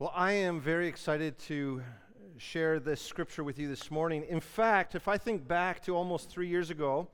Well, 0.00 0.14
I 0.16 0.32
am 0.32 0.62
very 0.62 0.88
excited 0.88 1.38
to 1.40 1.82
share 2.38 2.80
this 2.80 3.02
scripture 3.02 3.44
with 3.44 3.58
you 3.58 3.68
this 3.68 3.90
morning. 3.90 4.24
In 4.30 4.40
fact, 4.40 4.94
if 4.94 5.08
I 5.08 5.18
think 5.18 5.46
back 5.46 5.82
to 5.82 5.94
almost 5.94 6.30
three 6.30 6.48
years 6.48 6.70
ago, 6.70 7.06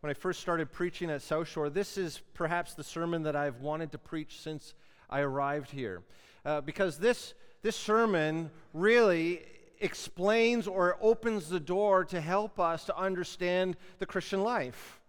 when 0.00 0.10
I 0.10 0.12
first 0.12 0.40
started 0.40 0.70
preaching 0.70 1.10
at 1.10 1.22
South 1.22 1.48
Shore, 1.48 1.70
this 1.70 1.96
is 1.96 2.20
perhaps 2.34 2.74
the 2.74 2.84
sermon 2.84 3.22
that 3.22 3.34
I've 3.34 3.62
wanted 3.62 3.90
to 3.92 3.96
preach 3.96 4.38
since 4.38 4.74
I 5.08 5.20
arrived 5.20 5.70
here. 5.70 6.02
Uh, 6.44 6.60
because 6.60 6.98
this, 6.98 7.32
this 7.62 7.74
sermon 7.74 8.50
really 8.74 9.40
explains 9.80 10.66
or 10.66 10.98
opens 11.00 11.48
the 11.48 11.58
door 11.58 12.04
to 12.04 12.20
help 12.20 12.60
us 12.60 12.84
to 12.84 12.98
understand 12.98 13.78
the 13.98 14.04
Christian 14.04 14.42
life. 14.42 15.00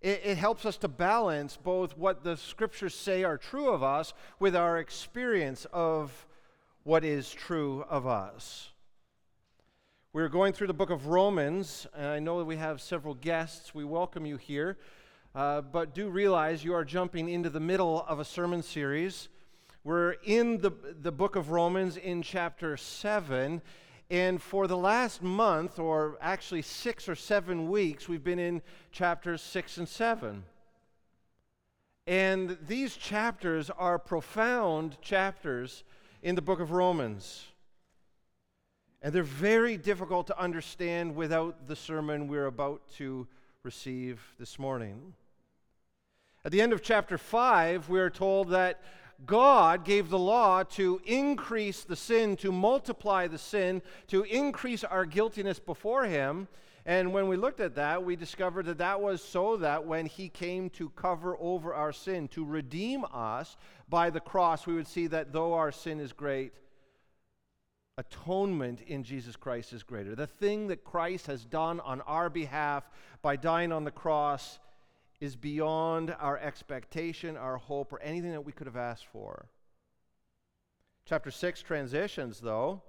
It, 0.00 0.20
it, 0.22 0.38
helps 0.38 0.64
us 0.64 0.76
to 0.76 0.88
balance 0.88 1.56
both 1.56 1.98
what 1.98 2.22
the 2.22 2.36
scriptures 2.36 2.94
say 2.94 3.24
are 3.24 3.36
true 3.36 3.70
of 3.70 3.82
us 3.82 4.14
with 4.38 4.54
our 4.54 4.78
experience 4.78 5.66
of 5.72 6.25
what 6.86 7.04
is 7.04 7.28
true 7.32 7.84
of 7.90 8.06
us. 8.06 8.68
We're 10.12 10.28
going 10.28 10.52
through 10.52 10.68
the 10.68 10.72
book 10.72 10.90
of 10.90 11.08
Romans, 11.08 11.84
and 11.96 12.06
I 12.06 12.20
know 12.20 12.38
that 12.38 12.44
we 12.44 12.54
have 12.58 12.80
several 12.80 13.14
guests. 13.14 13.74
We 13.74 13.84
welcome 13.84 14.24
you 14.24 14.36
here. 14.36 14.78
Uh, 15.34 15.62
but 15.62 15.96
do 15.96 16.08
realize 16.08 16.62
you 16.62 16.74
are 16.74 16.84
jumping 16.84 17.28
into 17.28 17.50
the 17.50 17.58
middle 17.58 18.06
of 18.08 18.20
a 18.20 18.24
sermon 18.24 18.62
series. 18.62 19.28
We're 19.82 20.12
in 20.24 20.58
the, 20.58 20.70
the 21.02 21.10
book 21.10 21.34
of 21.34 21.50
Romans 21.50 21.96
in 21.96 22.22
chapter 22.22 22.76
7. 22.76 23.60
And 24.08 24.40
for 24.40 24.68
the 24.68 24.76
last 24.76 25.24
month, 25.24 25.80
or 25.80 26.16
actually 26.20 26.62
six 26.62 27.08
or 27.08 27.16
seven 27.16 27.68
weeks, 27.68 28.08
we've 28.08 28.22
been 28.22 28.38
in 28.38 28.62
chapters 28.92 29.42
6 29.42 29.78
and 29.78 29.88
7. 29.88 30.44
And 32.06 32.56
these 32.68 32.96
chapters 32.96 33.70
are 33.70 33.98
profound 33.98 34.98
chapters 35.02 35.82
in 36.22 36.34
the 36.34 36.42
book 36.42 36.60
of 36.60 36.70
Romans. 36.72 37.44
And 39.02 39.12
they're 39.14 39.22
very 39.22 39.76
difficult 39.76 40.26
to 40.28 40.40
understand 40.40 41.14
without 41.14 41.68
the 41.68 41.76
sermon 41.76 42.28
we're 42.28 42.46
about 42.46 42.82
to 42.96 43.26
receive 43.62 44.20
this 44.38 44.58
morning. 44.58 45.14
At 46.44 46.52
the 46.52 46.60
end 46.60 46.72
of 46.72 46.82
chapter 46.82 47.18
5, 47.18 47.88
we 47.88 48.00
are 48.00 48.10
told 48.10 48.50
that 48.50 48.80
God 49.24 49.84
gave 49.84 50.10
the 50.10 50.18
law 50.18 50.62
to 50.62 51.00
increase 51.04 51.82
the 51.82 51.96
sin, 51.96 52.36
to 52.36 52.52
multiply 52.52 53.26
the 53.26 53.38
sin, 53.38 53.82
to 54.08 54.22
increase 54.24 54.84
our 54.84 55.04
guiltiness 55.04 55.58
before 55.58 56.04
Him. 56.04 56.48
And 56.84 57.12
when 57.12 57.26
we 57.26 57.36
looked 57.36 57.60
at 57.60 57.74
that, 57.74 58.04
we 58.04 58.14
discovered 58.14 58.66
that 58.66 58.78
that 58.78 59.00
was 59.00 59.22
so 59.22 59.56
that 59.56 59.86
when 59.86 60.06
He 60.06 60.28
came 60.28 60.70
to 60.70 60.90
cover 60.90 61.36
over 61.40 61.74
our 61.74 61.92
sin, 61.92 62.28
to 62.28 62.44
redeem 62.44 63.04
us, 63.12 63.56
by 63.88 64.10
the 64.10 64.20
cross, 64.20 64.66
we 64.66 64.74
would 64.74 64.88
see 64.88 65.06
that 65.08 65.32
though 65.32 65.54
our 65.54 65.72
sin 65.72 66.00
is 66.00 66.12
great, 66.12 66.52
atonement 67.98 68.80
in 68.82 69.04
Jesus 69.04 69.36
Christ 69.36 69.72
is 69.72 69.82
greater. 69.82 70.14
The 70.14 70.26
thing 70.26 70.68
that 70.68 70.84
Christ 70.84 71.26
has 71.28 71.44
done 71.44 71.80
on 71.80 72.00
our 72.02 72.28
behalf 72.28 72.88
by 73.22 73.36
dying 73.36 73.72
on 73.72 73.84
the 73.84 73.90
cross 73.90 74.58
is 75.20 75.34
beyond 75.34 76.14
our 76.20 76.38
expectation, 76.38 77.36
our 77.36 77.56
hope, 77.56 77.92
or 77.92 78.00
anything 78.00 78.32
that 78.32 78.44
we 78.44 78.52
could 78.52 78.66
have 78.66 78.76
asked 78.76 79.06
for. 79.06 79.46
Chapter 81.06 81.30
6 81.30 81.62
transitions, 81.62 82.40
though. 82.40 82.82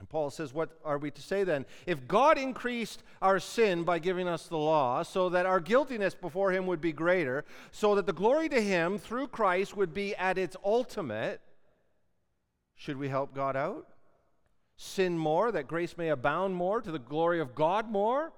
And 0.00 0.08
Paul 0.08 0.30
says, 0.30 0.52
What 0.52 0.70
are 0.84 0.98
we 0.98 1.10
to 1.10 1.22
say 1.22 1.44
then? 1.44 1.66
If 1.86 2.08
God 2.08 2.38
increased 2.38 3.02
our 3.20 3.38
sin 3.38 3.84
by 3.84 3.98
giving 3.98 4.26
us 4.26 4.48
the 4.48 4.56
law, 4.56 5.02
so 5.02 5.28
that 5.28 5.46
our 5.46 5.60
guiltiness 5.60 6.14
before 6.14 6.50
Him 6.50 6.66
would 6.66 6.80
be 6.80 6.92
greater, 6.92 7.44
so 7.70 7.94
that 7.94 8.06
the 8.06 8.12
glory 8.12 8.48
to 8.48 8.60
Him 8.60 8.98
through 8.98 9.28
Christ 9.28 9.76
would 9.76 9.94
be 9.94 10.16
at 10.16 10.38
its 10.38 10.56
ultimate, 10.64 11.40
should 12.74 12.96
we 12.96 13.10
help 13.10 13.34
God 13.34 13.56
out? 13.56 13.86
Sin 14.76 15.18
more, 15.18 15.52
that 15.52 15.68
grace 15.68 15.98
may 15.98 16.08
abound 16.08 16.56
more, 16.56 16.80
to 16.80 16.90
the 16.90 16.98
glory 16.98 17.38
of 17.38 17.54
God 17.54 17.90
more? 17.90 18.32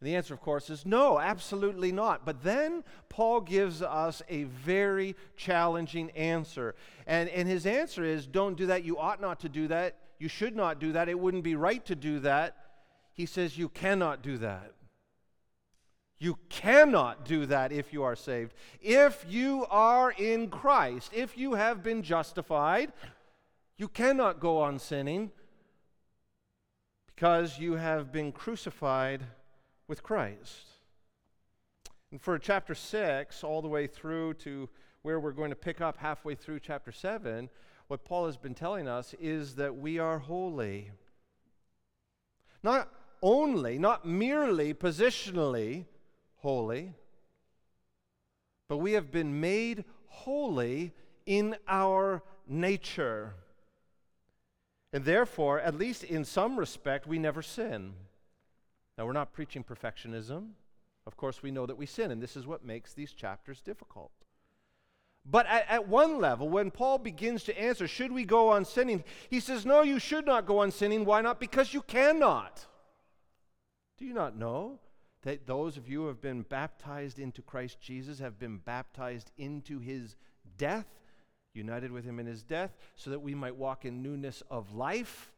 And 0.00 0.08
the 0.08 0.16
answer, 0.16 0.32
of 0.32 0.40
course, 0.40 0.70
is 0.70 0.86
no, 0.86 1.18
absolutely 1.18 1.92
not. 1.92 2.24
But 2.24 2.42
then 2.42 2.84
Paul 3.10 3.42
gives 3.42 3.82
us 3.82 4.22
a 4.30 4.44
very 4.44 5.14
challenging 5.36 6.10
answer. 6.12 6.74
And, 7.06 7.28
and 7.28 7.46
his 7.46 7.66
answer 7.66 8.02
is 8.02 8.26
don't 8.26 8.56
do 8.56 8.66
that. 8.66 8.82
You 8.82 8.98
ought 8.98 9.20
not 9.20 9.40
to 9.40 9.50
do 9.50 9.68
that. 9.68 9.96
You 10.18 10.28
should 10.28 10.56
not 10.56 10.78
do 10.78 10.92
that. 10.92 11.10
It 11.10 11.18
wouldn't 11.18 11.44
be 11.44 11.54
right 11.54 11.84
to 11.84 11.94
do 11.94 12.20
that. 12.20 12.56
He 13.12 13.26
says 13.26 13.58
you 13.58 13.68
cannot 13.68 14.22
do 14.22 14.38
that. 14.38 14.72
You 16.18 16.38
cannot 16.48 17.26
do 17.26 17.46
that 17.46 17.72
if 17.72 17.92
you 17.92 18.02
are 18.02 18.16
saved. 18.16 18.54
If 18.80 19.24
you 19.28 19.66
are 19.70 20.12
in 20.12 20.48
Christ, 20.48 21.12
if 21.14 21.36
you 21.36 21.54
have 21.54 21.82
been 21.82 22.02
justified, 22.02 22.92
you 23.76 23.88
cannot 23.88 24.40
go 24.40 24.58
on 24.58 24.78
sinning 24.78 25.30
because 27.06 27.58
you 27.58 27.74
have 27.74 28.12
been 28.12 28.32
crucified 28.32 29.24
with 29.90 30.04
Christ. 30.04 30.68
And 32.12 32.22
for 32.22 32.38
chapter 32.38 32.76
6, 32.76 33.42
all 33.42 33.60
the 33.60 33.68
way 33.68 33.88
through 33.88 34.34
to 34.34 34.68
where 35.02 35.18
we're 35.18 35.32
going 35.32 35.50
to 35.50 35.56
pick 35.56 35.80
up 35.80 35.96
halfway 35.96 36.36
through 36.36 36.60
chapter 36.60 36.92
7, 36.92 37.50
what 37.88 38.04
Paul 38.04 38.26
has 38.26 38.36
been 38.36 38.54
telling 38.54 38.86
us 38.86 39.16
is 39.20 39.56
that 39.56 39.76
we 39.76 39.98
are 39.98 40.20
holy. 40.20 40.92
Not 42.62 42.88
only, 43.20 43.78
not 43.80 44.06
merely 44.06 44.72
positionally 44.74 45.86
holy, 46.36 46.94
but 48.68 48.76
we 48.76 48.92
have 48.92 49.10
been 49.10 49.40
made 49.40 49.84
holy 50.06 50.92
in 51.26 51.56
our 51.66 52.22
nature. 52.46 53.34
And 54.92 55.04
therefore, 55.04 55.58
at 55.58 55.74
least 55.74 56.04
in 56.04 56.24
some 56.24 56.56
respect, 56.60 57.08
we 57.08 57.18
never 57.18 57.42
sin. 57.42 57.94
Now, 59.00 59.06
we're 59.06 59.12
not 59.14 59.32
preaching 59.32 59.64
perfectionism. 59.64 60.48
Of 61.06 61.16
course, 61.16 61.42
we 61.42 61.50
know 61.50 61.64
that 61.64 61.78
we 61.78 61.86
sin, 61.86 62.10
and 62.10 62.20
this 62.20 62.36
is 62.36 62.46
what 62.46 62.66
makes 62.66 62.92
these 62.92 63.14
chapters 63.14 63.62
difficult. 63.62 64.10
But 65.24 65.46
at, 65.46 65.64
at, 65.70 65.88
one 65.88 66.18
level, 66.18 66.50
when 66.50 66.70
Paul 66.70 66.98
begins 66.98 67.42
to 67.44 67.58
answer, 67.58 67.88
should 67.88 68.12
we 68.12 68.26
go 68.26 68.50
on 68.50 68.66
sinning? 68.66 69.02
He 69.30 69.40
says, 69.40 69.64
no, 69.64 69.80
you 69.80 69.98
should 69.98 70.26
not 70.26 70.44
go 70.44 70.58
on 70.58 70.70
sinning. 70.70 71.06
Why 71.06 71.22
not? 71.22 71.40
Because 71.40 71.72
you 71.72 71.80
cannot. 71.80 72.66
Do 73.96 74.04
you 74.04 74.12
not 74.12 74.36
know 74.36 74.80
that 75.22 75.46
those 75.46 75.78
of 75.78 75.88
you 75.88 76.02
who 76.02 76.08
have 76.08 76.20
been 76.20 76.42
baptized 76.42 77.18
into 77.18 77.40
Christ 77.40 77.80
Jesus 77.80 78.18
have 78.18 78.38
been 78.38 78.58
baptized 78.58 79.30
into 79.38 79.78
his 79.78 80.14
death, 80.58 80.84
united 81.54 81.90
with 81.90 82.04
him 82.04 82.20
in 82.20 82.26
his 82.26 82.42
death, 82.42 82.76
so 82.96 83.08
that 83.08 83.20
we 83.20 83.34
might 83.34 83.56
walk 83.56 83.86
in 83.86 84.02
newness 84.02 84.42
of 84.50 84.74
life? 84.74 85.32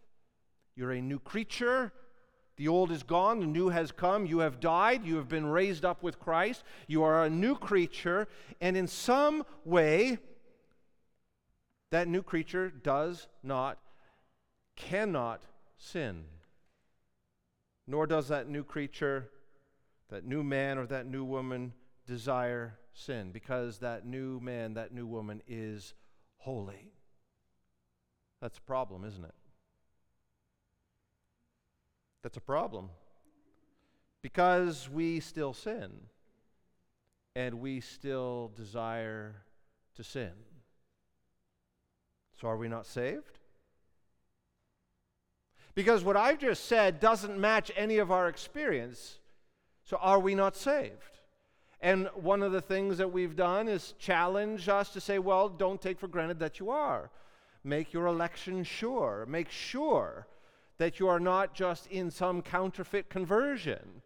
You're 0.75 0.91
a 0.91 1.01
new 1.01 1.21
creature. 1.21 1.93
The 2.57 2.69
old 2.69 2.93
is 2.93 3.03
gone, 3.03 3.41
the 3.41 3.47
new 3.47 3.71
has 3.71 3.93
come. 3.93 4.27
You 4.27 4.41
have 4.41 4.61
died, 4.61 5.05
you 5.05 5.17
have 5.17 5.29
been 5.29 5.47
raised 5.47 5.85
up 5.85 6.03
with 6.03 6.21
Christ. 6.21 6.63
You 6.87 7.03
are 7.03 7.25
a 7.25 7.31
new 7.31 7.55
creature, 7.55 8.29
and 8.61 8.77
in 8.77 8.87
some 8.87 9.45
way, 9.65 10.19
that 11.91 12.09
new 12.09 12.23
creature 12.23 12.71
does 12.71 13.29
not, 13.43 13.79
cannot 14.77 15.43
sin. 15.77 16.25
Nor 17.87 18.07
does 18.07 18.29
that 18.29 18.49
new 18.49 18.65
creature, 18.65 19.29
that 20.11 20.25
new 20.25 20.43
man 20.43 20.79
or 20.79 20.87
that 20.87 21.07
new 21.07 21.25
woman 21.25 21.73
desire 22.07 22.79
sin, 22.93 23.31
because 23.33 23.79
that 23.79 24.07
new 24.07 24.41
man, 24.41 24.75
that 24.75 24.93
new 24.93 25.07
woman 25.07 25.43
is 25.47 25.95
holy. 26.37 26.93
That's 28.41 28.59
a 28.59 28.63
problem, 28.63 29.05
isn't 29.05 29.25
it? 29.25 29.35
That's 32.23 32.37
a 32.37 32.41
problem. 32.41 32.91
Because 34.23 34.89
we 34.89 35.21
still 35.21 35.53
sin 35.53 35.91
and 37.35 37.61
we 37.61 37.81
still 37.81 38.53
desire 38.57 39.35
to 39.97 40.05
sin. 40.05 40.33
So 42.41 42.49
are 42.49 42.57
we 42.57 42.69
not 42.69 42.87
saved? 42.87 43.39
Because 45.75 46.05
what 46.05 46.17
I've 46.17 46.39
just 46.39 46.67
said 46.67 47.01
doesn't 47.01 47.39
match 47.39 47.73
any 47.77 47.99
of 47.99 48.11
our 48.11 48.29
experience. 48.29 49.19
So 49.85 49.97
are 49.97 50.21
we 50.21 50.35
not 50.35 50.57
saved? 50.57 51.19
And 51.81 52.09
one 52.15 52.43
of 52.43 52.53
the 52.53 52.61
things 52.61 52.99
that 52.99 53.11
we've 53.11 53.35
done 53.35 53.69
is 53.69 53.95
challenge 53.99 54.69
us 54.69 54.91
to 54.91 55.01
say, 55.01 55.19
well, 55.19 55.49
don't 55.49 55.81
take 55.81 55.99
for 55.99 56.07
granted 56.07 56.39
that 56.39 56.61
you 56.61 56.71
are. 56.71 57.11
Make 57.65 57.93
your 57.93 58.07
election 58.07 58.63
sure. 58.63 59.27
Make 59.29 59.51
sure 59.51 60.27
that 60.79 60.99
you 60.99 61.09
are 61.09 61.21
not 61.21 61.55
just 61.55 61.87
in 61.87 62.11
some 62.11 62.43
counterfeit 62.43 63.09
conversion, 63.09 64.03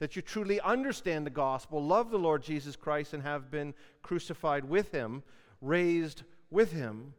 that 0.00 0.16
you 0.16 0.22
truly 0.22 0.60
understand 0.60 1.26
the 1.26 1.30
gospel, 1.30 1.84
love 1.84 2.10
the 2.10 2.18
Lord 2.18 2.42
Jesus 2.42 2.76
Christ, 2.76 3.14
and 3.14 3.22
have 3.22 3.50
been 3.50 3.74
crucified 4.02 4.64
with 4.64 4.92
him, 4.92 5.22
raised 5.60 6.22
with 6.50 6.72
him. 6.72 7.14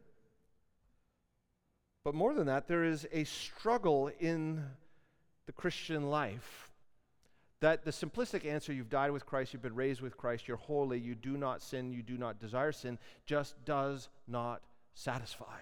But 2.04 2.14
more 2.14 2.32
than 2.32 2.46
that, 2.46 2.66
there 2.66 2.84
is 2.84 3.06
a 3.12 3.24
struggle 3.24 4.10
in 4.18 4.64
the 5.46 5.52
Christian 5.52 6.08
life. 6.08 6.70
That 7.60 7.84
the 7.84 7.90
simplistic 7.90 8.46
answer, 8.46 8.72
you've 8.72 8.88
died 8.88 9.10
with 9.10 9.26
Christ, 9.26 9.52
you've 9.52 9.60
been 9.60 9.74
raised 9.74 10.00
with 10.00 10.16
Christ, 10.16 10.48
you're 10.48 10.56
holy, 10.56 10.98
you 10.98 11.14
do 11.14 11.36
not 11.36 11.60
sin, 11.60 11.92
you 11.92 12.02
do 12.02 12.16
not 12.16 12.40
desire 12.40 12.72
sin, 12.72 12.98
just 13.26 13.62
does 13.66 14.08
not 14.26 14.62
satisfy. 14.94 15.58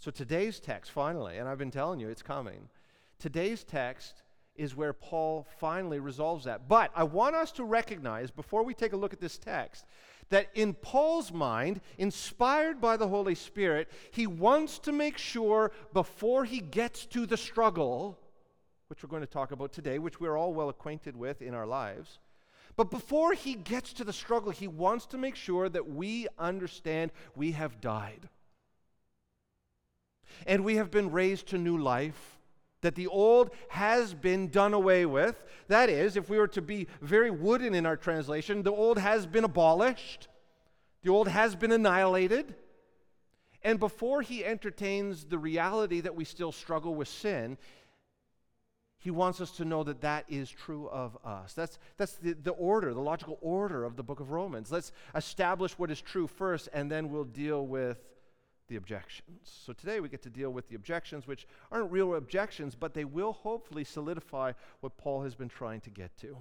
So 0.00 0.10
today's 0.10 0.58
text, 0.60 0.90
finally, 0.92 1.36
and 1.36 1.46
I've 1.46 1.58
been 1.58 1.70
telling 1.70 2.00
you 2.00 2.08
it's 2.08 2.22
coming, 2.22 2.70
today's 3.18 3.64
text 3.64 4.22
is 4.56 4.74
where 4.74 4.94
Paul 4.94 5.46
finally 5.58 6.00
resolves 6.00 6.46
that. 6.46 6.68
But 6.68 6.90
I 6.96 7.04
want 7.04 7.36
us 7.36 7.52
to 7.52 7.64
recognize, 7.64 8.30
before 8.30 8.64
we 8.64 8.72
take 8.72 8.94
a 8.94 8.96
look 8.96 9.12
at 9.12 9.20
this 9.20 9.36
text, 9.36 9.84
that 10.30 10.48
in 10.54 10.72
Paul's 10.72 11.30
mind, 11.30 11.82
inspired 11.98 12.80
by 12.80 12.96
the 12.96 13.08
Holy 13.08 13.34
Spirit, 13.34 13.90
he 14.10 14.26
wants 14.26 14.78
to 14.80 14.92
make 14.92 15.18
sure 15.18 15.70
before 15.92 16.46
he 16.46 16.60
gets 16.60 17.04
to 17.06 17.26
the 17.26 17.36
struggle, 17.36 18.18
which 18.86 19.02
we're 19.02 19.10
going 19.10 19.20
to 19.20 19.26
talk 19.26 19.52
about 19.52 19.70
today, 19.70 19.98
which 19.98 20.18
we're 20.18 20.38
all 20.38 20.54
well 20.54 20.70
acquainted 20.70 21.14
with 21.14 21.42
in 21.42 21.52
our 21.52 21.66
lives. 21.66 22.20
But 22.74 22.90
before 22.90 23.34
he 23.34 23.52
gets 23.52 23.92
to 23.94 24.04
the 24.04 24.14
struggle, 24.14 24.50
he 24.50 24.66
wants 24.66 25.04
to 25.06 25.18
make 25.18 25.36
sure 25.36 25.68
that 25.68 25.90
we 25.90 26.26
understand 26.38 27.12
we 27.36 27.52
have 27.52 27.82
died. 27.82 28.30
And 30.46 30.64
we 30.64 30.76
have 30.76 30.90
been 30.90 31.10
raised 31.10 31.48
to 31.48 31.58
new 31.58 31.78
life 31.78 32.38
that 32.82 32.94
the 32.94 33.06
old 33.06 33.50
has 33.68 34.14
been 34.14 34.48
done 34.48 34.74
away 34.74 35.06
with. 35.06 35.44
That 35.68 35.90
is, 35.90 36.16
if 36.16 36.30
we 36.30 36.38
were 36.38 36.48
to 36.48 36.62
be 36.62 36.86
very 37.00 37.30
wooden 37.30 37.74
in 37.74 37.86
our 37.86 37.96
translation, 37.96 38.62
the 38.62 38.72
old 38.72 38.98
has 38.98 39.26
been 39.26 39.44
abolished, 39.44 40.28
the 41.02 41.10
old 41.10 41.28
has 41.28 41.54
been 41.54 41.72
annihilated. 41.72 42.54
And 43.62 43.78
before 43.78 44.22
he 44.22 44.44
entertains 44.44 45.24
the 45.24 45.38
reality 45.38 46.00
that 46.00 46.14
we 46.14 46.24
still 46.24 46.52
struggle 46.52 46.94
with 46.94 47.08
sin, 47.08 47.58
he 48.98 49.10
wants 49.10 49.40
us 49.40 49.50
to 49.52 49.64
know 49.64 49.82
that 49.84 50.02
that 50.02 50.26
is 50.28 50.50
true 50.50 50.88
of 50.88 51.16
us. 51.24 51.54
That's, 51.54 51.78
that's 51.96 52.14
the, 52.16 52.34
the 52.34 52.52
order, 52.52 52.92
the 52.92 53.00
logical 53.00 53.38
order 53.40 53.84
of 53.84 53.96
the 53.96 54.02
book 54.02 54.20
of 54.20 54.30
Romans. 54.30 54.70
Let's 54.70 54.92
establish 55.14 55.78
what 55.78 55.90
is 55.90 56.00
true 56.00 56.26
first, 56.26 56.68
and 56.72 56.90
then 56.90 57.10
we'll 57.10 57.24
deal 57.24 57.66
with 57.66 57.98
the 58.70 58.76
objections. 58.76 59.50
So 59.66 59.74
today 59.74 60.00
we 60.00 60.08
get 60.08 60.22
to 60.22 60.30
deal 60.30 60.50
with 60.50 60.68
the 60.68 60.76
objections, 60.76 61.26
which 61.26 61.46
aren't 61.70 61.92
real 61.92 62.14
objections, 62.14 62.74
but 62.74 62.94
they 62.94 63.04
will 63.04 63.32
hopefully 63.32 63.84
solidify 63.84 64.52
what 64.80 64.96
Paul 64.96 65.22
has 65.24 65.34
been 65.34 65.50
trying 65.50 65.82
to 65.82 65.90
get 65.90 66.16
to. 66.18 66.38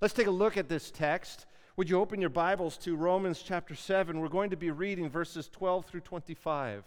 Let's 0.00 0.14
take 0.14 0.26
a 0.26 0.32
look 0.32 0.56
at 0.56 0.68
this 0.68 0.90
text. 0.90 1.46
Would 1.76 1.88
you 1.88 2.00
open 2.00 2.20
your 2.20 2.30
Bibles 2.30 2.76
to 2.78 2.96
Romans 2.96 3.42
chapter 3.46 3.76
7? 3.76 4.18
We're 4.18 4.28
going 4.28 4.50
to 4.50 4.56
be 4.56 4.72
reading 4.72 5.08
verses 5.08 5.48
12 5.48 5.86
through 5.86 6.00
25. 6.00 6.84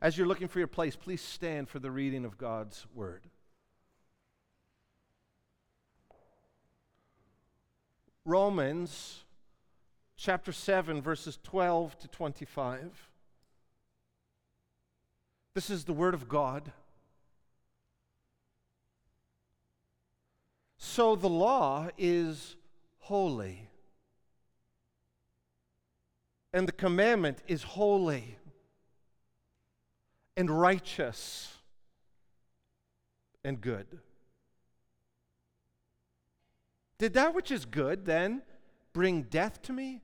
As 0.00 0.16
you're 0.16 0.28
looking 0.28 0.46
for 0.46 0.60
your 0.60 0.68
place, 0.68 0.94
please 0.94 1.20
stand 1.20 1.68
for 1.68 1.80
the 1.80 1.90
reading 1.90 2.24
of 2.24 2.38
God's 2.38 2.86
word. 2.94 3.22
Romans 8.24 9.24
chapter 10.18 10.50
7, 10.50 11.00
verses 11.00 11.38
12 11.44 11.96
to 12.00 12.08
25. 12.08 13.08
This 15.54 15.70
is 15.70 15.84
the 15.84 15.92
Word 15.92 16.12
of 16.12 16.28
God. 16.28 16.72
So 20.76 21.14
the 21.14 21.28
law 21.28 21.88
is 21.96 22.56
holy, 22.98 23.68
and 26.52 26.66
the 26.66 26.72
commandment 26.72 27.38
is 27.46 27.62
holy 27.62 28.36
and 30.36 30.50
righteous 30.50 31.52
and 33.44 33.60
good. 33.60 33.86
Did 36.98 37.14
that 37.14 37.34
which 37.34 37.52
is 37.52 37.64
good 37.64 38.04
then 38.04 38.42
bring 38.92 39.22
death 39.22 39.62
to 39.62 39.72
me? 39.72 40.02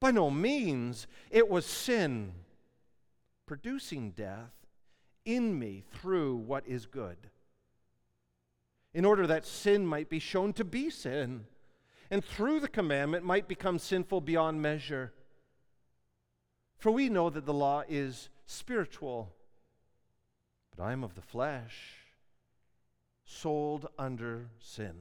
By 0.00 0.10
no 0.10 0.30
means. 0.30 1.06
It 1.30 1.48
was 1.48 1.66
sin 1.66 2.32
producing 3.46 4.10
death 4.10 4.52
in 5.24 5.58
me 5.58 5.82
through 5.92 6.36
what 6.36 6.66
is 6.66 6.86
good, 6.86 7.16
in 8.94 9.04
order 9.04 9.26
that 9.26 9.46
sin 9.46 9.86
might 9.86 10.08
be 10.08 10.18
shown 10.18 10.52
to 10.52 10.64
be 10.64 10.90
sin, 10.90 11.46
and 12.10 12.24
through 12.24 12.60
the 12.60 12.68
commandment 12.68 13.24
might 13.24 13.48
become 13.48 13.78
sinful 13.78 14.20
beyond 14.20 14.62
measure. 14.62 15.12
For 16.78 16.90
we 16.90 17.08
know 17.08 17.28
that 17.30 17.44
the 17.44 17.54
law 17.54 17.82
is 17.88 18.28
spiritual, 18.46 19.34
but 20.74 20.82
I 20.82 20.92
am 20.92 21.02
of 21.02 21.14
the 21.14 21.22
flesh, 21.22 22.04
sold 23.24 23.88
under 23.98 24.50
sin. 24.60 24.94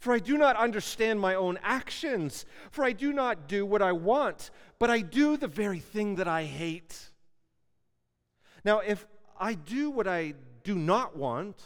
For 0.00 0.14
I 0.14 0.18
do 0.18 0.38
not 0.38 0.56
understand 0.56 1.20
my 1.20 1.34
own 1.34 1.58
actions, 1.62 2.46
for 2.70 2.84
I 2.84 2.92
do 2.92 3.12
not 3.12 3.46
do 3.46 3.66
what 3.66 3.82
I 3.82 3.92
want, 3.92 4.50
but 4.78 4.88
I 4.88 5.02
do 5.02 5.36
the 5.36 5.46
very 5.46 5.78
thing 5.78 6.14
that 6.16 6.26
I 6.26 6.44
hate. 6.44 7.10
Now, 8.64 8.78
if 8.80 9.06
I 9.38 9.52
do 9.54 9.90
what 9.90 10.08
I 10.08 10.34
do 10.64 10.74
not 10.74 11.16
want, 11.16 11.62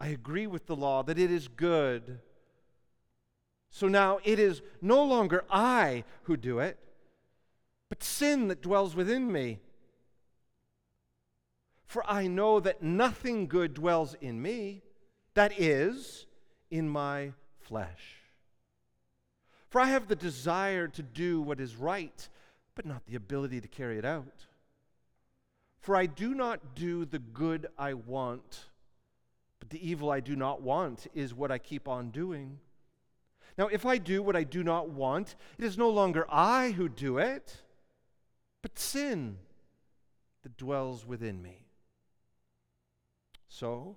I 0.00 0.08
agree 0.08 0.46
with 0.46 0.66
the 0.66 0.76
law 0.76 1.02
that 1.02 1.18
it 1.18 1.30
is 1.30 1.48
good. 1.48 2.20
So 3.70 3.88
now 3.88 4.20
it 4.24 4.38
is 4.38 4.62
no 4.80 5.04
longer 5.04 5.44
I 5.50 6.04
who 6.22 6.36
do 6.38 6.60
it, 6.60 6.78
but 7.90 8.02
sin 8.02 8.48
that 8.48 8.62
dwells 8.62 8.96
within 8.96 9.30
me. 9.30 9.58
For 11.84 12.02
I 12.10 12.26
know 12.26 12.58
that 12.60 12.82
nothing 12.82 13.48
good 13.48 13.74
dwells 13.74 14.14
in 14.20 14.40
me, 14.40 14.82
that 15.34 15.58
is, 15.60 16.26
in 16.70 16.88
my 16.88 17.32
flesh. 17.60 18.16
For 19.68 19.80
I 19.80 19.86
have 19.86 20.08
the 20.08 20.16
desire 20.16 20.88
to 20.88 21.02
do 21.02 21.40
what 21.40 21.60
is 21.60 21.76
right, 21.76 22.28
but 22.74 22.86
not 22.86 23.06
the 23.06 23.16
ability 23.16 23.60
to 23.60 23.68
carry 23.68 23.98
it 23.98 24.04
out. 24.04 24.46
For 25.80 25.94
I 25.94 26.06
do 26.06 26.34
not 26.34 26.74
do 26.74 27.04
the 27.04 27.18
good 27.18 27.66
I 27.78 27.94
want, 27.94 28.66
but 29.58 29.70
the 29.70 29.86
evil 29.86 30.10
I 30.10 30.20
do 30.20 30.36
not 30.36 30.62
want 30.62 31.06
is 31.14 31.34
what 31.34 31.50
I 31.50 31.58
keep 31.58 31.86
on 31.88 32.10
doing. 32.10 32.58
Now, 33.56 33.66
if 33.66 33.84
I 33.84 33.98
do 33.98 34.22
what 34.22 34.36
I 34.36 34.44
do 34.44 34.62
not 34.62 34.88
want, 34.88 35.34
it 35.58 35.64
is 35.64 35.76
no 35.76 35.90
longer 35.90 36.26
I 36.30 36.70
who 36.70 36.88
do 36.88 37.18
it, 37.18 37.62
but 38.62 38.78
sin 38.78 39.38
that 40.42 40.56
dwells 40.56 41.04
within 41.04 41.42
me. 41.42 41.66
So, 43.48 43.96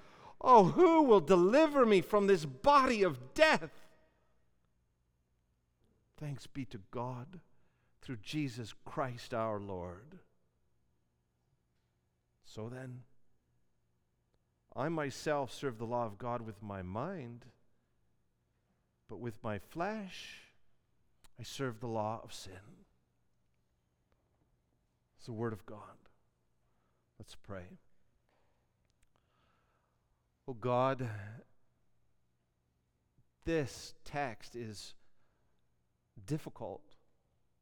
Oh, 0.43 0.65
who 0.65 1.03
will 1.03 1.19
deliver 1.19 1.85
me 1.85 2.01
from 2.01 2.27
this 2.27 2.45
body 2.45 3.03
of 3.03 3.33
death? 3.33 3.69
Thanks 6.19 6.47
be 6.47 6.65
to 6.65 6.79
God 6.89 7.39
through 8.01 8.17
Jesus 8.23 8.73
Christ 8.85 9.33
our 9.33 9.59
Lord. 9.59 10.19
So 12.43 12.69
then, 12.69 13.01
I 14.75 14.89
myself 14.89 15.53
serve 15.53 15.77
the 15.77 15.85
law 15.85 16.05
of 16.05 16.17
God 16.17 16.41
with 16.41 16.61
my 16.61 16.81
mind, 16.81 17.45
but 19.07 19.19
with 19.19 19.35
my 19.43 19.59
flesh, 19.59 20.39
I 21.39 21.43
serve 21.43 21.79
the 21.79 21.87
law 21.87 22.19
of 22.23 22.33
sin. 22.33 22.53
It's 25.17 25.27
the 25.27 25.33
Word 25.33 25.53
of 25.53 25.65
God. 25.65 25.77
Let's 27.19 27.35
pray. 27.35 27.77
Oh 30.51 30.57
God, 30.59 31.07
this 33.45 33.93
text 34.03 34.57
is 34.57 34.95
difficult. 36.25 36.81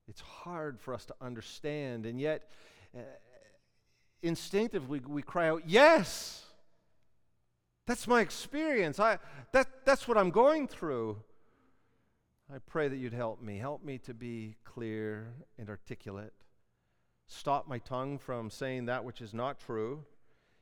It's 0.08 0.22
hard 0.22 0.80
for 0.80 0.96
us 0.96 1.06
to 1.06 1.14
understand, 1.22 2.08
and 2.08 2.20
yet 2.20 2.50
uh, 2.98 3.02
instinctively 4.24 5.04
we 5.08 5.22
cry 5.22 5.50
out, 5.50 5.62
Yes! 5.68 6.48
That's 7.86 8.08
my 8.08 8.22
experience. 8.22 9.00
I, 9.00 9.20
that, 9.52 9.68
that's 9.86 10.08
what 10.08 10.18
I'm 10.18 10.32
going 10.32 10.68
through. 10.68 11.22
I 12.52 12.58
pray 12.58 12.88
that 12.88 12.98
you'd 12.98 13.14
help 13.14 13.40
me. 13.40 13.60
Help 13.60 13.84
me 13.84 14.00
to 14.00 14.16
be 14.16 14.56
clear 14.64 15.36
and 15.60 15.70
articulate. 15.70 16.34
Stop 17.28 17.68
my 17.68 17.78
tongue 17.78 18.18
from 18.18 18.50
saying 18.50 18.88
that 18.88 19.06
which 19.06 19.22
is 19.22 19.32
not 19.32 19.60
true. 19.60 20.06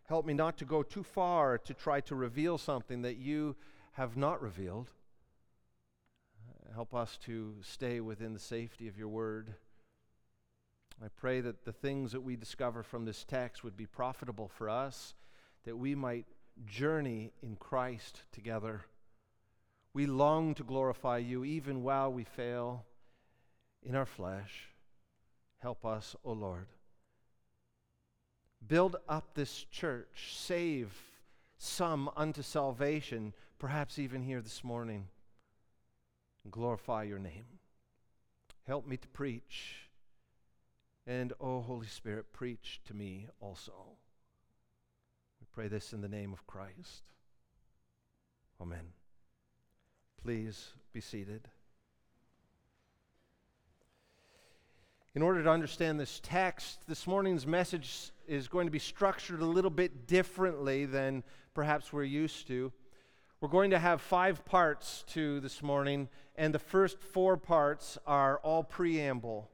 Help 0.07 0.25
me 0.25 0.33
not 0.33 0.57
to 0.57 0.65
go 0.65 0.83
too 0.83 1.03
far 1.03 1.57
to 1.57 1.73
try 1.73 1.99
to 2.01 2.15
reveal 2.15 2.57
something 2.57 3.01
that 3.01 3.17
you 3.17 3.55
have 3.93 4.15
not 4.15 4.41
revealed. 4.41 4.89
Help 6.73 6.93
us 6.93 7.17
to 7.25 7.55
stay 7.61 7.99
within 7.99 8.33
the 8.33 8.39
safety 8.39 8.87
of 8.87 8.97
your 8.97 9.07
word. 9.09 9.55
I 11.03 11.07
pray 11.15 11.41
that 11.41 11.65
the 11.65 11.73
things 11.73 12.11
that 12.13 12.21
we 12.21 12.35
discover 12.35 12.83
from 12.83 13.05
this 13.05 13.23
text 13.23 13.63
would 13.63 13.75
be 13.75 13.85
profitable 13.85 14.47
for 14.47 14.69
us, 14.69 15.13
that 15.65 15.77
we 15.77 15.93
might 15.93 16.25
journey 16.65 17.33
in 17.41 17.55
Christ 17.55 18.21
together. 18.31 18.85
We 19.93 20.05
long 20.05 20.55
to 20.55 20.63
glorify 20.63 21.17
you 21.17 21.43
even 21.43 21.83
while 21.83 22.11
we 22.11 22.23
fail 22.23 22.85
in 23.83 23.95
our 23.95 24.05
flesh. 24.05 24.69
Help 25.59 25.85
us, 25.85 26.15
O 26.23 26.31
Lord. 26.31 26.67
Build 28.65 28.97
up 29.07 29.33
this 29.33 29.65
church, 29.71 30.35
save 30.37 30.93
some 31.57 32.09
unto 32.15 32.41
salvation, 32.41 33.33
perhaps 33.59 33.97
even 33.97 34.21
here 34.21 34.41
this 34.41 34.63
morning. 34.63 35.07
Glorify 36.49 37.03
your 37.03 37.19
name. 37.19 37.45
Help 38.65 38.87
me 38.87 38.97
to 38.97 39.07
preach 39.09 39.87
and, 41.07 41.31
oh, 41.39 41.61
Holy 41.61 41.87
Spirit, 41.87 42.33
preach 42.33 42.81
to 42.85 42.93
me 42.93 43.27
also. 43.39 43.71
We 45.39 45.47
pray 45.53 45.69
this 45.69 45.93
in 45.93 46.01
the 46.01 46.09
name 46.09 46.33
of 46.33 46.45
Christ. 46.45 47.03
Amen. 48.61 48.91
Please 50.21 50.73
be 50.91 50.99
seated. 50.99 51.47
In 55.17 55.23
order 55.23 55.41
to 55.41 55.49
understand 55.49 55.99
this 55.99 56.19
text, 56.21 56.81
this 56.87 57.07
morning's 57.07 57.47
message 57.47 58.11
is 58.27 58.47
going 58.47 58.67
to 58.67 58.71
be 58.71 58.77
structured 58.77 59.41
a 59.41 59.45
little 59.47 59.71
bit 59.71 60.05
differently 60.05 60.85
than 60.85 61.23
perhaps 61.55 61.91
we're 61.91 62.03
used 62.03 62.45
to. 62.49 62.71
We're 63.41 63.49
going 63.49 63.71
to 63.71 63.79
have 63.79 63.99
five 63.99 64.45
parts 64.45 65.03
to 65.13 65.39
this 65.39 65.63
morning, 65.63 66.07
and 66.35 66.53
the 66.53 66.59
first 66.59 67.01
four 67.01 67.35
parts 67.35 67.97
are 68.05 68.37
all 68.43 68.63
preamble. 68.63 69.49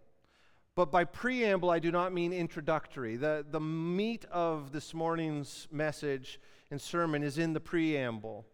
But 0.75 0.91
by 0.91 1.05
preamble, 1.05 1.69
I 1.69 1.79
do 1.79 1.93
not 1.93 2.11
mean 2.11 2.33
introductory. 2.33 3.15
The, 3.15 3.45
the 3.49 3.61
meat 3.61 4.25
of 4.33 4.73
this 4.73 4.93
morning's 4.93 5.69
message 5.71 6.41
and 6.71 6.81
sermon 6.81 7.23
is 7.23 7.37
in 7.37 7.53
the 7.53 7.61
preamble. 7.61 8.45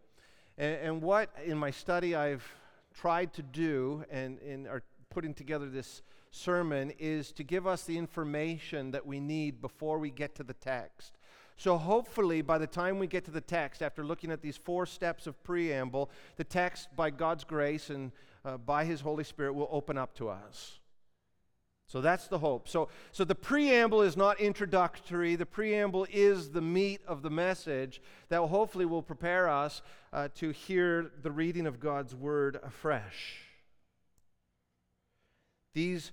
And, 0.59 0.75
and 0.75 1.01
what, 1.01 1.33
in 1.43 1.57
my 1.57 1.71
study, 1.71 2.13
I've 2.13 2.47
tried 2.93 3.33
to 3.33 3.41
do 3.41 4.05
and 4.11 4.37
in 4.41 4.67
our 4.67 4.83
putting 5.09 5.33
together 5.33 5.67
this 5.71 6.03
sermon 6.31 6.91
is 6.99 7.31
to 7.33 7.43
give 7.43 7.65
us 7.65 7.83
the 7.83 7.97
information 7.97 8.91
that 8.91 9.05
we 9.05 9.19
need 9.19 9.61
before 9.61 9.99
we 9.99 10.09
get 10.09 10.35
to 10.35 10.43
the 10.43 10.53
text. 10.53 11.17
So, 11.57 11.77
hopefully, 11.77 12.41
by 12.41 12.57
the 12.57 12.67
time 12.67 12.99
we 12.99 13.07
get 13.07 13.25
to 13.25 13.31
the 13.31 13.41
text, 13.41 13.81
after 13.81 14.03
looking 14.03 14.31
at 14.31 14.41
these 14.41 14.55
four 14.55 14.85
steps 14.85 15.27
of 15.27 15.43
preamble, 15.43 16.09
the 16.37 16.45
text, 16.45 16.87
by 16.95 17.09
God's 17.09 17.43
grace 17.43 17.89
and 17.89 18.13
uh, 18.45 18.55
by 18.57 18.85
His 18.85 19.01
Holy 19.01 19.25
Spirit, 19.25 19.53
will 19.53 19.67
open 19.69 19.97
up 19.97 20.15
to 20.15 20.29
us. 20.29 20.79
So 21.89 22.01
that's 22.01 22.27
the 22.27 22.37
hope. 22.37 22.69
So, 22.69 22.87
so 23.11 23.23
the 23.23 23.33
preamble 23.35 24.03
is 24.03 24.15
not 24.15 24.39
introductory. 24.39 25.35
The 25.35 25.47
preamble 25.47 26.05
is 26.11 26.51
the 26.51 26.61
meat 26.61 27.01
of 27.07 27.23
the 27.23 27.31
message 27.31 27.99
that 28.29 28.41
hopefully 28.41 28.85
will 28.85 29.01
prepare 29.01 29.49
us 29.49 29.81
uh, 30.13 30.27
to 30.35 30.51
hear 30.51 31.11
the 31.23 31.31
reading 31.31 31.65
of 31.65 31.79
God's 31.79 32.13
word 32.13 32.59
afresh. 32.63 33.39
These 35.73 36.11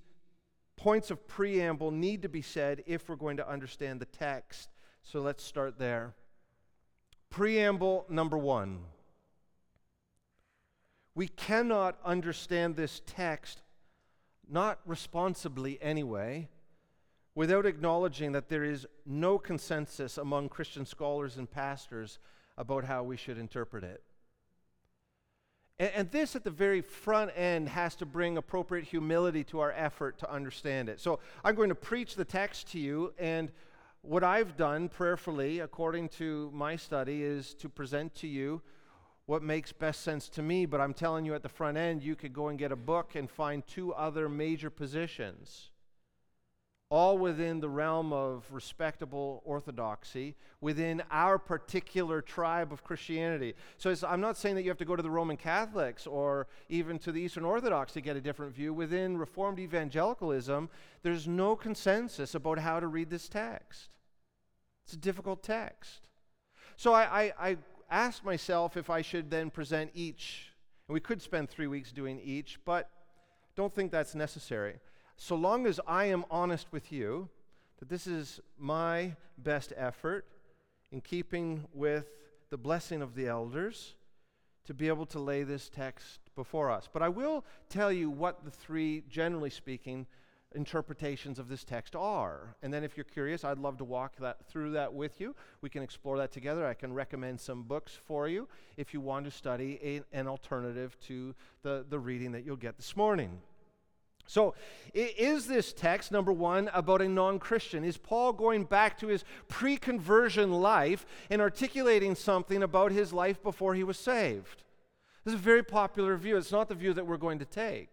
points 0.77 1.11
of 1.11 1.27
preamble 1.27 1.91
need 1.91 2.21
to 2.21 2.29
be 2.29 2.41
said 2.41 2.83
if 2.85 3.09
we're 3.09 3.15
going 3.15 3.37
to 3.37 3.49
understand 3.49 3.99
the 3.99 4.05
text. 4.05 4.69
So 5.03 5.19
let's 5.19 5.43
start 5.43 5.77
there. 5.77 6.13
Preamble 7.29 8.05
number 8.07 8.37
one. 8.37 8.79
We 11.15 11.27
cannot 11.27 11.97
understand 12.05 12.75
this 12.75 13.01
text 13.05 13.61
not 14.49 14.79
responsibly 14.85 15.77
anyway, 15.81 16.47
without 17.35 17.65
acknowledging 17.65 18.31
that 18.31 18.49
there 18.49 18.63
is 18.63 18.85
no 19.05 19.37
consensus 19.37 20.17
among 20.17 20.49
Christian 20.49 20.85
scholars 20.85 21.37
and 21.37 21.49
pastors 21.49 22.19
about 22.57 22.85
how 22.85 23.03
we 23.03 23.17
should 23.17 23.37
interpret 23.37 23.83
it. 23.83 24.01
And, 25.79 25.91
and, 25.93 26.11
this, 26.11 26.35
at 26.35 26.43
the 26.43 26.49
very 26.51 26.81
front 26.81 27.31
end, 27.35 27.69
has 27.69 27.95
to 27.97 28.05
bring 28.05 28.37
appropriate 28.37 28.85
humility 28.85 29.43
to 29.45 29.59
our 29.59 29.71
effort 29.73 30.17
to 30.19 30.31
understand 30.31 30.89
it. 30.89 30.99
So 30.99 31.19
I'm 31.43 31.55
going 31.55 31.69
to 31.69 31.75
preach 31.75 32.15
the 32.15 32.25
text 32.25 32.71
to 32.71 32.79
you, 32.79 33.13
and 33.19 33.51
what 34.01 34.23
I've 34.23 34.57
done 34.57 34.89
prayerfully, 34.89 35.59
according 35.59 36.09
to 36.09 36.49
my 36.53 36.75
study, 36.75 37.23
is 37.23 37.53
to 37.55 37.69
present 37.69 38.15
to 38.15 38.27
you 38.27 38.61
what 39.27 39.43
makes 39.43 39.73
best 39.73 40.01
sense 40.01 40.29
to 40.29 40.41
me, 40.41 40.65
but 40.65 40.79
I'm 40.79 40.93
telling 40.93 41.25
you 41.25 41.35
at 41.35 41.43
the 41.43 41.49
front 41.49 41.77
end, 41.77 42.01
you 42.01 42.15
could 42.15 42.33
go 42.33 42.47
and 42.47 42.57
get 42.57 42.71
a 42.71 42.77
book 42.77 43.15
and 43.15 43.29
find 43.29 43.65
two 43.67 43.93
other 43.93 44.29
major 44.29 44.69
positions, 44.69 45.69
all 46.89 47.17
within 47.17 47.59
the 47.59 47.67
realm 47.67 48.13
of 48.13 48.45
respectable 48.49 49.41
orthodoxy, 49.43 50.35
within 50.61 51.03
our 51.11 51.37
particular 51.37 52.21
tribe 52.21 52.71
of 52.71 52.83
Christianity. 52.83 53.55
So 53.77 53.93
I'm 54.07 54.21
not 54.21 54.37
saying 54.37 54.55
that 54.55 54.63
you 54.63 54.69
have 54.69 54.77
to 54.77 54.85
go 54.85 54.95
to 54.95 55.03
the 55.03 55.09
Roman 55.09 55.35
Catholics 55.35 56.07
or 56.07 56.47
even 56.69 56.97
to 56.99 57.11
the 57.11 57.21
Eastern 57.21 57.43
Orthodox 57.43 57.91
to 57.93 58.01
get 58.01 58.15
a 58.15 58.21
different 58.21 58.55
view. 58.55 58.73
Within 58.73 59.17
Reformed 59.17 59.59
evangelicalism, 59.59 60.69
there's 61.03 61.27
no 61.27 61.57
consensus 61.57 62.33
about 62.33 62.59
how 62.59 62.79
to 62.79 62.87
read 62.87 63.09
this 63.09 63.27
text. 63.27 63.89
It's 64.85 64.93
a 64.93 64.97
difficult 64.97 65.43
text. 65.43 66.07
So 66.77 66.93
I, 66.93 67.23
I, 67.23 67.33
I 67.39 67.57
asked 67.91 68.23
myself 68.23 68.77
if 68.77 68.89
I 68.89 69.01
should 69.01 69.29
then 69.29 69.49
present 69.49 69.91
each. 69.93 70.53
And 70.87 70.93
we 70.93 71.01
could 71.01 71.21
spend 71.21 71.49
three 71.49 71.67
weeks 71.67 71.91
doing 71.91 72.21
each, 72.23 72.59
but 72.63 72.89
don't 73.57 73.75
think 73.75 73.91
that's 73.91 74.15
necessary. 74.15 74.75
So 75.17 75.35
long 75.35 75.65
as 75.65 75.79
I 75.87 76.05
am 76.05 76.25
honest 76.29 76.67
with 76.71 76.91
you 76.91 77.27
that 77.79 77.89
this 77.89 78.05
is 78.05 78.39
my 78.57 79.15
best 79.39 79.73
effort 79.75 80.25
in 80.91 81.01
keeping 81.01 81.65
with 81.73 82.05
the 82.51 82.57
blessing 82.57 83.01
of 83.01 83.15
the 83.15 83.27
elders 83.27 83.95
to 84.65 84.75
be 84.75 84.87
able 84.87 85.07
to 85.07 85.19
lay 85.19 85.41
this 85.41 85.69
text 85.69 86.19
before 86.35 86.69
us. 86.69 86.87
But 86.91 87.01
I 87.01 87.09
will 87.09 87.43
tell 87.67 87.91
you 87.91 88.11
what 88.11 88.45
the 88.45 88.51
three, 88.51 89.03
generally 89.09 89.49
speaking, 89.49 90.05
interpretations 90.53 91.39
of 91.39 91.49
this 91.49 91.63
text 91.63 91.95
are. 91.95 92.55
And 92.61 92.71
then, 92.71 92.83
if 92.83 92.95
you're 92.95 93.03
curious, 93.03 93.43
I'd 93.43 93.57
love 93.57 93.77
to 93.77 93.83
walk 93.83 94.17
that, 94.17 94.45
through 94.47 94.71
that 94.71 94.93
with 94.93 95.19
you. 95.19 95.35
We 95.61 95.69
can 95.69 95.81
explore 95.81 96.17
that 96.19 96.31
together. 96.31 96.65
I 96.65 96.73
can 96.73 96.93
recommend 96.93 97.39
some 97.39 97.63
books 97.63 97.97
for 98.05 98.27
you 98.27 98.47
if 98.77 98.93
you 98.93 99.01
want 99.01 99.25
to 99.25 99.31
study 99.31 99.79
a, 99.83 100.17
an 100.17 100.27
alternative 100.27 100.95
to 101.07 101.33
the, 101.63 101.85
the 101.89 101.99
reading 101.99 102.31
that 102.33 102.45
you'll 102.45 102.55
get 102.55 102.77
this 102.77 102.95
morning. 102.95 103.41
So, 104.27 104.55
is 104.93 105.47
this 105.47 105.71
text, 105.71 106.11
number 106.11 106.33
one, 106.33 106.69
about 106.73 107.01
a 107.01 107.07
non 107.07 107.39
Christian? 107.39 107.85
Is 107.85 107.97
Paul 107.97 108.33
going 108.33 108.65
back 108.65 108.97
to 108.99 109.07
his 109.07 109.23
pre 109.47 109.77
conversion 109.77 110.51
life 110.51 111.05
and 111.29 111.41
articulating 111.41 112.13
something 112.13 112.61
about 112.61 112.91
his 112.91 113.13
life 113.13 113.41
before 113.41 113.73
he 113.73 113.85
was 113.85 113.97
saved? 113.97 114.63
This 115.23 115.33
is 115.33 115.39
a 115.39 115.43
very 115.43 115.63
popular 115.63 116.17
view. 116.17 116.37
It's 116.37 116.51
not 116.51 116.67
the 116.67 116.75
view 116.75 116.93
that 116.93 117.07
we're 117.07 117.17
going 117.17 117.39
to 117.39 117.45
take. 117.45 117.89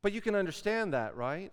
But 0.00 0.12
you 0.12 0.20
can 0.20 0.34
understand 0.34 0.94
that, 0.94 1.14
right? 1.14 1.52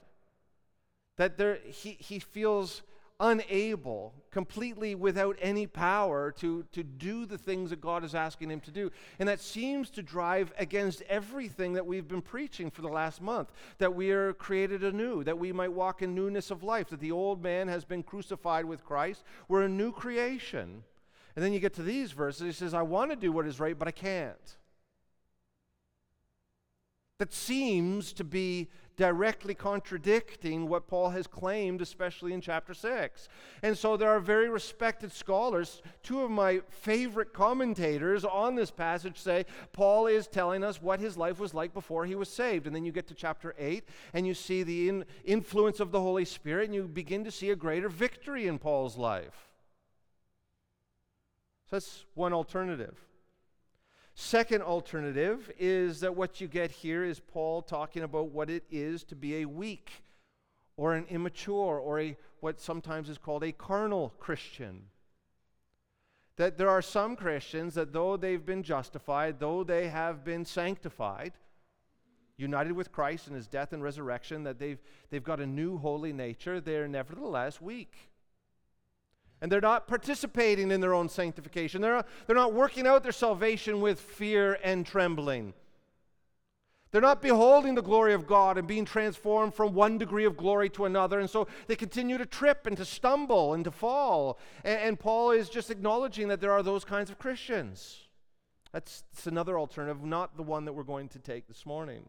That 1.18 1.38
there, 1.38 1.60
he, 1.66 1.92
he 2.00 2.20
feels 2.20 2.82
unable, 3.22 4.14
completely 4.32 4.96
without 4.96 5.38
any 5.40 5.68
power 5.68 6.32
to, 6.32 6.66
to 6.74 6.84
do 6.84 7.26
the 7.26 7.38
things 7.38 7.70
that 7.70 7.80
God 7.80 8.04
is 8.04 8.16
asking 8.16 8.50
him 8.50 8.60
to 8.62 8.72
do. 8.72 8.92
And 9.20 9.30
that 9.30 9.40
seems 9.40 9.90
to 9.92 10.02
drive 10.02 10.52
against 10.58 11.04
everything 11.04 11.74
that 11.74 11.86
we've 11.86 12.08
been 12.08 12.24
preaching 12.24 12.72
for 12.72 12.82
the 12.82 12.90
last 12.90 13.22
month 13.22 13.54
that 13.78 13.94
we 13.94 14.12
are 14.12 14.34
created 14.34 14.84
anew, 14.84 15.24
that 15.24 15.38
we 15.38 15.54
might 15.54 15.72
walk 15.72 16.02
in 16.02 16.16
newness 16.16 16.52
of 16.52 16.64
life, 16.64 16.90
that 16.90 17.00
the 17.00 17.12
old 17.12 17.42
man 17.42 17.68
has 17.68 17.86
been 17.86 18.04
crucified 18.04 18.66
with 18.66 18.84
Christ. 18.84 19.24
We're 19.48 19.64
a 19.64 19.70
new 19.70 19.92
creation. 19.92 20.84
And 21.36 21.46
then 21.46 21.54
you 21.54 21.60
get 21.60 21.76
to 21.76 21.84
these 21.84 22.12
verses, 22.12 22.42
he 22.42 22.52
says, 22.52 22.74
I 22.74 22.82
want 22.82 23.12
to 23.12 23.16
do 23.16 23.32
what 23.32 23.48
is 23.48 23.60
right, 23.60 23.78
but 23.78 23.88
I 23.88 23.92
can't 23.92 24.58
that 27.22 27.32
seems 27.32 28.14
to 28.14 28.24
be 28.24 28.68
directly 29.02 29.56
contradicting 29.56 30.70
what 30.70 30.86
Paul 30.86 31.10
has 31.10 31.26
claimed, 31.26 31.82
especially 31.82 32.34
in 32.34 32.40
chapter 32.40 32.76
6. 32.76 33.28
And 33.64 33.76
so 33.76 33.98
there 33.98 34.12
are 34.12 34.20
very 34.20 34.48
respected 34.48 35.12
scholars. 35.12 35.82
Two 36.04 36.22
of 36.22 36.30
my 36.30 36.62
favorite 36.70 37.34
commentators 37.34 38.24
on 38.24 38.54
this 38.54 38.70
passage 38.70 39.18
say 39.18 39.48
Paul 39.74 40.06
is 40.06 40.28
telling 40.28 40.64
us 40.64 40.84
what 40.84 41.00
his 41.00 41.18
life 41.18 41.40
was 41.40 41.56
like 41.56 41.74
before 41.74 42.06
he 42.06 42.14
was 42.14 42.30
saved. 42.30 42.68
And 42.68 42.76
then 42.76 42.86
you 42.86 42.92
get 42.92 43.08
to 43.08 43.16
chapter 43.16 43.56
8 43.58 43.84
and 44.14 44.28
you 44.28 44.36
see 44.36 44.62
the 44.62 44.88
in 44.88 45.06
influence 45.26 45.80
of 45.80 45.92
the 45.92 46.00
Holy 46.00 46.24
Spirit 46.24 46.66
and 46.66 46.76
you 46.76 46.88
begin 46.88 47.24
to 47.24 47.32
see 47.32 47.50
a 47.50 47.56
greater 47.56 47.90
victory 47.90 48.46
in 48.46 48.60
Paul's 48.60 49.00
life. 49.00 49.50
So 51.72 51.78
that's 51.78 52.06
one 52.14 52.34
alternative. 52.34 53.00
Second 54.14 54.62
alternative 54.62 55.52
is 55.58 56.02
that 56.02 56.16
what 56.16 56.42
you 56.42 56.48
get 56.48 56.72
here 56.72 57.04
is 57.04 57.20
Paul 57.20 57.62
talking 57.62 58.04
about 58.04 58.30
what 58.30 58.50
it 58.50 58.64
is 58.70 59.04
to 59.06 59.16
be 59.16 59.38
a 59.38 59.46
weak 59.46 60.04
or 60.78 60.94
an 60.94 61.06
immature 61.10 61.80
or 61.80 62.00
a 62.00 62.18
what 62.40 62.60
sometimes 62.60 63.08
is 63.10 63.18
called 63.18 63.44
a 63.44 63.52
carnal 63.52 64.14
Christian. 64.20 64.84
that 66.38 66.58
there 66.58 66.70
are 66.70 66.82
some 66.82 67.16
Christians 67.16 67.76
that 67.76 67.94
though 67.94 68.18
they've 68.18 68.46
been 68.46 68.64
justified, 68.64 69.40
though 69.40 69.64
they 69.64 69.90
have 69.90 70.24
been 70.24 70.44
sanctified, 70.44 71.34
united 72.36 72.72
with 72.72 72.92
Christ 72.92 73.28
in 73.28 73.36
his 73.36 73.48
death 73.48 73.74
and 73.74 73.84
resurrection, 73.84 74.44
that 74.44 74.58
they've, 74.58 74.80
they've 75.12 75.24
got 75.24 75.40
a 75.40 75.46
new 75.46 75.78
holy 75.78 76.12
nature, 76.12 76.60
they're 76.60 76.88
nevertheless 76.88 77.62
weak. 77.62 78.11
And 79.42 79.52
they're 79.52 79.60
not 79.60 79.88
participating 79.88 80.70
in 80.72 80.82
their 80.82 80.94
own 80.94 81.10
sanctification. 81.10 81.82
They're 81.82 81.96
not, 81.96 82.08
they're 82.28 82.36
not 82.36 82.54
working 82.54 82.86
out 82.86 83.02
their 83.02 83.12
salvation 83.12 83.82
with 83.82 84.00
fear 84.00 84.60
and 84.64 84.86
trembling. 84.86 85.54
They're 86.92 87.02
not 87.02 87.22
beholding 87.22 87.76
the 87.76 87.82
glory 87.82 88.14
of 88.14 88.28
God 88.28 88.58
and 88.58 88.68
being 88.68 88.86
transformed 88.86 89.54
from 89.54 89.74
one 89.74 89.98
degree 89.98 90.26
of 90.26 90.36
glory 90.36 90.70
to 90.72 90.86
another. 90.86 91.20
And 91.20 91.30
so 91.30 91.48
they 91.68 91.76
continue 91.76 92.18
to 92.18 92.26
trip 92.26 92.68
and 92.68 92.76
to 92.78 92.86
stumble 92.86 93.54
and 93.54 93.64
to 93.64 93.72
fall. 93.72 94.38
And, 94.64 94.80
and 94.80 95.00
Paul 95.00 95.32
is 95.32 95.50
just 95.50 95.72
acknowledging 95.72 96.28
that 96.28 96.42
there 96.42 96.52
are 96.52 96.62
those 96.62 96.84
kinds 96.84 97.10
of 97.10 97.18
Christians. 97.18 97.98
That's, 98.74 99.04
that's 99.14 99.28
another 99.28 99.58
alternative, 99.58 100.04
not 100.04 100.36
the 100.38 100.44
one 100.44 100.66
that 100.66 100.74
we're 100.74 100.84
going 100.84 101.10
to 101.10 101.20
take 101.20 101.48
this 101.48 101.66
morning. 101.66 102.04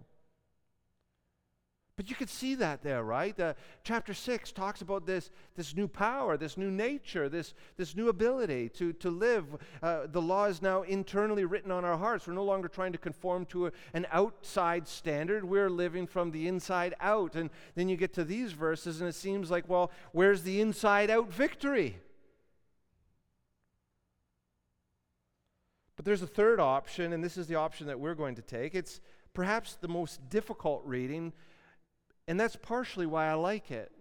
But 2.03 2.11
you 2.11 2.17
can 2.17 2.27
see 2.27 2.57
that 2.57 2.83
there, 2.83 3.05
right? 3.05 3.39
Uh, 3.39 3.55
chapter 3.85 4.13
6 4.13 4.51
talks 4.51 4.83
about 4.83 5.07
this, 5.07 5.31
this 5.55 5.77
new 5.77 5.87
power, 5.87 6.37
this 6.37 6.57
new 6.57 6.69
nature, 6.69 7.29
this, 7.29 7.55
this 7.77 7.95
new 7.95 8.09
ability 8.09 8.71
to, 8.71 8.93
to 8.95 9.09
live. 9.09 9.47
Uh, 9.81 10.09
the 10.11 10.21
law 10.21 10.47
is 10.47 10.61
now 10.61 10.83
internally 10.83 11.45
written 11.45 11.71
on 11.71 11.85
our 11.85 11.97
hearts. 11.97 12.27
We're 12.27 12.33
no 12.33 12.43
longer 12.43 12.67
trying 12.67 12.91
to 12.91 12.99
conform 12.99 13.47
to 13.47 13.69
a, 13.69 13.73
an 13.95 14.09
outside 14.11 14.89
standard. 14.89 15.45
We're 15.45 15.71
living 15.71 16.09
from 16.09 16.33
the 16.33 16.49
inside 16.49 16.97
out. 17.01 17.37
And 17.37 17.51
then 17.77 17.89
you 17.89 17.97
get 17.97 18.13
to 18.15 18.25
these 18.25 18.51
verses, 18.51 19.01
and 19.01 19.09
it 19.09 19.15
seems 19.15 19.49
like, 19.49 19.69
well, 19.69 19.93
where's 20.11 20.43
the 20.43 20.61
inside 20.61 21.09
out 21.09 21.33
victory? 21.33 21.99
But 25.95 26.05
there's 26.05 26.23
a 26.23 26.27
third 26.27 26.59
option, 26.59 27.13
and 27.13 27.23
this 27.23 27.37
is 27.37 27.47
the 27.47 27.55
option 27.55 27.87
that 27.87 28.01
we're 28.01 28.17
going 28.17 28.35
to 28.35 28.43
take. 28.43 28.75
It's 28.75 29.01
perhaps 29.35 29.77
the 29.81 29.87
most 29.87 30.29
difficult 30.31 30.83
reading 30.85 31.33
and 32.29 32.39
that's 32.39 32.57
partially 32.57 33.07
why 33.07 33.29
I 33.29 33.35
like 33.35 33.71
it. 33.71 33.93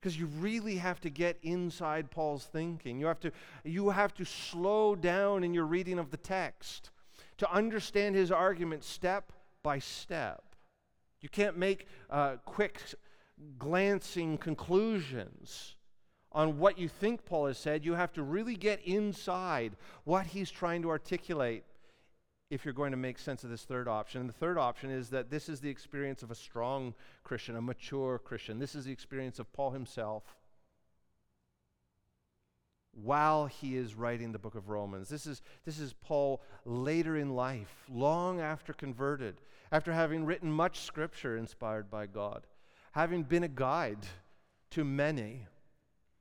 Because 0.00 0.18
you 0.18 0.26
really 0.26 0.76
have 0.76 1.00
to 1.00 1.10
get 1.10 1.38
inside 1.42 2.10
Paul's 2.10 2.44
thinking. 2.44 3.00
You 3.00 3.06
have 3.06 3.20
to, 3.20 3.32
you 3.64 3.90
have 3.90 4.14
to 4.14 4.24
slow 4.24 4.94
down 4.94 5.42
in 5.42 5.52
your 5.52 5.64
reading 5.64 5.98
of 5.98 6.10
the 6.10 6.16
text 6.16 6.90
to 7.38 7.50
understand 7.50 8.14
his 8.14 8.30
argument 8.30 8.84
step 8.84 9.32
by 9.62 9.78
step. 9.78 10.42
You 11.20 11.28
can't 11.28 11.56
make 11.56 11.88
uh, 12.08 12.36
quick, 12.44 12.80
glancing 13.58 14.38
conclusions 14.38 15.74
on 16.30 16.58
what 16.58 16.78
you 16.78 16.88
think 16.88 17.24
Paul 17.24 17.46
has 17.46 17.58
said. 17.58 17.84
You 17.84 17.94
have 17.94 18.12
to 18.12 18.22
really 18.22 18.54
get 18.54 18.80
inside 18.84 19.76
what 20.04 20.26
he's 20.26 20.50
trying 20.50 20.82
to 20.82 20.90
articulate 20.90 21.64
if 22.48 22.64
you're 22.64 22.74
going 22.74 22.92
to 22.92 22.96
make 22.96 23.18
sense 23.18 23.42
of 23.44 23.50
this 23.50 23.64
third 23.64 23.88
option. 23.88 24.20
And 24.20 24.28
the 24.30 24.34
third 24.34 24.58
option 24.58 24.90
is 24.90 25.10
that 25.10 25.30
this 25.30 25.48
is 25.48 25.60
the 25.60 25.70
experience 25.70 26.22
of 26.22 26.30
a 26.30 26.34
strong 26.34 26.94
Christian, 27.24 27.56
a 27.56 27.60
mature 27.60 28.18
Christian. 28.18 28.58
This 28.58 28.74
is 28.74 28.84
the 28.84 28.92
experience 28.92 29.38
of 29.38 29.52
Paul 29.52 29.70
himself 29.72 30.22
while 33.02 33.46
he 33.46 33.76
is 33.76 33.94
writing 33.94 34.32
the 34.32 34.38
book 34.38 34.54
of 34.54 34.68
Romans. 34.68 35.08
This 35.08 35.26
is, 35.26 35.42
this 35.64 35.78
is 35.78 35.92
Paul 35.92 36.42
later 36.64 37.16
in 37.16 37.34
life, 37.34 37.84
long 37.92 38.40
after 38.40 38.72
converted, 38.72 39.40
after 39.70 39.92
having 39.92 40.24
written 40.24 40.50
much 40.50 40.80
scripture 40.80 41.36
inspired 41.36 41.90
by 41.90 42.06
God, 42.06 42.46
having 42.92 43.22
been 43.22 43.44
a 43.44 43.48
guide 43.48 44.06
to 44.70 44.84
many, 44.84 45.46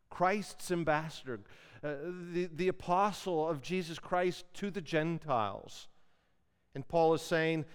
Christ's 0.10 0.72
ambassador, 0.72 1.40
uh, 1.84 1.94
the, 2.34 2.50
the 2.54 2.68
apostle 2.68 3.48
of 3.48 3.62
Jesus 3.62 4.00
Christ 4.00 4.46
to 4.56 4.70
the 4.70 4.82
Gentiles. 4.82 5.88
And 6.76 6.88
Paul 6.88 7.14
is 7.14 7.22
saying, 7.22 7.66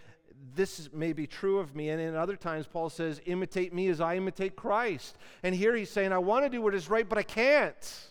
this 0.55 0.89
may 0.93 1.13
be 1.13 1.27
true 1.27 1.59
of 1.59 1.75
me. 1.75 1.89
And 1.91 2.01
in 2.01 2.15
other 2.15 2.37
times, 2.37 2.67
Paul 2.67 2.91
says, 2.91 3.21
imitate 3.27 3.75
me 3.75 3.89
as 3.89 4.01
I 4.01 4.17
imitate 4.17 4.57
Christ. 4.57 5.17
And 5.43 5.55
here 5.55 5.75
he's 5.75 5.91
saying, 5.91 6.13
I 6.13 6.19
want 6.19 6.45
to 6.45 6.51
do 6.51 6.63
what 6.63 6.75
is 6.75 6.89
right, 6.89 7.09
but 7.09 7.19
I 7.19 7.23
can't. 7.23 8.11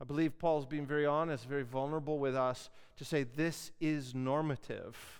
I 0.00 0.04
believe 0.04 0.38
Paul's 0.38 0.66
being 0.66 0.86
very 0.86 1.06
honest, 1.06 1.46
very 1.46 1.62
vulnerable 1.62 2.18
with 2.18 2.34
us 2.34 2.70
to 2.96 3.04
say 3.04 3.24
this 3.24 3.70
is 3.80 4.14
normative 4.14 5.19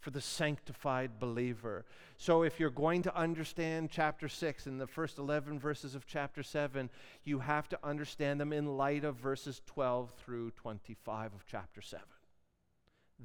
for 0.00 0.10
the 0.10 0.20
sanctified 0.20 1.18
believer. 1.18 1.84
So, 2.16 2.42
if 2.42 2.58
you're 2.58 2.70
going 2.70 3.02
to 3.02 3.16
understand 3.16 3.90
chapter 3.90 4.28
6 4.28 4.66
and 4.66 4.80
the 4.80 4.86
first 4.86 5.18
11 5.18 5.58
verses 5.58 5.94
of 5.94 6.06
chapter 6.06 6.42
7, 6.42 6.90
you 7.24 7.38
have 7.38 7.68
to 7.68 7.78
understand 7.84 8.40
them 8.40 8.52
in 8.52 8.76
light 8.76 9.04
of 9.04 9.16
verses 9.16 9.62
12 9.66 10.12
through 10.12 10.50
25 10.52 11.34
of 11.34 11.46
chapter 11.46 11.80
7. 11.80 12.04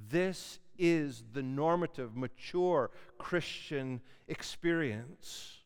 This 0.09 0.59
is 0.77 1.23
the 1.33 1.41
normative, 1.41 2.15
mature 2.15 2.91
Christian 3.17 4.01
experience. 4.27 5.59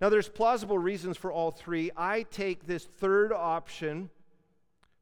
Now, 0.00 0.08
there's 0.08 0.28
plausible 0.28 0.78
reasons 0.78 1.16
for 1.16 1.30
all 1.30 1.52
three. 1.52 1.90
I 1.96 2.24
take 2.24 2.66
this 2.66 2.84
third 2.84 3.32
option 3.32 4.10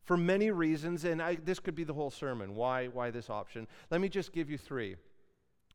for 0.05 0.17
many 0.17 0.51
reasons, 0.51 1.05
and 1.05 1.23
I, 1.23 1.37
this 1.37 1.61
could 1.61 1.75
be 1.75 1.85
the 1.85 1.95
whole 1.95 2.11
sermon. 2.11 2.55
Why, 2.55 2.89
why 2.89 3.11
this 3.11 3.31
option? 3.31 3.69
Let 3.91 4.01
me 4.01 4.09
just 4.09 4.33
give 4.33 4.51
you 4.51 4.59
three. 4.59 4.97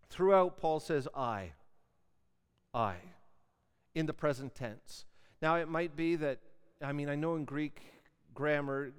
Throughout, 0.09 0.57
Paul 0.57 0.79
says, 0.79 1.07
I. 1.15 1.51
I. 2.73 2.95
In 3.95 4.05
the 4.05 4.13
present 4.13 4.53
tense. 4.53 5.05
Now, 5.41 5.55
it 5.55 5.69
might 5.69 5.95
be 5.95 6.15
that, 6.17 6.39
I 6.81 6.91
mean, 6.91 7.09
I 7.09 7.15
know 7.15 7.35
in 7.35 7.45
Greek 7.45 7.81
grammar, 8.33 8.91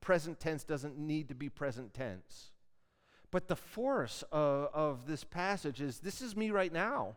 present 0.00 0.40
tense 0.40 0.64
doesn't 0.64 0.98
need 0.98 1.28
to 1.28 1.34
be 1.34 1.48
present 1.48 1.94
tense. 1.94 2.50
But 3.30 3.48
the 3.48 3.56
force 3.56 4.22
of, 4.30 4.68
of 4.74 5.06
this 5.06 5.24
passage 5.24 5.80
is 5.80 6.00
this 6.00 6.20
is 6.20 6.36
me 6.36 6.50
right 6.50 6.72
now. 6.72 7.16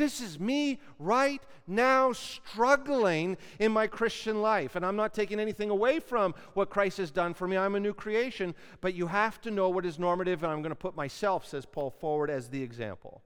This 0.00 0.22
is 0.22 0.40
me 0.40 0.80
right 0.98 1.42
now 1.66 2.12
struggling 2.12 3.36
in 3.58 3.70
my 3.70 3.86
Christian 3.86 4.40
life. 4.40 4.74
And 4.74 4.86
I'm 4.86 4.96
not 4.96 5.12
taking 5.12 5.38
anything 5.38 5.68
away 5.68 6.00
from 6.00 6.34
what 6.54 6.70
Christ 6.70 6.96
has 6.96 7.10
done 7.10 7.34
for 7.34 7.46
me. 7.46 7.58
I'm 7.58 7.74
a 7.74 7.80
new 7.80 7.92
creation. 7.92 8.54
But 8.80 8.94
you 8.94 9.08
have 9.08 9.42
to 9.42 9.50
know 9.50 9.68
what 9.68 9.84
is 9.84 9.98
normative, 9.98 10.42
and 10.42 10.50
I'm 10.50 10.62
going 10.62 10.70
to 10.70 10.74
put 10.74 10.96
myself, 10.96 11.46
says 11.46 11.66
Paul, 11.66 11.90
forward 11.90 12.30
as 12.30 12.48
the 12.48 12.62
example. 12.62 13.20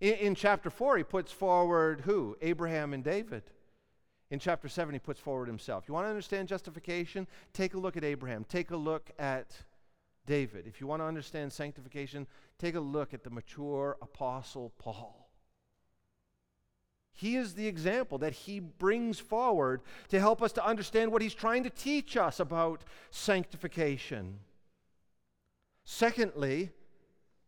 In, 0.00 0.14
in 0.14 0.34
chapter 0.34 0.70
4, 0.70 0.96
he 0.96 1.04
puts 1.04 1.30
forward 1.30 2.00
who? 2.00 2.34
Abraham 2.40 2.94
and 2.94 3.04
David. 3.04 3.42
In 4.30 4.38
chapter 4.38 4.70
7, 4.70 4.94
he 4.94 5.00
puts 5.00 5.20
forward 5.20 5.48
himself. 5.48 5.84
You 5.86 5.92
want 5.92 6.06
to 6.06 6.10
understand 6.10 6.48
justification? 6.48 7.26
Take 7.52 7.74
a 7.74 7.78
look 7.78 7.98
at 7.98 8.04
Abraham. 8.04 8.46
Take 8.48 8.70
a 8.70 8.76
look 8.78 9.10
at 9.18 9.54
David. 10.24 10.66
If 10.66 10.80
you 10.80 10.86
want 10.86 11.02
to 11.02 11.06
understand 11.06 11.52
sanctification, 11.52 12.26
take 12.58 12.74
a 12.74 12.80
look 12.80 13.12
at 13.12 13.22
the 13.22 13.28
mature 13.28 13.98
apostle 14.00 14.72
Paul. 14.78 15.21
He 17.14 17.36
is 17.36 17.54
the 17.54 17.66
example 17.66 18.18
that 18.18 18.32
he 18.32 18.58
brings 18.58 19.18
forward 19.18 19.82
to 20.08 20.18
help 20.18 20.42
us 20.42 20.52
to 20.52 20.66
understand 20.66 21.12
what 21.12 21.22
he's 21.22 21.34
trying 21.34 21.62
to 21.64 21.70
teach 21.70 22.16
us 22.16 22.40
about 22.40 22.82
sanctification. 23.10 24.38
Secondly, 25.84 26.70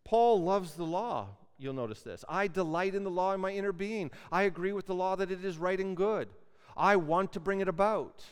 Paul 0.03 0.43
loves 0.43 0.73
the 0.73 0.83
law. 0.83 1.29
You'll 1.57 1.73
notice 1.73 2.01
this. 2.01 2.23
I 2.29 2.47
delight 2.47 2.95
in 2.95 3.03
the 3.03 3.09
law 3.09 3.33
in 3.33 3.41
my 3.41 3.51
inner 3.51 3.71
being. 3.71 4.11
I 4.31 4.43
agree 4.43 4.73
with 4.73 4.85
the 4.85 4.95
law 4.95 5.15
that 5.15 5.31
it 5.31 5.43
is 5.43 5.57
right 5.57 5.79
and 5.79 5.97
good. 5.97 6.29
I 6.77 6.97
want 6.97 7.33
to 7.33 7.39
bring 7.39 7.61
it 7.61 7.67
about. 7.67 8.23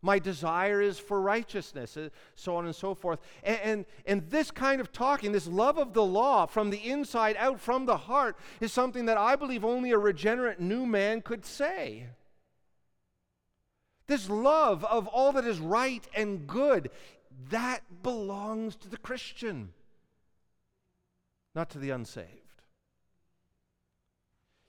My 0.00 0.18
desire 0.18 0.80
is 0.80 0.98
for 0.98 1.20
righteousness, 1.20 1.96
uh, 1.96 2.10
so 2.36 2.54
on 2.56 2.66
and 2.66 2.74
so 2.74 2.94
forth. 2.94 3.18
And, 3.42 3.60
and, 3.62 3.86
and, 4.06 4.30
this 4.30 4.50
kind 4.52 4.80
of 4.80 4.92
talking, 4.92 5.32
this 5.32 5.48
love 5.48 5.76
of 5.76 5.92
the 5.92 6.04
law 6.04 6.46
from 6.46 6.70
the 6.70 6.78
inside 6.88 7.36
out, 7.36 7.60
from 7.60 7.86
the 7.86 7.96
heart, 7.96 8.36
is 8.60 8.72
something 8.72 9.06
that 9.06 9.18
I 9.18 9.34
believe 9.34 9.64
only 9.64 9.90
a 9.90 9.98
regenerate 9.98 10.60
new 10.60 10.86
man 10.86 11.20
could 11.20 11.44
say. 11.44 12.06
This 14.06 14.30
love 14.30 14.84
of 14.84 15.08
all 15.08 15.32
that 15.32 15.44
is 15.44 15.58
right 15.58 16.06
and 16.14 16.46
good, 16.46 16.90
that 17.50 17.82
belongs 18.02 18.76
to 18.76 18.88
the 18.88 18.96
Christian, 18.96 19.72
not 21.54 21.70
to 21.70 21.78
the 21.78 21.90
unsaved. 21.90 22.47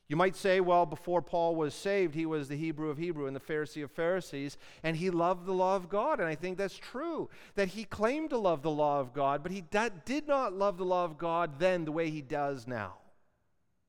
You 0.09 0.15
might 0.15 0.35
say, 0.35 0.59
well, 0.59 0.87
before 0.87 1.21
Paul 1.21 1.55
was 1.55 1.75
saved, 1.75 2.15
he 2.15 2.25
was 2.25 2.47
the 2.47 2.57
Hebrew 2.57 2.89
of 2.89 2.97
Hebrew 2.97 3.27
and 3.27 3.35
the 3.35 3.39
Pharisee 3.39 3.83
of 3.83 3.91
Pharisees, 3.91 4.57
and 4.81 4.97
he 4.97 5.11
loved 5.11 5.45
the 5.45 5.53
law 5.53 5.75
of 5.75 5.87
God. 5.87 6.19
And 6.19 6.27
I 6.27 6.33
think 6.33 6.57
that's 6.57 6.77
true, 6.77 7.29
that 7.53 7.69
he 7.69 7.83
claimed 7.83 8.31
to 8.31 8.37
love 8.37 8.63
the 8.63 8.71
law 8.71 8.99
of 8.99 9.13
God, 9.13 9.43
but 9.43 9.51
he 9.51 9.61
did 9.61 10.27
not 10.27 10.53
love 10.53 10.77
the 10.77 10.83
law 10.83 11.05
of 11.05 11.19
God 11.19 11.59
then 11.59 11.85
the 11.85 11.91
way 11.91 12.09
he 12.09 12.23
does 12.23 12.65
now. 12.65 12.95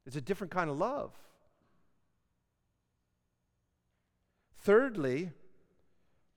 It's 0.04 0.14
a 0.14 0.20
different 0.20 0.52
kind 0.52 0.68
of 0.68 0.76
love. 0.76 1.12
Thirdly, 4.58 5.30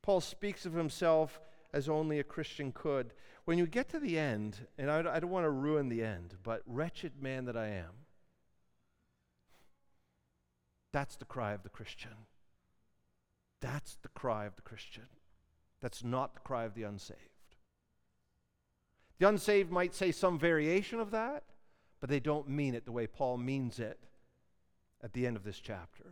Paul 0.02 0.22
speaks 0.22 0.66
of 0.66 0.74
himself 0.74 1.42
as 1.74 1.90
only 1.90 2.20
a 2.20 2.24
Christian 2.24 2.72
could. 2.72 3.12
When 3.44 3.58
you 3.58 3.68
get 3.68 3.90
to 3.90 4.00
the 4.00 4.18
end, 4.18 4.66
and 4.78 4.90
I, 4.90 5.00
I 5.00 5.20
don't 5.20 5.30
want 5.30 5.44
to 5.44 5.50
ruin 5.50 5.90
the 5.90 6.04
end, 6.04 6.36
but 6.42 6.62
wretched 6.66 7.22
man 7.22 7.44
that 7.46 7.58
I 7.58 7.68
am. 7.68 8.03
That's 10.94 11.18
the 11.18 11.26
cry 11.26 11.52
of 11.52 11.64
the 11.64 11.70
Christian. 11.70 12.12
That's 13.60 13.98
the 14.02 14.10
cry 14.10 14.46
of 14.46 14.56
the 14.56 14.62
Christian. 14.62 15.08
That's 15.82 16.04
not 16.04 16.36
the 16.36 16.40
cry 16.40 16.64
of 16.64 16.76
the 16.76 16.84
unsaved. 16.84 17.20
The 19.20 19.28
unsaved 19.28 19.72
might 19.72 19.94
say 19.94 20.12
some 20.12 20.40
variation 20.40 21.00
of 21.00 21.12
that, 21.12 21.44
but 22.00 22.10
they 22.10 22.20
don't 22.20 22.48
mean 22.48 22.76
it 22.76 22.86
the 22.86 22.92
way 22.92 23.08
Paul 23.08 23.38
means 23.38 23.80
it 23.80 24.00
at 25.04 25.14
the 25.14 25.28
end 25.28 25.36
of 25.36 25.44
this 25.44 25.60
chapter. 25.60 26.06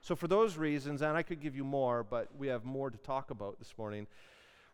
So, 0.00 0.16
for 0.16 0.28
those 0.28 0.56
reasons, 0.56 1.02
and 1.02 1.16
I 1.16 1.22
could 1.22 1.40
give 1.40 1.54
you 1.54 1.64
more, 1.64 2.02
but 2.02 2.28
we 2.36 2.48
have 2.48 2.64
more 2.64 2.90
to 2.90 2.98
talk 2.98 3.30
about 3.30 3.58
this 3.58 3.72
morning, 3.78 4.06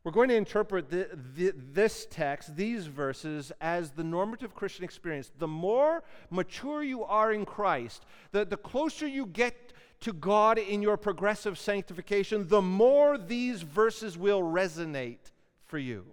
we're 0.09 0.13
going 0.13 0.31
to 0.31 0.37
interpret 0.37 0.89
the, 0.89 1.07
the, 1.35 1.53
this 1.55 2.07
text, 2.09 2.57
these 2.57 2.87
verses, 2.87 3.53
as 3.61 3.91
the 3.91 4.03
normative 4.03 4.55
Christian 4.55 4.83
experience. 4.83 5.31
The 5.39 5.47
more 5.47 6.03
mature 6.31 6.83
you 6.83 7.05
are 7.05 7.31
in 7.31 7.45
Christ, 7.45 8.07
the, 8.33 8.47
the 8.47 8.57
closer 8.57 9.07
you 9.07 9.27
get 9.27 9.75
to 10.01 10.15
God 10.15 10.57
in 10.57 10.81
your 10.81 10.97
progressive 10.97 11.59
sanctification, 11.59 12.49
the 12.49 12.63
more 12.63 13.19
these 13.19 13.61
verses 13.61 14.17
will 14.17 14.41
resonate 14.41 15.31
for 15.67 15.77
you. 15.77 16.07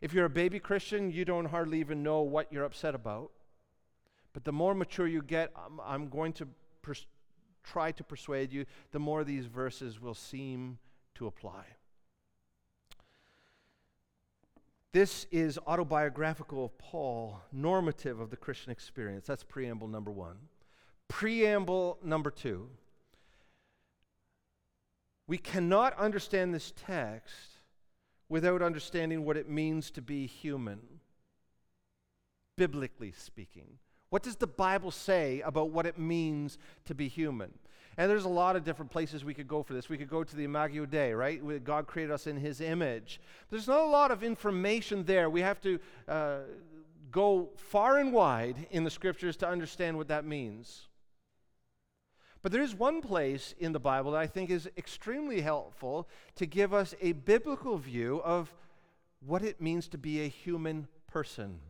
If 0.00 0.14
you're 0.14 0.24
a 0.24 0.30
baby 0.30 0.58
Christian, 0.58 1.10
you 1.10 1.26
don't 1.26 1.44
hardly 1.44 1.78
even 1.80 2.02
know 2.02 2.22
what 2.22 2.50
you're 2.50 2.64
upset 2.64 2.94
about. 2.94 3.32
But 4.32 4.44
the 4.44 4.52
more 4.52 4.74
mature 4.74 5.06
you 5.06 5.20
get, 5.20 5.52
I'm, 5.54 5.78
I'm 5.84 6.08
going 6.08 6.32
to 6.32 6.48
pers- 6.80 7.06
try 7.62 7.92
to 7.92 8.02
persuade 8.02 8.50
you, 8.50 8.64
the 8.92 8.98
more 8.98 9.24
these 9.24 9.44
verses 9.44 10.00
will 10.00 10.14
seem 10.14 10.78
to 11.16 11.26
apply. 11.26 11.75
This 14.92 15.26
is 15.30 15.58
autobiographical 15.66 16.64
of 16.64 16.78
Paul, 16.78 17.40
normative 17.52 18.18
of 18.18 18.30
the 18.30 18.36
Christian 18.36 18.72
experience. 18.72 19.26
That's 19.26 19.44
preamble 19.44 19.88
number 19.88 20.10
one. 20.10 20.36
Preamble 21.08 21.98
number 22.02 22.30
two. 22.30 22.68
We 25.28 25.38
cannot 25.38 25.98
understand 25.98 26.54
this 26.54 26.72
text 26.76 27.56
without 28.28 28.62
understanding 28.62 29.24
what 29.24 29.36
it 29.36 29.48
means 29.48 29.90
to 29.92 30.02
be 30.02 30.26
human, 30.26 30.80
biblically 32.56 33.12
speaking. 33.12 33.78
What 34.10 34.22
does 34.22 34.36
the 34.36 34.46
Bible 34.46 34.90
say 34.90 35.40
about 35.40 35.70
what 35.70 35.86
it 35.86 35.98
means 35.98 36.58
to 36.84 36.94
be 36.94 37.08
human? 37.08 37.52
And 37.98 38.10
there's 38.10 38.26
a 38.26 38.28
lot 38.28 38.56
of 38.56 38.64
different 38.64 38.90
places 38.90 39.24
we 39.24 39.32
could 39.32 39.48
go 39.48 39.62
for 39.62 39.72
this. 39.72 39.88
We 39.88 39.96
could 39.96 40.10
go 40.10 40.22
to 40.22 40.36
the 40.36 40.44
Imago 40.44 40.84
Dei, 40.84 41.12
right? 41.14 41.64
God 41.64 41.86
created 41.86 42.12
us 42.12 42.26
in 42.26 42.36
His 42.36 42.60
image. 42.60 43.20
There's 43.50 43.66
not 43.66 43.80
a 43.80 43.86
lot 43.86 44.10
of 44.10 44.22
information 44.22 45.04
there. 45.04 45.30
We 45.30 45.40
have 45.40 45.60
to 45.62 45.78
uh, 46.06 46.38
go 47.10 47.48
far 47.56 47.98
and 47.98 48.12
wide 48.12 48.66
in 48.70 48.84
the 48.84 48.90
scriptures 48.90 49.36
to 49.38 49.48
understand 49.48 49.96
what 49.96 50.08
that 50.08 50.26
means. 50.26 50.88
But 52.42 52.52
there 52.52 52.62
is 52.62 52.74
one 52.74 53.00
place 53.00 53.54
in 53.58 53.72
the 53.72 53.80
Bible 53.80 54.12
that 54.12 54.20
I 54.20 54.26
think 54.26 54.50
is 54.50 54.68
extremely 54.76 55.40
helpful 55.40 56.06
to 56.36 56.46
give 56.46 56.74
us 56.74 56.94
a 57.00 57.12
biblical 57.12 57.78
view 57.78 58.20
of 58.22 58.54
what 59.24 59.42
it 59.42 59.60
means 59.60 59.88
to 59.88 59.98
be 59.98 60.20
a 60.20 60.28
human 60.28 60.86
person. 61.06 61.60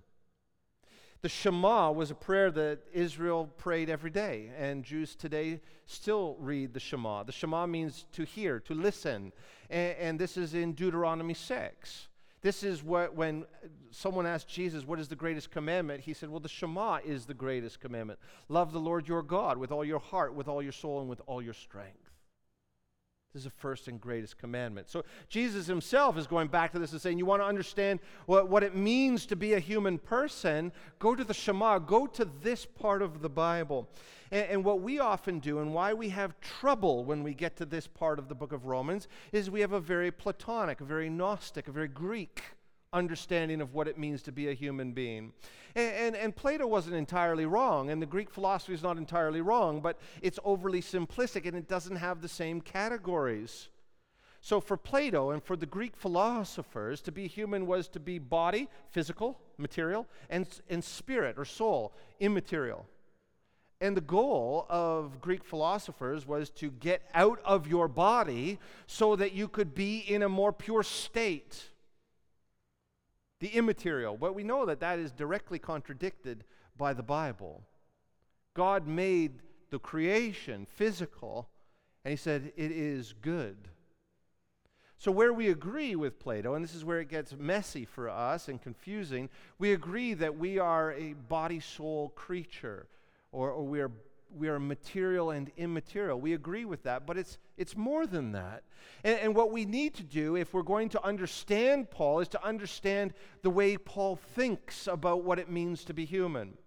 The 1.23 1.29
Shema 1.29 1.91
was 1.91 2.11
a 2.11 2.15
prayer 2.15 2.51
that 2.51 2.81
Israel 2.93 3.47
prayed 3.57 3.89
every 3.89 4.11
day, 4.11 4.51
and 4.57 4.85
Jews 4.85 5.15
today 5.15 5.61
still 5.87 6.37
read 6.39 6.75
the 6.75 6.81
Shema. 6.81 7.23
The 7.23 7.33
Shema 7.33 7.67
means 7.67 8.05
to 8.13 8.25
hear, 8.25 8.61
to 8.61 8.75
listen, 8.75 9.33
and, 9.71 9.97
and 9.97 10.19
this 10.19 10.37
is 10.37 10.55
in 10.55 10.73
Deuteronomy 10.73 11.35
6. 11.35 12.09
This 12.43 12.63
is 12.63 12.83
what, 12.83 13.15
when 13.15 13.45
someone 13.91 14.27
asked 14.27 14.49
Jesus, 14.49 14.85
What 14.85 15.01
is 15.01 15.09
the 15.09 15.17
greatest 15.17 15.51
commandment? 15.51 16.03
He 16.03 16.13
said, 16.13 16.29
Well, 16.29 16.39
the 16.39 16.49
Shema 16.49 16.99
is 17.05 17.27
the 17.27 17.35
greatest 17.35 17.81
commandment. 17.81 18.21
Love 18.49 18.73
the 18.73 18.79
Lord 18.79 19.09
your 19.09 19.23
God 19.23 19.59
with 19.59 19.73
all 19.73 19.85
your 19.85 19.99
heart, 19.99 20.35
with 20.35 20.47
all 20.47 20.63
your 20.63 20.73
soul, 20.73 21.01
and 21.01 21.09
with 21.09 21.21
all 21.27 21.41
your 21.41 21.55
strength. 21.55 22.06
This 23.37 23.45
is 23.45 23.53
the 23.53 23.59
first 23.59 23.87
and 23.87 24.01
greatest 24.01 24.39
commandment. 24.39 24.89
So 24.89 25.05
Jesus 25.29 25.67
himself 25.67 26.17
is 26.17 26.27
going 26.27 26.49
back 26.49 26.73
to 26.73 26.79
this 26.79 26.93
and 26.93 27.01
saying, 27.03 27.19
You 27.19 27.27
want 27.27 27.43
to 27.43 27.47
understand 27.47 28.01
what, 28.25 28.49
what 28.49 28.63
it 28.63 28.75
means 28.75 29.27
to 29.27 29.37
be 29.37 29.53
a 29.53 29.59
human 29.59 29.99
person? 29.99 30.73
Go 31.01 31.15
to 31.15 31.23
the 31.23 31.35
Shema, 31.35 31.79
go 31.81 32.07
to 32.07 32.27
this 32.41 32.65
part 32.65 33.03
of 33.03 33.21
the 33.21 33.29
Bible. 33.29 33.91
And, 34.31 34.47
and 34.47 34.65
what 34.65 34.81
we 34.81 35.01
often 35.01 35.39
do, 35.39 35.59
and 35.59 35.75
why 35.75 35.93
we 35.93 36.09
have 36.09 36.41
trouble 36.41 37.05
when 37.05 37.23
we 37.23 37.35
get 37.35 37.57
to 37.57 37.67
this 37.67 37.87
part 37.87 38.19
of 38.19 38.31
the 38.31 38.35
book 38.35 38.53
of 38.53 38.65
Romans, 38.65 39.07
is 39.33 39.51
we 39.51 39.61
have 39.61 39.73
a 39.73 39.81
very 39.81 40.11
Platonic, 40.11 40.81
a 40.81 40.85
very 40.85 41.11
Gnostic, 41.11 41.69
a 41.69 41.73
very 41.73 41.89
Greek 41.89 42.43
understanding 42.93 43.61
of 43.61 43.75
what 43.75 43.89
it 43.89 43.99
means 43.99 44.23
to 44.23 44.33
be 44.33 44.49
a 44.49 44.55
human 44.55 44.93
being. 44.93 45.33
And, 45.75 45.95
and, 45.95 46.17
and, 46.17 46.37
Plato 46.37 46.67
wasn't 46.67 46.97
entirely 46.97 47.47
wrong, 47.47 47.91
and 47.91 48.01
the 48.01 48.07
Greek 48.07 48.31
philosophy 48.31 48.73
is 48.73 48.83
not 48.83 48.97
entirely 48.97 49.41
wrong, 49.41 49.81
but 49.81 49.99
it's 50.23 50.39
overly 50.45 50.81
simplistic 50.81 51.47
and 51.47 51.57
it 51.57 51.69
doesn't 51.69 51.97
have 51.97 52.23
the 52.23 52.29
same 52.29 52.61
categories. 52.61 53.69
So, 54.41 54.61
for 54.61 54.77
Plato 54.77 55.31
and 55.31 55.43
for 55.43 55.57
the 55.57 55.67
Greek 55.67 55.97
philosophers, 55.97 57.01
to 57.03 57.13
be 57.13 57.27
human 57.27 57.67
was 57.67 57.89
to 57.89 58.01
be 58.01 58.19
body, 58.19 58.69
physical, 58.93 59.39
material, 59.59 60.07
and, 60.31 60.47
and 60.71 60.83
spirit 60.83 61.37
or 61.37 61.45
soul, 61.45 61.93
immaterial. 62.21 62.87
And 63.81 63.97
the 63.97 64.03
goal 64.03 64.65
of 64.71 65.21
Greek 65.21 65.45
philosophers 65.45 66.27
was 66.27 66.49
to 66.51 66.71
get 66.71 67.03
out 67.13 67.41
of 67.45 67.67
your 67.67 67.89
body 67.89 68.59
so 68.87 69.17
that 69.17 69.33
you 69.33 69.49
could 69.49 69.75
be 69.75 69.99
in 69.99 70.23
a 70.23 70.29
more 70.29 70.53
pure 70.53 70.83
state 70.83 71.71
the 73.41 73.49
immaterial. 73.49 74.17
But 74.17 74.35
we 74.35 74.45
know 74.45 74.67
that 74.67 74.81
that 74.81 74.99
is 74.99 75.13
directly 75.13 75.59
contradicted 75.59 76.45
by 76.77 76.93
the 76.93 77.03
Bible. 77.03 77.63
God 78.55 78.87
made 78.87 79.41
the 79.71 79.79
creation 79.79 80.67
physical, 80.67 81.49
and 82.05 82.11
He 82.11 82.17
said, 82.17 82.53
It 82.57 82.71
is 82.71 83.15
good. 83.21 83.69
So, 84.99 85.11
where 85.13 85.33
we 85.33 85.51
agree 85.51 85.95
with 85.95 86.19
Plato, 86.19 86.55
and 86.55 86.65
this 86.65 86.75
is 86.75 86.85
where 86.85 87.01
it 87.01 87.11
gets 87.11 87.35
messy 87.35 87.85
for 87.85 88.09
us 88.09 88.49
and 88.49 88.61
confusing, 88.61 89.29
we 89.59 89.73
agree 89.73 90.15
that 90.15 90.39
we 90.39 90.59
are 90.59 90.93
a 90.93 91.13
body 91.13 91.61
soul 91.61 92.11
creature, 92.11 92.87
or, 93.31 93.51
or 93.51 93.65
we 93.65 93.81
are 93.81 93.91
we 94.35 94.49
are 94.49 94.59
material 94.59 95.31
and 95.31 95.51
immaterial. 95.57 96.21
We 96.21 96.35
agree 96.35 96.65
with 96.65 96.83
that, 96.83 97.07
but 97.07 97.17
it's, 97.17 97.39
it's 97.57 97.77
more 97.77 98.07
than 98.07 98.33
that. 98.33 98.65
And, 99.05 99.19
and, 99.21 99.35
what 99.35 99.51
we 99.51 99.65
need 99.65 99.95
to 99.95 100.03
do, 100.03 100.37
if 100.37 100.53
we're 100.53 100.63
going 100.63 100.89
to 100.91 101.05
understand 101.05 101.91
Paul, 101.91 102.21
is 102.21 102.29
to 102.29 102.45
understand 102.45 103.15
the 103.43 103.51
way 103.51 103.77
Paul 103.77 104.17
thinks 104.17 104.87
about 104.87 105.25
what 105.25 105.39
it 105.39 105.51
means 105.51 105.85
to 105.85 105.95
be 105.95 106.05
human. 106.05 106.59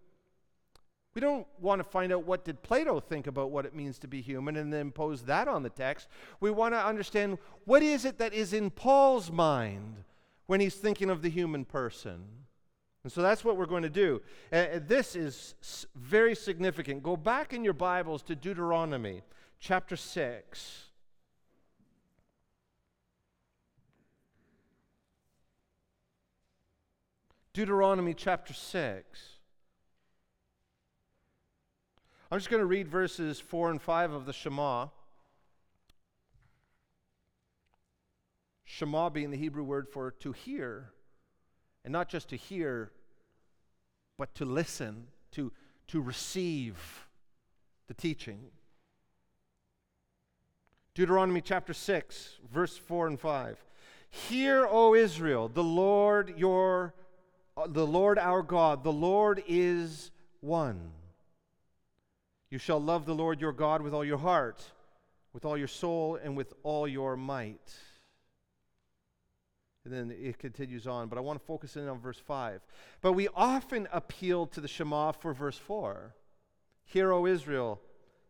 We 1.15 1.21
don't 1.21 1.47
want 1.59 1.79
to 1.79 1.83
find 1.83 2.13
out 2.13 2.25
what 2.25 2.45
did 2.45 2.61
Plato 2.61 2.99
think 2.99 3.27
about 3.27 3.51
what 3.51 3.65
it 3.65 3.75
means 3.75 3.99
to 3.99 4.07
be 4.07 4.21
human 4.21 4.55
and 4.55 4.71
then 4.71 4.81
impose 4.81 5.23
that 5.23 5.47
on 5.47 5.63
the 5.63 5.69
text. 5.69 6.07
We 6.39 6.51
want 6.51 6.73
to 6.75 6.85
understand 6.85 7.39
what 7.65 7.81
is 7.81 8.05
it 8.05 8.19
that 8.19 8.33
is 8.33 8.53
in 8.53 8.69
Paul's 8.69 9.31
mind 9.31 10.03
when 10.45 10.59
he's 10.59 10.75
thinking 10.75 11.09
of 11.09 11.21
the 11.21 11.29
human 11.29 11.65
person. 11.65 12.25
And 13.03 13.11
so 13.11 13.21
that's 13.21 13.45
what 13.45 13.55
we're 13.55 13.65
going 13.65 13.83
to 13.83 13.89
do. 13.89 14.21
Uh, 14.51 14.79
this 14.85 15.15
is 15.15 15.55
very 15.95 16.35
significant. 16.35 17.01
Go 17.01 17.15
back 17.15 17.53
in 17.53 17.63
your 17.63 17.73
Bibles 17.73 18.21
to 18.23 18.35
Deuteronomy 18.35 19.21
chapter 19.59 19.95
6. 19.95 20.89
Deuteronomy 27.53 28.13
chapter 28.13 28.53
6. 28.53 29.29
I'm 32.31 32.37
just 32.37 32.49
going 32.49 32.61
to 32.61 32.65
read 32.65 32.87
verses 32.87 33.39
4 33.39 33.71
and 33.71 33.81
5 33.81 34.11
of 34.11 34.25
the 34.25 34.33
Shema. 34.33 34.87
Shema 38.65 39.09
being 39.09 39.31
the 39.31 39.37
Hebrew 39.37 39.63
word 39.63 39.87
for 39.89 40.11
to 40.11 40.31
hear. 40.31 40.91
And 41.83 41.91
not 41.91 42.09
just 42.09 42.29
to 42.29 42.35
hear, 42.35 42.91
but 44.17 44.33
to 44.35 44.45
listen, 44.45 45.07
to, 45.31 45.51
to 45.87 46.01
receive 46.01 47.07
the 47.87 47.93
teaching. 47.93 48.39
Deuteronomy 50.93 51.41
chapter 51.41 51.73
6, 51.73 52.39
verse 52.51 52.77
4 52.77 53.07
and 53.07 53.19
5. 53.19 53.63
Hear, 54.09 54.67
O 54.69 54.95
Israel, 54.95 55.47
the 55.47 55.63
Lord 55.63 56.33
your 56.37 56.93
uh, 57.59 57.67
the 57.67 57.85
Lord 57.85 58.17
our 58.17 58.41
God, 58.41 58.83
the 58.83 58.91
Lord 58.91 59.43
is 59.47 60.11
one. 60.39 60.91
You 62.49 62.57
shall 62.57 62.79
love 62.79 63.05
the 63.05 63.13
Lord 63.13 63.41
your 63.41 63.51
God 63.51 63.81
with 63.81 63.93
all 63.93 64.05
your 64.05 64.17
heart, 64.17 64.63
with 65.33 65.45
all 65.45 65.57
your 65.57 65.67
soul, 65.67 66.17
and 66.21 66.37
with 66.37 66.53
all 66.63 66.87
your 66.87 67.17
might. 67.17 67.73
And 69.85 69.93
then 69.93 70.15
it 70.17 70.37
continues 70.37 70.87
on, 70.87 71.07
but 71.07 71.17
I 71.17 71.21
want 71.21 71.39
to 71.39 71.45
focus 71.45 71.77
in 71.77 71.87
on 71.87 71.99
verse 71.99 72.19
5. 72.19 72.61
But 73.01 73.13
we 73.13 73.29
often 73.33 73.87
appeal 73.91 74.45
to 74.47 74.61
the 74.61 74.67
Shema 74.67 75.13
for 75.13 75.33
verse 75.33 75.57
4. 75.57 76.13
Hear, 76.85 77.13
O 77.13 77.25
Israel, 77.25 77.79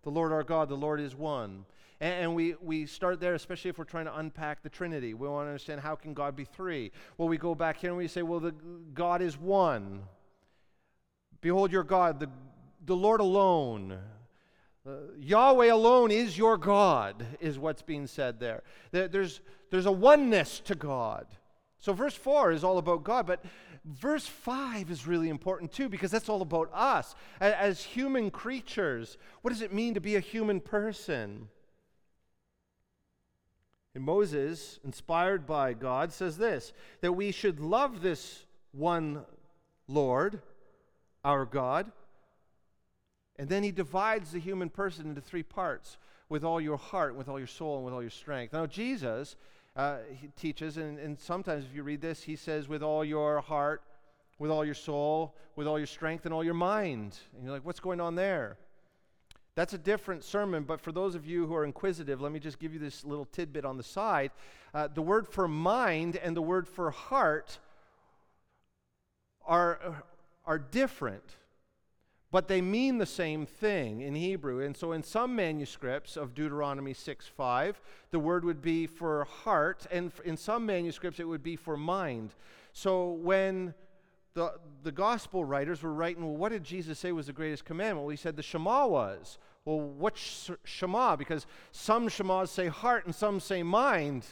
the 0.04 0.12
Lord 0.12 0.32
our 0.32 0.44
God, 0.44 0.70
the 0.70 0.76
Lord 0.76 1.00
is 1.00 1.16
one. 1.16 1.66
And, 2.00 2.14
and, 2.14 2.36
we, 2.36 2.56
we 2.62 2.86
start 2.86 3.20
there, 3.20 3.34
especially 3.34 3.70
if 3.70 3.78
we're 3.78 3.86
trying 3.86 4.06
to 4.06 4.18
unpack 4.18 4.64
the 4.64 4.70
Trinity. 4.70 5.14
We 5.14 5.28
want 5.28 5.46
to 5.46 5.50
understand 5.50 5.82
how 5.82 5.96
can 5.96 6.14
God 6.14 6.36
be 6.36 6.46
three? 6.46 6.92
Well, 7.18 7.28
we 7.28 7.38
go 7.38 7.56
back 7.56 7.78
here 7.78 7.90
and 7.90 7.98
we 7.98 8.08
say, 8.08 8.22
well, 8.22 8.40
the, 8.40 8.54
God 8.94 9.22
is 9.22 9.38
one. 9.38 10.04
Behold 11.42 11.72
your 11.72 11.84
God, 11.84 12.20
the, 12.20 12.30
the 12.86 12.96
Lord 12.96 13.22
alone. 13.22 13.98
Uh, 14.90 15.12
Yahweh 15.20 15.72
alone 15.72 16.10
is 16.10 16.38
your 16.38 16.58
God, 16.58 17.24
is 17.40 17.60
what's 17.60 17.84
being 17.84 18.08
said 18.08 18.40
there. 18.40 18.64
There's, 18.92 19.42
there's 19.70 19.86
a 19.86 19.92
oneness 19.92 20.60
to 20.62 20.74
God. 20.74 21.28
So, 21.78 21.94
verse 21.94 22.16
4 22.16 22.52
is 22.52 22.64
all 22.64 22.80
about 22.80 23.04
God, 23.04 23.28
but 23.28 23.44
verse 23.86 24.26
5 24.26 24.90
is 24.90 25.06
really 25.06 25.30
important 25.30 25.72
too 25.72 25.90
because 25.90 26.10
that's 26.10 26.28
all 26.28 26.42
about 26.42 26.72
us. 26.74 27.14
As 27.40 27.84
human 27.84 28.32
creatures, 28.32 29.18
what 29.42 29.52
does 29.52 29.62
it 29.62 29.74
mean 29.74 29.94
to 29.94 30.02
be 30.02 30.16
a 30.16 30.22
human 30.22 30.60
person? 30.60 31.50
And 33.94 34.04
Moses, 34.04 34.80
inspired 34.84 35.46
by 35.46 35.74
God, 35.74 36.12
says 36.12 36.38
this 36.38 36.74
that 37.02 37.14
we 37.14 37.32
should 37.32 37.60
love 37.60 38.02
this 38.02 38.46
one 38.72 39.24
Lord, 39.88 40.42
our 41.24 41.46
God. 41.46 41.92
And 43.40 43.48
then 43.48 43.64
he 43.64 43.72
divides 43.72 44.32
the 44.32 44.40
human 44.40 44.70
person 44.70 45.08
into 45.08 45.22
three 45.22 45.44
parts 45.44 45.98
with 46.28 46.44
all 46.44 46.60
your 46.60 46.78
heart, 46.78 47.16
with 47.16 47.30
all 47.30 47.40
your 47.40 47.48
soul, 47.48 47.78
and 47.78 47.86
with 47.86 47.94
all 47.94 48.02
your 48.02 48.12
strength. 48.12 48.54
Now, 48.54 48.68
Jesus 48.68 49.38
uh, 49.76 50.00
he 50.14 50.28
teaches, 50.36 50.76
and, 50.76 51.00
and 51.00 51.18
sometimes 51.18 51.64
if 51.64 51.74
you 51.74 51.84
read 51.84 52.02
this, 52.02 52.22
he 52.22 52.36
says, 52.36 52.68
with 52.68 52.84
all 52.84 53.06
your 53.06 53.40
heart, 53.40 53.82
with 54.38 54.52
all 54.52 54.66
your 54.66 54.74
soul, 54.76 55.34
with 55.56 55.68
all 55.68 55.78
your 55.78 55.88
strength, 55.88 56.26
and 56.26 56.34
all 56.34 56.44
your 56.44 56.54
mind. 56.54 57.18
And 57.34 57.46
you're 57.46 57.54
like, 57.54 57.66
what's 57.66 57.80
going 57.80 58.02
on 58.02 58.16
there? 58.16 58.58
That's 59.56 59.74
a 59.74 59.78
different 59.78 60.26
sermon, 60.26 60.64
but 60.64 60.82
for 60.82 60.92
those 60.92 61.16
of 61.16 61.26
you 61.26 61.48
who 61.48 61.56
are 61.56 61.64
inquisitive, 61.64 62.20
let 62.20 62.34
me 62.34 62.40
just 62.40 62.60
give 62.60 62.74
you 62.74 62.80
this 62.80 63.06
little 63.06 63.26
tidbit 63.26 63.64
on 63.64 63.78
the 63.78 63.84
side. 63.84 64.32
Uh, 64.74 64.90
the 64.94 65.02
word 65.02 65.28
for 65.28 65.48
mind 65.48 66.18
and 66.18 66.36
the 66.36 66.42
word 66.42 66.68
for 66.68 66.92
heart 66.92 67.58
are, 69.46 70.04
are 70.46 70.60
different 70.60 71.24
but 72.32 72.48
they 72.48 72.62
mean 72.62 72.98
the 72.98 73.06
same 73.06 73.46
thing 73.46 74.02
in 74.02 74.14
Hebrew. 74.14 74.64
And 74.64 74.78
so 74.78 74.92
in 74.92 75.02
some 75.02 75.36
manuscripts 75.36 76.16
of 76.16 76.36
Deuteronomy 76.36 76.94
6 76.94 77.28
5, 77.28 77.82
the 78.12 78.20
word 78.20 78.46
would 78.46 78.62
be 78.62 78.86
for 78.86 79.26
heart, 79.26 79.88
and 79.92 80.12
in 80.24 80.38
some 80.38 80.66
manuscripts 80.66 81.20
it 81.20 81.28
would 81.28 81.44
be 81.44 81.56
for 81.56 81.76
mind. 81.76 82.36
So 82.72 83.12
when 83.14 83.74
the, 84.36 84.54
the 84.84 84.92
gospel 84.92 85.44
writers 85.44 85.82
were 85.82 85.94
writing, 85.94 86.24
well, 86.24 86.38
what 86.38 86.52
did 86.52 86.64
Jesus 86.64 87.00
say 87.00 87.12
was 87.12 87.28
the 87.28 87.34
greatest 87.34 87.66
commandment? 87.66 88.06
Well, 88.06 88.12
he 88.12 88.18
said 88.18 88.36
the 88.36 88.44
Shema 88.44 88.86
was. 88.86 89.40
Well, 89.66 89.80
what 89.80 90.18
sh- 90.18 90.52
Shema? 90.64 91.16
Because 91.16 91.46
some 91.72 92.08
Shemas 92.10 92.50
say 92.50 92.68
heart 92.68 93.06
and 93.06 93.14
some 93.14 93.40
say 93.40 93.64
mind. 93.64 94.26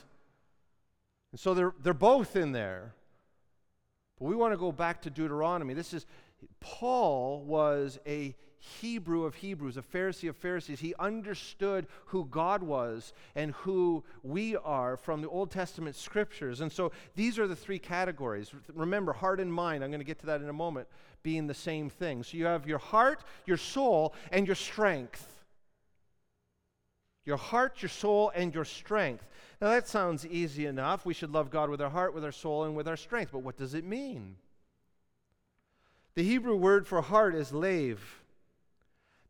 And 1.31 1.39
so 1.39 1.53
they're, 1.53 1.73
they're 1.81 1.93
both 1.93 2.35
in 2.35 2.51
there. 2.51 2.93
But 4.19 4.25
we 4.25 4.35
want 4.35 4.53
to 4.53 4.57
go 4.57 4.71
back 4.71 5.01
to 5.03 5.09
Deuteronomy. 5.09 5.73
This 5.73 5.93
is 5.93 6.05
Paul 6.59 7.41
was 7.43 7.99
a 8.05 8.35
Hebrew 8.59 9.23
of 9.23 9.35
Hebrews, 9.35 9.77
a 9.77 9.81
Pharisee 9.81 10.29
of 10.29 10.35
Pharisees. 10.35 10.79
He 10.79 10.93
understood 10.99 11.87
who 12.07 12.25
God 12.25 12.63
was 12.63 13.13
and 13.35 13.51
who 13.51 14.03
we 14.23 14.55
are 14.57 14.97
from 14.97 15.21
the 15.21 15.29
Old 15.29 15.51
Testament 15.51 15.95
scriptures. 15.95 16.61
And 16.61 16.71
so 16.71 16.91
these 17.15 17.39
are 17.39 17.47
the 17.47 17.55
three 17.55 17.79
categories. 17.79 18.51
Remember, 18.73 19.13
heart 19.13 19.39
and 19.39 19.53
mind, 19.53 19.83
I'm 19.83 19.91
going 19.91 19.99
to 20.01 20.05
get 20.05 20.19
to 20.19 20.25
that 20.27 20.41
in 20.41 20.49
a 20.49 20.53
moment, 20.53 20.87
being 21.23 21.47
the 21.47 21.53
same 21.53 21.89
thing. 21.89 22.23
So 22.23 22.37
you 22.37 22.45
have 22.45 22.67
your 22.67 22.79
heart, 22.79 23.23
your 23.45 23.57
soul, 23.57 24.13
and 24.31 24.45
your 24.45 24.55
strength. 24.55 25.43
Your 27.25 27.37
heart, 27.37 27.81
your 27.81 27.89
soul, 27.89 28.31
and 28.35 28.53
your 28.53 28.65
strength. 28.65 29.25
Now 29.61 29.69
that 29.69 29.87
sounds 29.87 30.25
easy 30.25 30.65
enough. 30.65 31.05
We 31.05 31.13
should 31.13 31.31
love 31.31 31.49
God 31.49 31.69
with 31.69 31.81
our 31.81 31.89
heart, 31.89 32.13
with 32.13 32.23
our 32.23 32.31
soul, 32.31 32.63
and 32.63 32.75
with 32.75 32.87
our 32.87 32.97
strength. 32.97 33.31
But 33.31 33.43
what 33.43 33.57
does 33.57 33.73
it 33.73 33.83
mean? 33.85 34.35
The 36.17 36.23
Hebrew 36.23 36.55
word 36.55 36.87
for 36.87 36.99
heart 36.99 37.35
is 37.35 37.53
lave. 37.53 38.23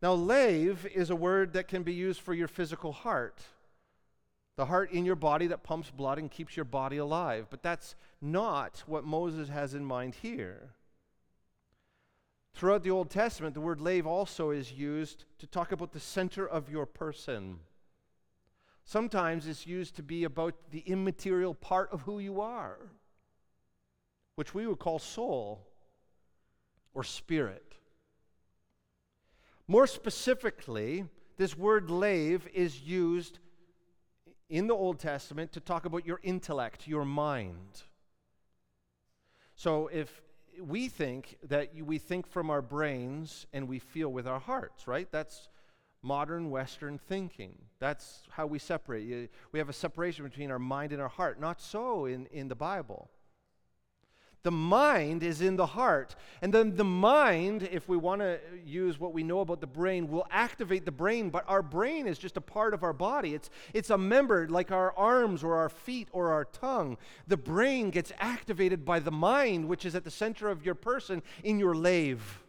Now, 0.01 0.13
lave 0.13 0.85
is 0.85 1.09
a 1.09 1.17
word 1.17 1.51
that 1.51 1.67
can 1.67 1.83
be 1.83 1.93
used 1.93 2.21
for 2.21 2.33
your 2.33 2.47
physical 2.47 2.93
heart, 2.93 3.41
the 4.55 4.67
heart 4.67 4.93
in 4.93 5.03
your 5.03 5.17
body 5.17 5.47
that 5.47 5.63
pumps 5.63 5.91
blood 5.91 6.17
and 6.17 6.31
keeps 6.31 6.55
your 6.55 6.63
body 6.63 6.95
alive. 6.95 7.47
But 7.49 7.61
that's 7.61 7.97
not 8.21 8.85
what 8.87 9.03
Moses 9.03 9.49
has 9.49 9.73
in 9.73 9.83
mind 9.83 10.15
here. 10.21 10.69
Throughout 12.53 12.83
the 12.83 12.91
Old 12.91 13.09
Testament, 13.09 13.53
the 13.53 13.59
word 13.59 13.81
lave 13.81 14.07
also 14.07 14.51
is 14.51 14.71
used 14.71 15.25
to 15.39 15.45
talk 15.45 15.73
about 15.73 15.91
the 15.91 15.99
center 15.99 16.47
of 16.47 16.69
your 16.69 16.85
person. 16.85 17.59
Sometimes 18.85 19.45
it's 19.45 19.67
used 19.67 19.97
to 19.97 20.03
be 20.03 20.23
about 20.23 20.55
the 20.71 20.83
immaterial 20.85 21.53
part 21.53 21.91
of 21.91 22.03
who 22.03 22.19
you 22.19 22.39
are, 22.39 22.77
which 24.35 24.53
we 24.53 24.65
would 24.65 24.79
call 24.79 24.99
soul 24.99 25.66
or 26.97 27.03
spirit. 27.03 27.75
More 29.67 29.85
specifically, 29.85 31.05
this 31.37 31.55
word 31.55 31.91
lave 31.91 32.47
is 32.55 32.81
used 32.81 33.37
in 34.49 34.65
the 34.65 34.73
Old 34.73 34.97
Testament 34.97 35.51
to 35.51 35.59
talk 35.59 35.85
about 35.85 36.07
your 36.07 36.19
intellect, 36.23 36.87
your 36.87 37.05
mind. 37.05 37.83
So 39.53 39.89
if 39.93 40.23
we 40.59 40.87
think 40.87 41.37
that 41.43 41.69
we 41.75 41.99
think 41.99 42.27
from 42.27 42.49
our 42.49 42.63
brains 42.63 43.45
and 43.53 43.67
we 43.67 43.77
feel 43.77 44.09
with 44.09 44.25
our 44.25 44.39
hearts, 44.39 44.87
right? 44.87 45.07
That's 45.11 45.49
modern 46.01 46.49
Western 46.49 46.97
thinking. 46.97 47.53
That's 47.77 48.23
how 48.31 48.47
we 48.47 48.57
separate. 48.57 49.29
We 49.51 49.59
have 49.59 49.69
a 49.69 49.73
separation 49.73 50.25
between 50.25 50.49
our 50.49 50.57
mind 50.57 50.93
and 50.93 51.01
our 51.01 51.09
heart. 51.09 51.39
Not 51.39 51.61
so 51.61 52.07
in, 52.07 52.25
in 52.31 52.47
the 52.47 52.55
Bible. 52.55 53.11
The 54.43 54.51
mind 54.51 55.23
is 55.23 55.41
in 55.41 55.55
the 55.55 55.65
heart. 55.65 56.15
And 56.41 56.53
then 56.53 56.75
the 56.75 56.83
mind, 56.83 57.67
if 57.71 57.89
we 57.89 57.97
want 57.97 58.21
to 58.21 58.39
use 58.65 58.99
what 58.99 59.13
we 59.13 59.23
know 59.23 59.39
about 59.39 59.61
the 59.61 59.67
brain, 59.67 60.07
will 60.07 60.27
activate 60.29 60.85
the 60.85 60.91
brain, 60.91 61.29
but 61.29 61.43
our 61.47 61.61
brain 61.61 62.07
is 62.07 62.17
just 62.17 62.37
a 62.37 62.41
part 62.41 62.73
of 62.73 62.83
our 62.83 62.93
body. 62.93 63.33
It's, 63.33 63.49
it's 63.73 63.89
a 63.89 63.97
member 63.97 64.47
like 64.47 64.71
our 64.71 64.93
arms 64.95 65.43
or 65.43 65.55
our 65.55 65.69
feet 65.69 66.07
or 66.11 66.31
our 66.31 66.45
tongue. 66.45 66.97
The 67.27 67.37
brain 67.37 67.89
gets 67.89 68.11
activated 68.19 68.85
by 68.85 68.99
the 68.99 69.11
mind, 69.11 69.67
which 69.67 69.85
is 69.85 69.95
at 69.95 70.03
the 70.03 70.11
center 70.11 70.49
of 70.49 70.65
your 70.65 70.75
person 70.75 71.23
in 71.43 71.59
your 71.59 71.75
lave. 71.75 72.39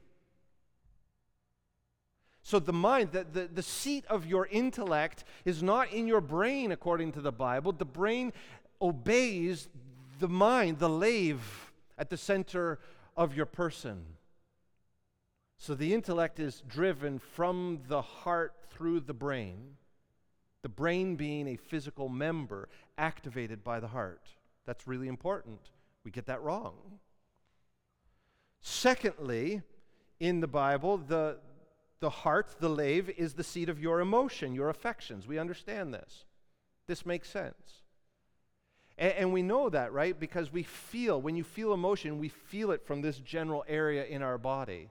So 2.43 2.59
the 2.59 2.73
mind, 2.73 3.13
the, 3.13 3.27
the, 3.31 3.49
the 3.53 3.63
seat 3.63 4.05
of 4.09 4.25
your 4.25 4.47
intellect 4.47 5.25
is 5.45 5.63
not 5.63 5.93
in 5.93 6.07
your 6.07 6.21
brain, 6.21 6.73
according 6.73 7.13
to 7.13 7.21
the 7.21 7.33
Bible. 7.33 7.73
The 7.73 7.85
brain 7.85 8.33
obeys 8.81 9.69
the 10.19 10.29
mind, 10.29 10.79
the 10.79 10.89
lave 10.89 11.68
at 11.99 12.11
the 12.11 12.17
center 12.17 12.79
of 13.17 13.35
your 13.35 13.47
person. 13.47 14.05
So 15.59 15.75
the 15.75 15.93
intellect 15.93 16.39
is 16.39 16.63
driven 16.69 17.19
from 17.19 17.81
the 17.89 18.01
heart 18.01 18.55
through 18.71 19.01
the 19.01 19.15
brain, 19.15 19.77
the 20.63 20.69
brain 20.69 21.17
being 21.17 21.49
a 21.49 21.57
physical 21.57 22.09
member 22.09 22.69
activated 22.97 23.65
by 23.65 23.81
the 23.81 23.89
heart. 23.89 24.29
That's 24.67 24.87
really 24.87 25.09
important. 25.09 25.59
We 26.05 26.11
get 26.13 26.27
that 26.27 26.43
wrong. 26.43 27.01
Secondly, 28.61 29.63
in 30.21 30.41
the 30.41 30.47
Bible, 30.47 30.99
the, 30.99 31.39
the 32.01 32.11
heart, 32.11 32.57
the 32.61 32.69
lave, 32.69 33.11
is 33.11 33.35
the 33.35 33.45
seat 33.45 33.69
of 33.69 33.81
your 33.81 34.01
emotion, 34.01 34.55
your 34.55 34.69
affections. 34.69 35.27
We 35.27 35.39
understand 35.39 35.93
this. 35.93 36.25
This 36.87 37.05
makes 37.05 37.31
sense. 37.31 37.83
And, 38.99 39.13
and, 39.13 39.33
we 39.33 39.43
know 39.43 39.71
that, 39.71 39.93
right? 39.93 40.19
Because 40.19 40.53
we 40.53 40.65
feel, 40.65 41.21
when 41.21 41.37
you 41.37 41.45
feel 41.45 41.73
emotion, 41.73 42.19
we 42.19 42.29
feel 42.29 42.73
it 42.73 42.85
from 42.85 43.01
this 43.01 43.19
general 43.19 43.65
area 43.69 44.05
in 44.05 44.23
our 44.23 44.39
body. 44.39 44.91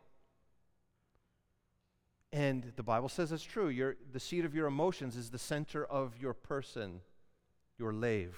And 2.32 2.72
the 2.76 2.84
Bible 2.84 3.10
says 3.10 3.32
it's 3.32 3.44
true. 3.44 3.68
Your, 3.68 3.96
the 4.12 4.20
seat 4.20 4.46
of 4.46 4.56
your 4.56 4.68
emotions 4.68 5.16
is 5.16 5.30
the 5.30 5.40
center 5.40 5.86
of 5.86 6.14
your 6.20 6.34
person, 6.34 7.02
your 7.78 7.94
lave. 7.94 8.36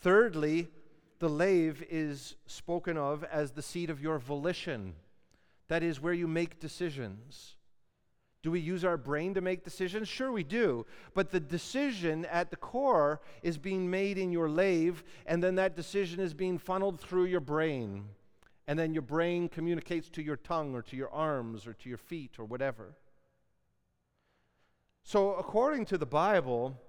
Thirdly, 0.00 0.68
the 1.18 1.28
lave 1.28 1.84
is 1.88 2.34
spoken 2.46 2.96
of 2.96 3.24
as 3.24 3.52
the 3.52 3.62
seat 3.62 3.90
of 3.90 4.00
your 4.02 4.18
volition. 4.18 4.94
That 5.68 5.82
is 5.82 6.00
where 6.00 6.12
you 6.12 6.26
make 6.26 6.60
decisions. 6.60 7.54
Do 8.42 8.50
we 8.50 8.58
use 8.58 8.84
our 8.84 8.96
brain 8.96 9.34
to 9.34 9.40
make 9.40 9.62
decisions? 9.62 10.08
Sure, 10.08 10.32
we 10.32 10.42
do. 10.42 10.84
But 11.14 11.30
the 11.30 11.38
decision 11.38 12.24
at 12.24 12.50
the 12.50 12.56
core 12.56 13.20
is 13.42 13.56
being 13.56 13.88
made 13.88 14.18
in 14.18 14.32
your 14.32 14.48
lave, 14.48 15.04
and 15.26 15.42
then 15.42 15.54
that 15.54 15.76
decision 15.76 16.18
is 16.18 16.34
being 16.34 16.58
funneled 16.58 17.00
through 17.00 17.26
your 17.26 17.40
brain. 17.40 18.06
And 18.66 18.78
then 18.78 18.92
your 18.92 19.02
brain 19.02 19.48
communicates 19.48 20.08
to 20.10 20.22
your 20.22 20.36
tongue 20.36 20.74
or 20.74 20.82
to 20.82 20.96
your 20.96 21.10
arms 21.10 21.66
or 21.66 21.72
to 21.74 21.88
your 21.88 21.98
feet 21.98 22.32
or 22.38 22.44
whatever. 22.44 22.94
So, 25.04 25.34
according 25.34 25.86
to 25.86 25.98
the 25.98 26.06
Bible, 26.06 26.80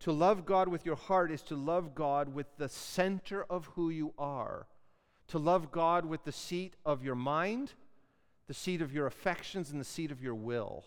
to 0.00 0.12
love 0.12 0.44
God 0.44 0.68
with 0.68 0.84
your 0.84 0.96
heart 0.96 1.30
is 1.30 1.42
to 1.42 1.54
love 1.54 1.94
God 1.94 2.34
with 2.34 2.46
the 2.56 2.68
center 2.68 3.44
of 3.44 3.66
who 3.74 3.90
you 3.90 4.12
are, 4.18 4.66
to 5.28 5.38
love 5.38 5.70
God 5.70 6.04
with 6.04 6.24
the 6.24 6.32
seat 6.32 6.74
of 6.84 7.02
your 7.04 7.14
mind 7.14 7.74
the 8.50 8.54
seat 8.54 8.82
of 8.82 8.92
your 8.92 9.06
affections 9.06 9.70
and 9.70 9.80
the 9.80 9.84
seat 9.84 10.10
of 10.10 10.20
your 10.20 10.34
will. 10.34 10.82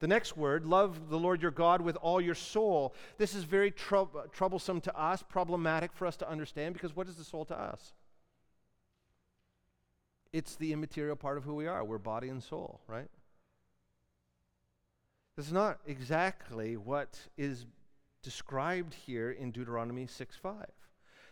The 0.00 0.06
next 0.06 0.36
word, 0.36 0.66
love 0.66 1.08
the 1.08 1.18
Lord 1.18 1.40
your 1.40 1.50
God 1.50 1.80
with 1.80 1.96
all 1.96 2.20
your 2.20 2.34
soul. 2.34 2.94
This 3.16 3.34
is 3.34 3.44
very 3.44 3.70
troublesome 3.70 4.82
to 4.82 4.94
us, 4.94 5.24
problematic 5.26 5.94
for 5.94 6.06
us 6.06 6.18
to 6.18 6.28
understand, 6.28 6.74
because 6.74 6.94
what 6.94 7.08
is 7.08 7.16
the 7.16 7.24
soul 7.24 7.46
to 7.46 7.58
us? 7.58 7.94
It's 10.34 10.54
the 10.56 10.74
immaterial 10.74 11.16
part 11.16 11.38
of 11.38 11.44
who 11.44 11.54
we 11.54 11.66
are. 11.66 11.82
We're 11.82 11.96
body 11.96 12.28
and 12.28 12.42
soul, 12.42 12.82
right? 12.86 13.08
This 15.38 15.46
is 15.46 15.52
not 15.54 15.78
exactly 15.86 16.76
what 16.76 17.18
is 17.38 17.64
described 18.22 18.92
here 18.92 19.30
in 19.30 19.50
Deuteronomy 19.50 20.06
6 20.06 20.36
5. 20.36 20.66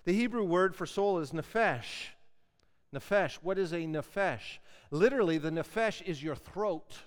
The 0.05 0.15
Hebrew 0.15 0.45
word 0.45 0.75
for 0.75 0.87
soul 0.87 1.19
is 1.19 1.33
nephesh. 1.33 2.15
Nephesh. 2.95 3.35
What 3.37 3.59
is 3.59 3.73
a 3.73 3.79
nephesh? 3.79 4.59
Literally, 4.91 5.39
the 5.39 5.51
nephesh 5.51 6.03
is 6.03 6.23
your 6.23 6.35
throat. 6.35 6.99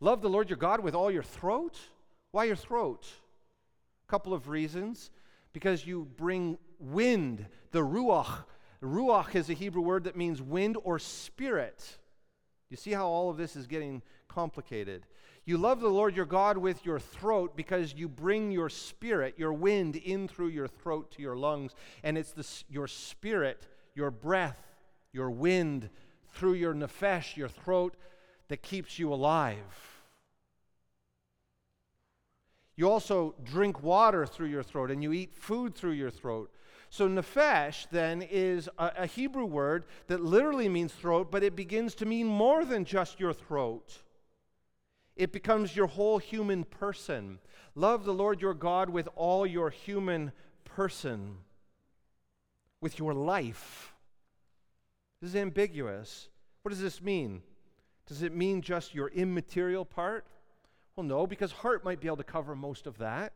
Love 0.00 0.20
the 0.20 0.28
Lord 0.28 0.50
your 0.50 0.58
God 0.58 0.80
with 0.80 0.94
all 0.94 1.10
your 1.10 1.22
throat. 1.22 1.78
Why 2.32 2.44
your 2.44 2.56
throat? 2.56 3.06
A 4.06 4.10
couple 4.10 4.34
of 4.34 4.48
reasons. 4.48 5.10
Because 5.52 5.86
you 5.86 6.08
bring 6.16 6.58
wind, 6.78 7.46
the 7.70 7.80
ruach. 7.80 8.44
Ruach 8.82 9.34
is 9.34 9.48
a 9.48 9.54
Hebrew 9.54 9.82
word 9.82 10.04
that 10.04 10.16
means 10.16 10.42
wind 10.42 10.76
or 10.84 10.98
spirit. 10.98 11.98
You 12.68 12.76
see 12.76 12.92
how 12.92 13.06
all 13.06 13.30
of 13.30 13.36
this 13.36 13.56
is 13.56 13.66
getting 13.66 14.02
complicated. 14.28 15.06
You 15.44 15.58
love 15.58 15.80
the 15.80 15.88
Lord 15.88 16.16
your 16.16 16.26
God 16.26 16.58
with 16.58 16.84
your 16.84 16.98
throat 16.98 17.56
because 17.56 17.94
you 17.94 18.08
bring 18.08 18.50
your 18.50 18.68
spirit, 18.68 19.36
your 19.38 19.52
wind, 19.52 19.94
in 19.94 20.26
through 20.26 20.48
your 20.48 20.66
throat 20.66 21.12
to 21.12 21.22
your 21.22 21.36
lungs. 21.36 21.72
And 22.02 22.18
it's 22.18 22.64
your 22.68 22.88
spirit, 22.88 23.68
your 23.96 24.12
breath, 24.12 24.62
your 25.12 25.30
wind 25.30 25.90
through 26.34 26.52
your 26.52 26.74
nephesh, 26.74 27.36
your 27.36 27.48
throat, 27.48 27.96
that 28.48 28.62
keeps 28.62 28.98
you 28.98 29.12
alive. 29.12 29.96
You 32.76 32.90
also 32.90 33.34
drink 33.42 33.82
water 33.82 34.26
through 34.26 34.48
your 34.48 34.62
throat 34.62 34.90
and 34.90 35.02
you 35.02 35.12
eat 35.12 35.34
food 35.34 35.74
through 35.74 35.92
your 35.92 36.10
throat. 36.10 36.52
So, 36.90 37.08
nephesh 37.08 37.88
then 37.90 38.22
is 38.22 38.68
a, 38.78 38.92
a, 38.98 39.06
Hebrew 39.06 39.44
word 39.44 39.86
that 40.06 40.22
literally 40.22 40.68
means 40.68 40.92
throat, 40.92 41.32
but 41.32 41.42
it 41.42 41.56
begins 41.56 41.96
to 41.96 42.06
mean 42.06 42.28
more 42.28 42.64
than 42.64 42.84
just 42.84 43.18
your 43.18 43.32
throat. 43.32 44.02
It 45.16 45.32
becomes 45.32 45.74
your 45.74 45.88
whole 45.88 46.18
human 46.18 46.62
person. 46.62 47.40
Love 47.74 48.04
the 48.04 48.14
Lord 48.14 48.40
your 48.40 48.54
God 48.54 48.88
with 48.88 49.08
all 49.16 49.46
your 49.46 49.70
human 49.70 50.30
person, 50.64 51.38
with 52.86 53.00
your 53.00 53.14
life. 53.14 53.92
This 55.20 55.30
is 55.30 55.34
ambiguous. 55.36 56.28
What 56.62 56.70
does 56.70 56.80
this 56.80 57.02
mean? 57.02 57.42
Does 58.06 58.22
it 58.22 58.32
mean 58.32 58.62
just 58.62 58.94
your 58.94 59.08
immaterial 59.08 59.84
part? 59.84 60.24
Well, 60.94 61.04
no, 61.04 61.26
because 61.26 61.50
heart 61.50 61.84
might 61.84 62.00
be 62.00 62.06
able 62.06 62.18
to 62.18 62.22
cover 62.22 62.54
most 62.54 62.86
of 62.86 62.98
that. 62.98 63.32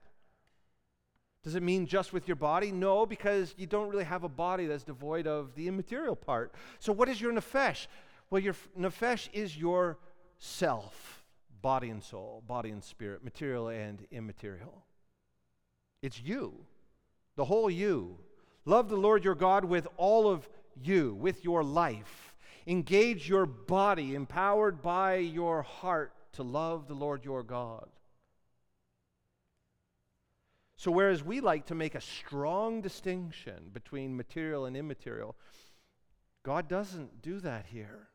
Does 1.43 1.57
it 1.57 1.65
mean 1.65 1.89
just 1.89 2.13
with 2.13 2.29
your 2.29 2.37
body? 2.37 2.71
No, 2.71 3.07
because 3.07 3.53
you 3.59 3.67
don't 3.67 3.89
really 3.89 4.05
have 4.05 4.23
a 4.23 4.29
body 4.29 4.67
that's 4.67 4.85
devoid 4.85 5.27
of 5.27 5.57
the 5.57 5.67
immaterial 5.67 6.15
part. 6.15 6.55
So, 6.79 6.93
what 6.93 7.09
is 7.09 7.21
your 7.21 7.33
nefesh? 7.33 7.89
Well, 8.31 8.41
your 8.41 8.55
nefesh 8.79 9.31
is 9.33 9.59
your 9.59 9.99
self, 10.39 11.25
body 11.61 11.91
and 11.91 12.05
soul, 12.05 12.45
body 12.47 12.71
and 12.71 12.85
spirit, 12.85 13.25
material 13.25 13.67
and 13.67 14.07
immaterial. 14.13 14.85
It's 16.03 16.23
you, 16.23 16.55
the 17.35 17.47
whole 17.47 17.69
you. 17.69 18.21
Love 18.65 18.89
the 18.89 18.97
Lord 18.97 19.25
your 19.25 19.35
God 19.35 19.65
with 19.65 19.89
all 19.97 20.29
of 20.29 20.49
you, 20.83 21.15
with 21.15 21.45
your 21.45 21.65
life. 21.65 22.35
Engage 22.67 23.29
your 23.29 23.47
body, 23.47 24.15
empowered 24.15 24.83
by 24.83 25.17
your 25.17 25.63
heart 25.63 26.13
to 26.33 26.43
love 26.43 26.87
the 26.87 26.95
Lord 26.95 27.25
your 27.25 27.43
God. 27.43 27.89
So, 30.77 30.91
whereas 30.91 31.23
we 31.23 31.41
like 31.41 31.67
to 31.67 31.75
make 31.75 31.95
a 31.95 32.01
strong 32.01 32.81
distinction 32.81 33.71
between 33.73 34.17
material 34.17 34.65
and 34.65 34.77
immaterial, 34.77 35.37
God 36.43 36.69
doesn't 36.69 37.21
do 37.21 37.41
that 37.41 37.67
here. 37.67 38.09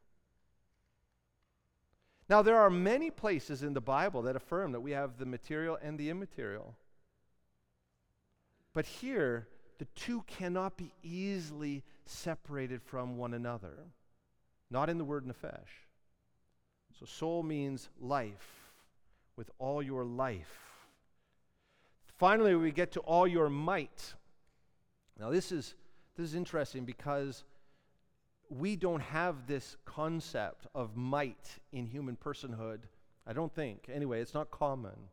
Now, 2.27 2.41
there 2.41 2.60
are 2.60 2.71
many 2.71 3.12
places 3.12 3.62
in 3.62 3.73
the 3.73 3.81
Bible 3.81 4.23
that 4.23 4.36
affirm 4.36 4.71
that 4.71 4.79
we 4.79 4.91
have 4.91 5.17
the 5.17 5.27
material 5.27 5.77
and 5.79 5.99
the 5.99 6.10
immaterial. 6.10 6.75
But 8.73 8.88
here, 8.88 9.47
the 9.78 9.86
two 9.96 10.24
cannot 10.28 10.78
be 10.78 10.92
easily 11.04 11.84
separated 12.06 12.82
from 12.82 13.18
one 13.18 13.34
another. 13.34 13.78
Not 14.72 14.90
in 14.90 14.98
the 14.98 15.06
word 15.06 15.26
nefesh. 15.26 15.86
So, 17.00 17.06
soul 17.06 17.44
means 17.44 17.90
life, 18.00 18.72
with 19.36 19.52
all 19.60 19.84
your 19.84 20.06
life. 20.06 20.60
Finally, 22.18 22.56
we 22.56 22.72
get 22.72 22.94
to 22.94 23.02
all 23.02 23.28
your 23.28 23.50
might. 23.50 24.14
Now, 25.20 25.30
this 25.30 25.52
is, 25.52 25.76
this 26.16 26.30
is 26.30 26.36
interesting 26.36 26.86
because 26.86 27.44
we 28.50 28.76
don't 28.76 29.02
have 29.02 29.48
this 29.48 29.76
concept 29.86 30.68
of 30.74 30.96
might 30.96 31.60
in 31.74 31.86
human 31.86 32.16
personhood. 32.16 32.80
I 33.28 33.34
don't 33.34 33.54
think. 33.54 33.90
Anyway, 33.92 34.22
it's 34.22 34.34
not 34.34 34.52
common. 34.52 35.10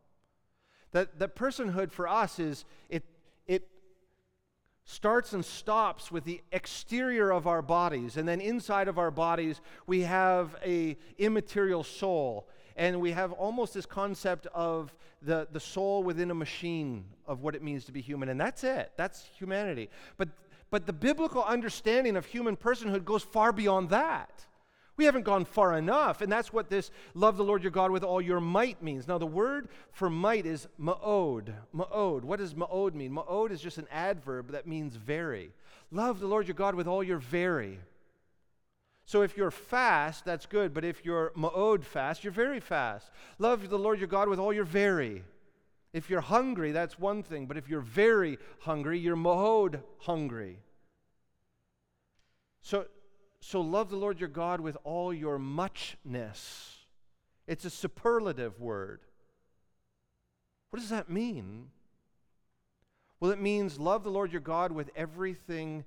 That, 0.92 1.18
that 1.18 1.34
personhood 1.34 1.90
for 1.90 2.06
us 2.06 2.38
is, 2.38 2.64
it, 2.88 3.02
it 3.02 3.04
starts 4.84 5.32
and 5.32 5.44
stops 5.44 6.10
with 6.10 6.24
the 6.24 6.40
exterior 6.50 7.30
of 7.32 7.46
our 7.46 7.62
bodies 7.62 8.16
and 8.16 8.28
then 8.28 8.40
inside 8.40 8.88
of 8.88 8.98
our 8.98 9.10
bodies 9.10 9.60
we 9.86 10.00
have 10.00 10.56
a 10.64 10.96
immaterial 11.18 11.84
soul 11.84 12.48
and 12.76 13.00
we 13.00 13.12
have 13.12 13.32
almost 13.32 13.74
this 13.74 13.86
concept 13.86 14.46
of 14.48 14.94
the, 15.22 15.46
the 15.52 15.60
soul 15.60 16.02
within 16.02 16.30
a 16.30 16.34
machine 16.34 17.04
of 17.26 17.42
what 17.42 17.54
it 17.54 17.62
means 17.62 17.84
to 17.86 17.92
be 17.92 18.00
human. 18.00 18.28
And 18.28 18.40
that's 18.40 18.64
it, 18.64 18.92
that's 18.96 19.28
humanity. 19.36 19.88
But, 20.16 20.30
but 20.70 20.86
the 20.86 20.92
biblical 20.92 21.44
understanding 21.44 22.16
of 22.16 22.26
human 22.26 22.56
personhood 22.56 23.04
goes 23.04 23.22
far 23.22 23.52
beyond 23.52 23.90
that. 23.90 24.46
We 25.02 25.06
haven't 25.06 25.24
gone 25.24 25.46
far 25.46 25.76
enough, 25.76 26.20
and 26.20 26.30
that's 26.30 26.52
what 26.52 26.70
this 26.70 26.92
love 27.12 27.36
the 27.36 27.42
Lord 27.42 27.64
your 27.64 27.72
God 27.72 27.90
with 27.90 28.04
all 28.04 28.22
your 28.22 28.38
might 28.38 28.80
means. 28.84 29.08
Now, 29.08 29.18
the 29.18 29.26
word 29.26 29.68
for 29.90 30.08
might 30.08 30.46
is 30.46 30.68
ma'od. 30.80 31.52
Ma'od. 31.74 32.22
What 32.22 32.38
does 32.38 32.54
ma'od 32.54 32.94
mean? 32.94 33.10
Ma'od 33.10 33.50
is 33.50 33.60
just 33.60 33.78
an 33.78 33.88
adverb 33.90 34.52
that 34.52 34.68
means 34.68 34.94
very. 34.94 35.50
Love 35.90 36.20
the 36.20 36.28
Lord 36.28 36.46
your 36.46 36.54
God 36.54 36.76
with 36.76 36.86
all 36.86 37.02
your 37.02 37.18
very. 37.18 37.80
So 39.04 39.22
if 39.22 39.36
you're 39.36 39.50
fast, 39.50 40.24
that's 40.24 40.46
good, 40.46 40.72
but 40.72 40.84
if 40.84 41.04
you're 41.04 41.32
ma'od 41.36 41.82
fast, 41.82 42.22
you're 42.22 42.32
very 42.32 42.60
fast. 42.60 43.10
Love 43.40 43.70
the 43.70 43.80
Lord 43.80 43.98
your 43.98 44.06
God 44.06 44.28
with 44.28 44.38
all 44.38 44.52
your 44.52 44.62
very. 44.62 45.24
If 45.92 46.10
you're 46.10 46.20
hungry, 46.20 46.70
that's 46.70 46.96
one 46.96 47.24
thing, 47.24 47.46
but 47.46 47.56
if 47.56 47.68
you're 47.68 47.80
very 47.80 48.38
hungry, 48.60 49.00
you're 49.00 49.16
ma'od 49.16 49.80
hungry. 49.98 50.60
So, 52.60 52.86
so 53.44 53.60
love 53.60 53.90
the 53.90 53.96
Lord 53.96 54.20
your 54.20 54.28
God 54.28 54.60
with 54.60 54.76
all 54.84 55.12
your 55.12 55.36
muchness. 55.36 56.78
It's 57.48 57.64
a 57.64 57.70
superlative 57.70 58.60
word. 58.60 59.00
What 60.70 60.78
does 60.78 60.90
that 60.90 61.10
mean? 61.10 61.70
Well, 63.18 63.32
it 63.32 63.40
means 63.40 63.80
love 63.80 64.04
the 64.04 64.10
Lord 64.10 64.30
your 64.30 64.40
God 64.40 64.70
with 64.70 64.90
everything 64.94 65.84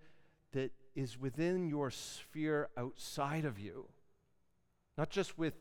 that 0.52 0.72
is 0.96 1.18
within 1.18 1.70
your 1.70 1.90
sphere 1.92 2.68
outside 2.78 3.46
of 3.46 3.58
you. 3.58 3.88
Not 4.98 5.10
just 5.10 5.38
with 5.38 5.54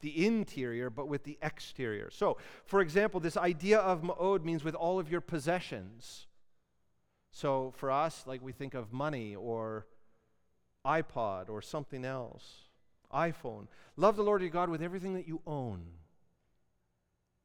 the 0.00 0.26
interior, 0.26 0.90
but 0.90 1.08
with 1.08 1.24
the 1.24 1.38
exterior. 1.40 2.10
So, 2.10 2.36
for 2.66 2.82
example, 2.82 3.20
this 3.20 3.38
idea 3.38 3.78
of 3.78 4.02
ma'od 4.02 4.44
means 4.44 4.64
with 4.64 4.74
all 4.74 4.98
of 4.98 5.10
your 5.10 5.22
possessions. 5.22 6.26
So, 7.32 7.72
for 7.74 7.90
us, 7.90 8.24
like 8.26 8.42
we 8.42 8.52
think 8.52 8.74
of 8.74 8.92
money 8.92 9.34
or 9.34 9.86
iPod 10.86 11.48
or 11.48 11.60
something 11.62 12.04
else, 12.04 12.44
iPhone. 13.12 13.66
Love 13.96 14.16
the 14.16 14.22
Lord 14.22 14.40
your 14.40 14.50
God 14.50 14.70
with 14.70 14.82
everything 14.82 15.14
that 15.14 15.26
you 15.26 15.40
own. 15.46 15.82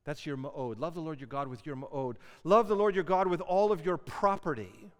That's 0.06 0.26
your 0.26 0.38
ma'od. 0.38 0.80
Love 0.80 0.94
the 0.94 1.02
Lord 1.02 1.20
your 1.20 1.28
God 1.28 1.48
with 1.48 1.66
your 1.66 1.76
ma'od. 1.76 2.16
Love 2.44 2.68
the 2.68 2.76
Lord 2.76 2.96
your 2.96 3.04
God 3.04 3.28
with 3.28 3.42
all 3.42 3.72
of 3.72 3.86
your 3.86 3.98
property. 3.98 4.92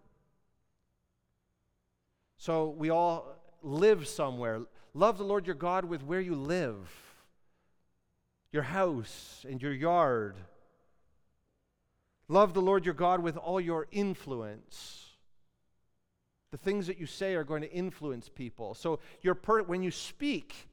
So 2.38 2.68
we 2.70 2.90
all 2.90 3.36
live 3.62 4.08
somewhere. 4.08 4.62
Love 4.94 5.18
the 5.18 5.24
Lord 5.24 5.46
your 5.46 5.56
God 5.56 5.84
with 5.84 6.02
where 6.02 6.20
you 6.20 6.34
live, 6.34 6.88
your 8.52 8.62
house 8.62 9.44
and 9.48 9.60
your 9.60 9.72
yard. 9.72 10.36
Love 12.28 12.54
the 12.54 12.62
Lord 12.62 12.84
your 12.84 12.94
God 12.94 13.20
with 13.20 13.36
all 13.36 13.60
your 13.60 13.86
influence. 13.92 15.03
The 16.54 16.58
things 16.58 16.86
that 16.86 17.00
you 17.00 17.06
say 17.06 17.34
are 17.34 17.42
going 17.42 17.62
to 17.62 17.72
influence 17.72 18.28
people. 18.28 18.74
So 18.74 19.00
your 19.22 19.34
per- 19.34 19.64
when 19.64 19.82
you 19.82 19.90
speak, 19.90 20.68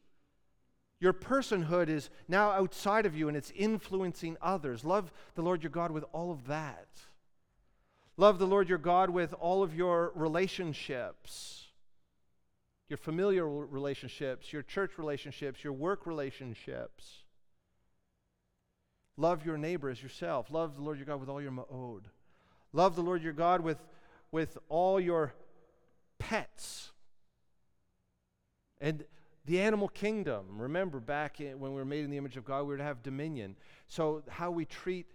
your 0.99 1.11
personhood 1.11 1.89
is 1.89 2.11
now 2.27 2.51
outside 2.51 3.07
of 3.07 3.15
you 3.15 3.27
and 3.27 3.35
it's 3.35 3.51
influencing 3.55 4.37
others. 4.43 4.85
Love 4.85 5.11
the 5.33 5.41
Lord 5.41 5.63
your 5.63 5.71
God 5.71 5.89
with 5.89 6.05
all 6.13 6.31
of 6.31 6.45
that. 6.45 6.87
Love 8.15 8.37
the 8.37 8.45
Lord 8.45 8.69
your 8.69 8.77
God 8.77 9.09
with 9.09 9.33
all 9.33 9.63
of 9.63 9.73
your 9.73 10.11
relationships 10.13 11.61
your 12.89 12.97
familiar 12.97 13.47
relationships, 13.47 14.51
your 14.51 14.61
church 14.61 14.97
relationships, 14.97 15.63
your 15.63 15.71
work 15.71 16.05
relationships. 16.05 17.23
Love 19.15 19.45
your 19.45 19.57
neighbor 19.57 19.89
as 19.89 20.03
yourself. 20.03 20.51
Love 20.51 20.75
the 20.75 20.81
Lord 20.83 20.97
your 20.97 21.07
God 21.07 21.21
with 21.21 21.29
all 21.29 21.41
your 21.41 21.53
ma'od. 21.53 22.01
Love 22.71 22.95
the 22.95 23.01
Lord 23.01 23.23
your 23.23 23.33
God 23.33 23.61
with, 23.61 23.81
with 24.31 24.59
all 24.67 24.99
your 24.99 25.33
pets. 26.21 26.91
And 28.79 29.03
the 29.45 29.59
animal 29.59 29.87
kingdom. 29.87 30.45
Remember, 30.61 30.99
back 30.99 31.41
in, 31.41 31.59
when 31.59 31.71
we 31.71 31.77
were 31.77 31.85
made 31.85 32.03
in 32.03 32.11
the 32.11 32.17
image 32.17 32.37
of 32.37 32.45
God, 32.45 32.61
we 32.61 32.69
were 32.69 32.77
to 32.77 32.83
have 32.83 33.03
dominion. 33.03 33.55
So, 33.87 34.23
how 34.29 34.51
we 34.51 34.65
treat 34.65 35.07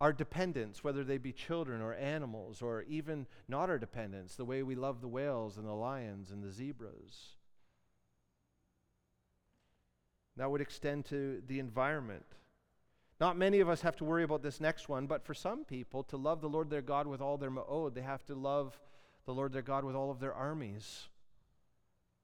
our 0.00 0.12
dependents, 0.12 0.82
whether 0.82 1.04
they 1.04 1.18
be 1.18 1.32
children 1.32 1.80
or 1.80 1.94
animals, 1.94 2.62
or 2.62 2.82
even 2.82 3.26
not 3.48 3.70
our 3.70 3.78
dependents, 3.78 4.34
the 4.34 4.44
way 4.44 4.62
we 4.62 4.74
love 4.74 5.00
the 5.00 5.08
whales 5.08 5.56
and 5.56 5.66
the 5.66 5.72
lions 5.72 6.30
and 6.30 6.42
the 6.42 6.50
zebras. 6.50 7.36
That 10.36 10.50
would 10.50 10.60
extend 10.60 11.04
to 11.06 11.42
the 11.46 11.60
environment. 11.60 12.26
Not 13.20 13.36
many 13.38 13.60
of 13.60 13.68
us 13.68 13.82
have 13.82 13.94
to 13.96 14.04
worry 14.04 14.24
about 14.24 14.42
this 14.42 14.60
next 14.60 14.88
one, 14.88 15.06
but 15.06 15.24
for 15.24 15.32
some 15.32 15.64
people, 15.64 16.02
to 16.04 16.16
love 16.16 16.40
the 16.40 16.48
Lord 16.48 16.70
their 16.70 16.82
God 16.82 17.06
with 17.06 17.20
all 17.20 17.38
their 17.38 17.50
ma'od, 17.50 17.66
oh, 17.68 17.88
they 17.88 18.02
have 18.02 18.24
to 18.26 18.34
love 18.34 18.78
the 19.26 19.34
Lord 19.34 19.52
their 19.52 19.62
God 19.62 19.84
with 19.84 19.94
all 19.96 20.10
of 20.10 20.20
their 20.20 20.34
armies 20.34 21.08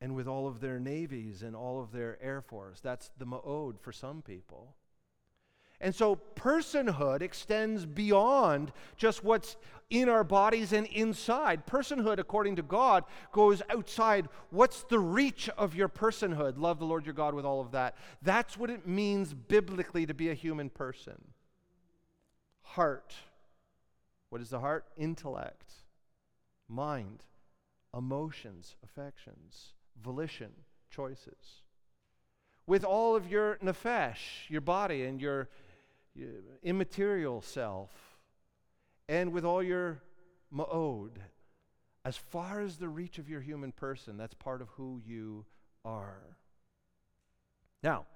and 0.01 0.15
with 0.15 0.27
all 0.27 0.47
of 0.47 0.61
their 0.61 0.79
navies 0.79 1.43
and 1.43 1.55
all 1.55 1.81
of 1.81 1.93
their 1.93 2.19
air 2.23 2.41
force. 2.41 2.81
That's 2.81 3.11
the 3.19 3.27
ma'od 3.27 3.81
for 3.81 3.93
some 3.93 4.23
people. 4.23 4.75
And 5.81 5.95
so 5.95 6.17
personhood 6.37 7.23
extends 7.23 7.87
beyond 7.87 8.73
just 8.97 9.25
what's 9.25 9.57
in 9.89 10.09
our 10.11 10.25
bodies 10.25 10.73
and 10.75 10.87
inside. 10.89 11.67
Personhood, 11.67 12.19
according 12.19 12.57
to 12.57 12.63
God, 12.63 13.05
goes 13.33 13.63
outside. 13.71 14.29
What's 14.51 14.83
the 14.85 14.99
reach 14.99 15.49
of 15.57 15.75
your 15.75 15.89
personhood? 15.89 16.59
Love 16.59 16.79
the 16.79 16.85
Lord 16.85 17.07
your 17.07 17.15
God 17.15 17.35
with 17.35 17.47
all 17.47 17.63
of 17.63 17.73
that. 17.73 17.97
That's 18.21 18.59
what 18.59 18.69
it 18.69 18.87
means 18.87 19.33
biblically 19.33 20.05
to 20.05 20.15
be 20.15 20.29
a 20.29 20.35
human 20.35 20.69
person. 20.69 21.17
Heart. 22.63 23.15
What 24.29 24.43
is 24.43 24.51
the 24.51 24.61
heart? 24.61 24.85
Intellect, 24.97 25.73
mind, 26.71 27.25
emotions, 27.93 28.77
affections 28.85 29.75
volition, 30.03 30.51
choices. 30.91 31.63
With 32.67 32.85
all 32.85 33.17
of 33.17 33.31
your 33.31 33.57
nefesh, 33.63 34.49
your 34.49 34.61
body 34.61 35.05
and 35.05 35.21
your, 35.21 35.49
your 36.15 36.31
immaterial 36.63 37.43
self, 37.43 37.91
and 39.09 39.33
with 39.33 39.45
all 39.45 39.63
your 39.63 40.03
ma'od, 40.55 41.11
as 42.05 42.17
far 42.17 42.61
as 42.61 42.77
the 42.77 42.89
reach 42.89 43.19
of 43.19 43.29
your 43.29 43.41
human 43.41 43.73
person, 43.73 44.17
that's 44.17 44.35
part 44.35 44.63
of 44.63 44.69
who 44.71 45.01
you 45.05 45.45
are. 45.85 46.37
Now, 47.83 48.07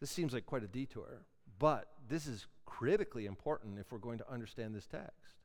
this 0.00 0.10
seems 0.10 0.32
like 0.32 0.46
quite 0.46 0.62
a 0.62 0.68
detour, 0.68 1.22
but 1.58 1.88
this 2.08 2.26
is 2.26 2.46
critically 2.64 3.26
important 3.26 3.78
if 3.78 3.90
we're 3.90 3.98
going 3.98 4.18
to 4.18 4.30
understand 4.30 4.74
this 4.74 4.86
text. 4.86 5.39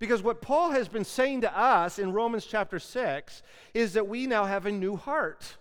Because 0.00 0.22
what 0.22 0.40
Paul 0.40 0.70
has 0.70 0.88
been 0.88 1.04
saying 1.04 1.42
to 1.42 1.56
us 1.56 1.98
in 1.98 2.12
Romans 2.12 2.46
chapter 2.46 2.78
6 2.78 3.42
is 3.74 3.92
that 3.92 4.08
we 4.08 4.26
now 4.26 4.46
have 4.46 4.64
a 4.64 4.72
new 4.72 4.96
heart. 4.96 5.58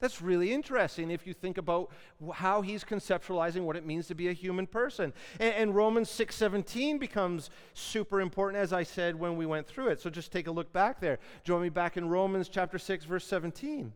That's 0.00 0.22
really 0.22 0.52
interesting 0.52 1.10
if 1.10 1.26
you 1.26 1.34
think 1.34 1.58
about 1.58 1.90
how 2.34 2.62
he's 2.62 2.84
conceptualizing 2.84 3.62
what 3.62 3.74
it 3.74 3.84
means 3.84 4.06
to 4.06 4.14
be 4.14 4.28
a 4.28 4.32
human 4.32 4.68
person. 4.68 5.12
And, 5.40 5.52
and, 5.54 5.74
Romans 5.74 6.08
6:17 6.08 7.00
becomes 7.00 7.50
super 7.74 8.20
important 8.20 8.62
as 8.62 8.72
I 8.72 8.84
said 8.84 9.16
when 9.16 9.36
we 9.36 9.44
went 9.44 9.66
through 9.66 9.88
it. 9.88 10.00
So 10.00 10.08
just 10.08 10.30
take 10.30 10.46
a 10.46 10.52
look 10.52 10.72
back 10.72 11.00
there. 11.00 11.18
Join 11.42 11.62
me 11.62 11.68
back 11.68 11.96
in 11.96 12.08
Romans 12.08 12.48
chapter 12.48 12.78
6 12.78 13.06
verse 13.06 13.26
17. 13.26 13.92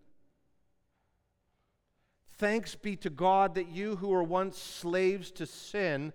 Thanks 2.32 2.74
be 2.74 2.96
to 2.96 3.11
God 3.11 3.55
that 3.55 3.68
you 3.68 3.94
who 3.94 4.09
were 4.09 4.24
once 4.24 4.59
slaves 4.59 5.30
to 5.32 5.46
sin 5.46 6.12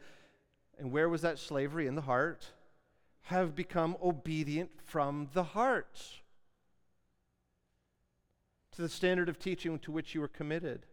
and 0.78 0.92
where 0.92 1.10
was 1.10 1.22
that 1.22 1.40
slavery? 1.40 1.88
In 1.88 1.96
the 1.96 2.02
heart. 2.02 2.48
Have 3.24 3.56
become 3.56 3.98
obedient 4.02 4.70
from 4.86 5.30
the 5.34 5.44
heart 5.44 6.22
to 8.72 8.82
the 8.82 8.88
standard 8.88 9.28
of 9.28 9.38
teaching 9.38 9.80
to 9.80 9.92
which 9.92 10.16
you 10.16 10.22
were 10.22 10.28
committed. 10.30 10.86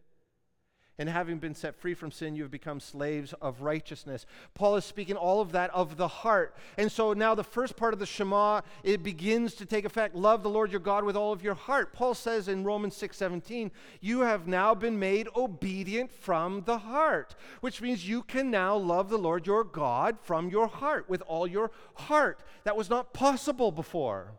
And 0.97 1.09
having 1.09 1.39
been 1.39 1.55
set 1.55 1.75
free 1.75 1.93
from 1.93 2.09
sin, 2.09 2.35
you 2.35 2.43
have 2.43 2.51
become 2.51 2.79
slaves 2.79 3.33
of 3.41 3.61
righteousness. 3.61 4.25
Paul 4.53 4.77
is 4.77 4.85
speaking 4.85 5.17
all 5.17 5.41
of 5.41 5.51
that 5.51 5.69
of 5.71 5.97
the 5.97 6.07
heart. 6.07 6.55
And 6.77 6.89
so 6.89 7.11
now 7.11 7.35
the 7.35 7.43
first 7.43 7.75
part 7.75 7.93
of 7.93 7.99
the 7.99 8.05
Shema, 8.05 8.61
it 8.81 9.03
begins 9.03 9.55
to 9.55 9.65
take 9.65 9.83
effect. 9.83 10.15
Love 10.15 10.41
the 10.41 10.49
Lord 10.49 10.71
your 10.71 10.79
God 10.79 11.03
with 11.03 11.17
all 11.17 11.33
of 11.33 11.43
your 11.43 11.53
heart. 11.53 11.91
Paul 11.91 12.13
says 12.13 12.47
in 12.47 12.63
Romans 12.63 12.95
6:17, 12.95 13.71
you 13.99 14.21
have 14.21 14.47
now 14.47 14.73
been 14.73 14.97
made 14.97 15.27
obedient 15.35 16.13
from 16.13 16.63
the 16.63 16.77
heart, 16.77 17.35
which 17.59 17.81
means 17.81 18.07
you 18.07 18.23
can 18.23 18.49
now 18.49 18.77
love 18.77 19.09
the 19.09 19.17
Lord 19.17 19.45
your 19.45 19.65
God 19.65 20.17
from 20.21 20.49
your 20.49 20.67
heart, 20.67 21.09
with 21.09 21.21
all 21.23 21.45
your 21.45 21.71
heart. 21.95 22.39
That 22.63 22.77
was 22.77 22.89
not 22.89 23.13
possible 23.13 23.73
before. 23.73 24.31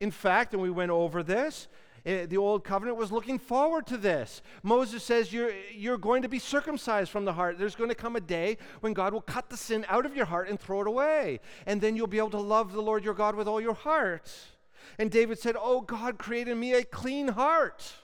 In 0.00 0.12
fact, 0.12 0.52
and 0.52 0.62
we 0.62 0.70
went 0.70 0.90
over 0.90 1.22
this, 1.22 1.66
Uh, 2.06 2.26
the 2.26 2.36
old 2.36 2.64
covenant 2.64 2.98
was 2.98 3.10
looking 3.10 3.38
forward 3.38 3.86
to 3.86 3.96
this. 3.96 4.42
Moses 4.62 5.02
says 5.02 5.32
you're, 5.32 5.52
you're 5.74 5.96
going 5.96 6.22
to 6.22 6.28
be 6.28 6.38
circumcised 6.38 7.10
from 7.10 7.24
the 7.24 7.32
heart. 7.32 7.58
There's 7.58 7.74
going 7.74 7.88
to 7.88 7.94
come 7.94 8.14
a 8.14 8.20
day 8.20 8.58
when 8.80 8.92
God 8.92 9.14
will 9.14 9.22
cut 9.22 9.48
the 9.48 9.56
sin 9.56 9.86
out 9.88 10.04
of 10.04 10.14
your 10.14 10.26
heart 10.26 10.48
and 10.48 10.60
throw 10.60 10.82
it 10.82 10.86
away. 10.86 11.40
And 11.66 11.80
then 11.80 11.96
you'll 11.96 12.06
be 12.06 12.18
able 12.18 12.30
to 12.30 12.40
love 12.40 12.72
the 12.72 12.82
Lord 12.82 13.04
your 13.04 13.14
God 13.14 13.36
with 13.36 13.48
all 13.48 13.60
your 13.60 13.74
heart. 13.74 14.30
And 14.98 15.10
David 15.10 15.38
said, 15.38 15.56
Oh, 15.58 15.80
God 15.80 16.18
created 16.18 16.56
me 16.56 16.74
a 16.74 16.84
clean 16.84 17.28
heart. 17.28 17.94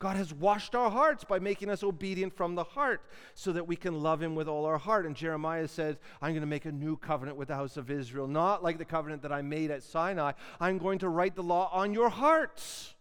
God 0.00 0.16
has 0.16 0.32
washed 0.32 0.76
our 0.76 0.90
hearts 0.90 1.24
by 1.24 1.40
making 1.40 1.70
us 1.70 1.82
obedient 1.82 2.36
from 2.36 2.54
the 2.54 2.62
heart 2.62 3.02
so 3.34 3.50
that 3.52 3.66
we 3.66 3.74
can 3.74 4.00
love 4.00 4.22
Him 4.22 4.36
with 4.36 4.46
all 4.46 4.64
our 4.64 4.78
heart. 4.78 5.06
And 5.06 5.16
Jeremiah 5.16 5.66
says, 5.66 5.96
I'm 6.22 6.30
going 6.30 6.42
to 6.42 6.46
make 6.46 6.66
a 6.66 6.72
new 6.72 6.96
covenant 6.96 7.36
with 7.36 7.48
the 7.48 7.56
house 7.56 7.76
of 7.76 7.90
Israel, 7.90 8.28
not 8.28 8.62
like 8.62 8.78
the 8.78 8.84
covenant 8.84 9.22
that 9.22 9.32
I 9.32 9.42
made 9.42 9.72
at 9.72 9.82
Sinai. 9.82 10.32
I'm 10.60 10.78
going 10.78 11.00
to 11.00 11.08
write 11.08 11.34
the 11.34 11.42
law 11.42 11.68
on 11.72 11.94
your 11.94 12.10
hearts. 12.10 12.94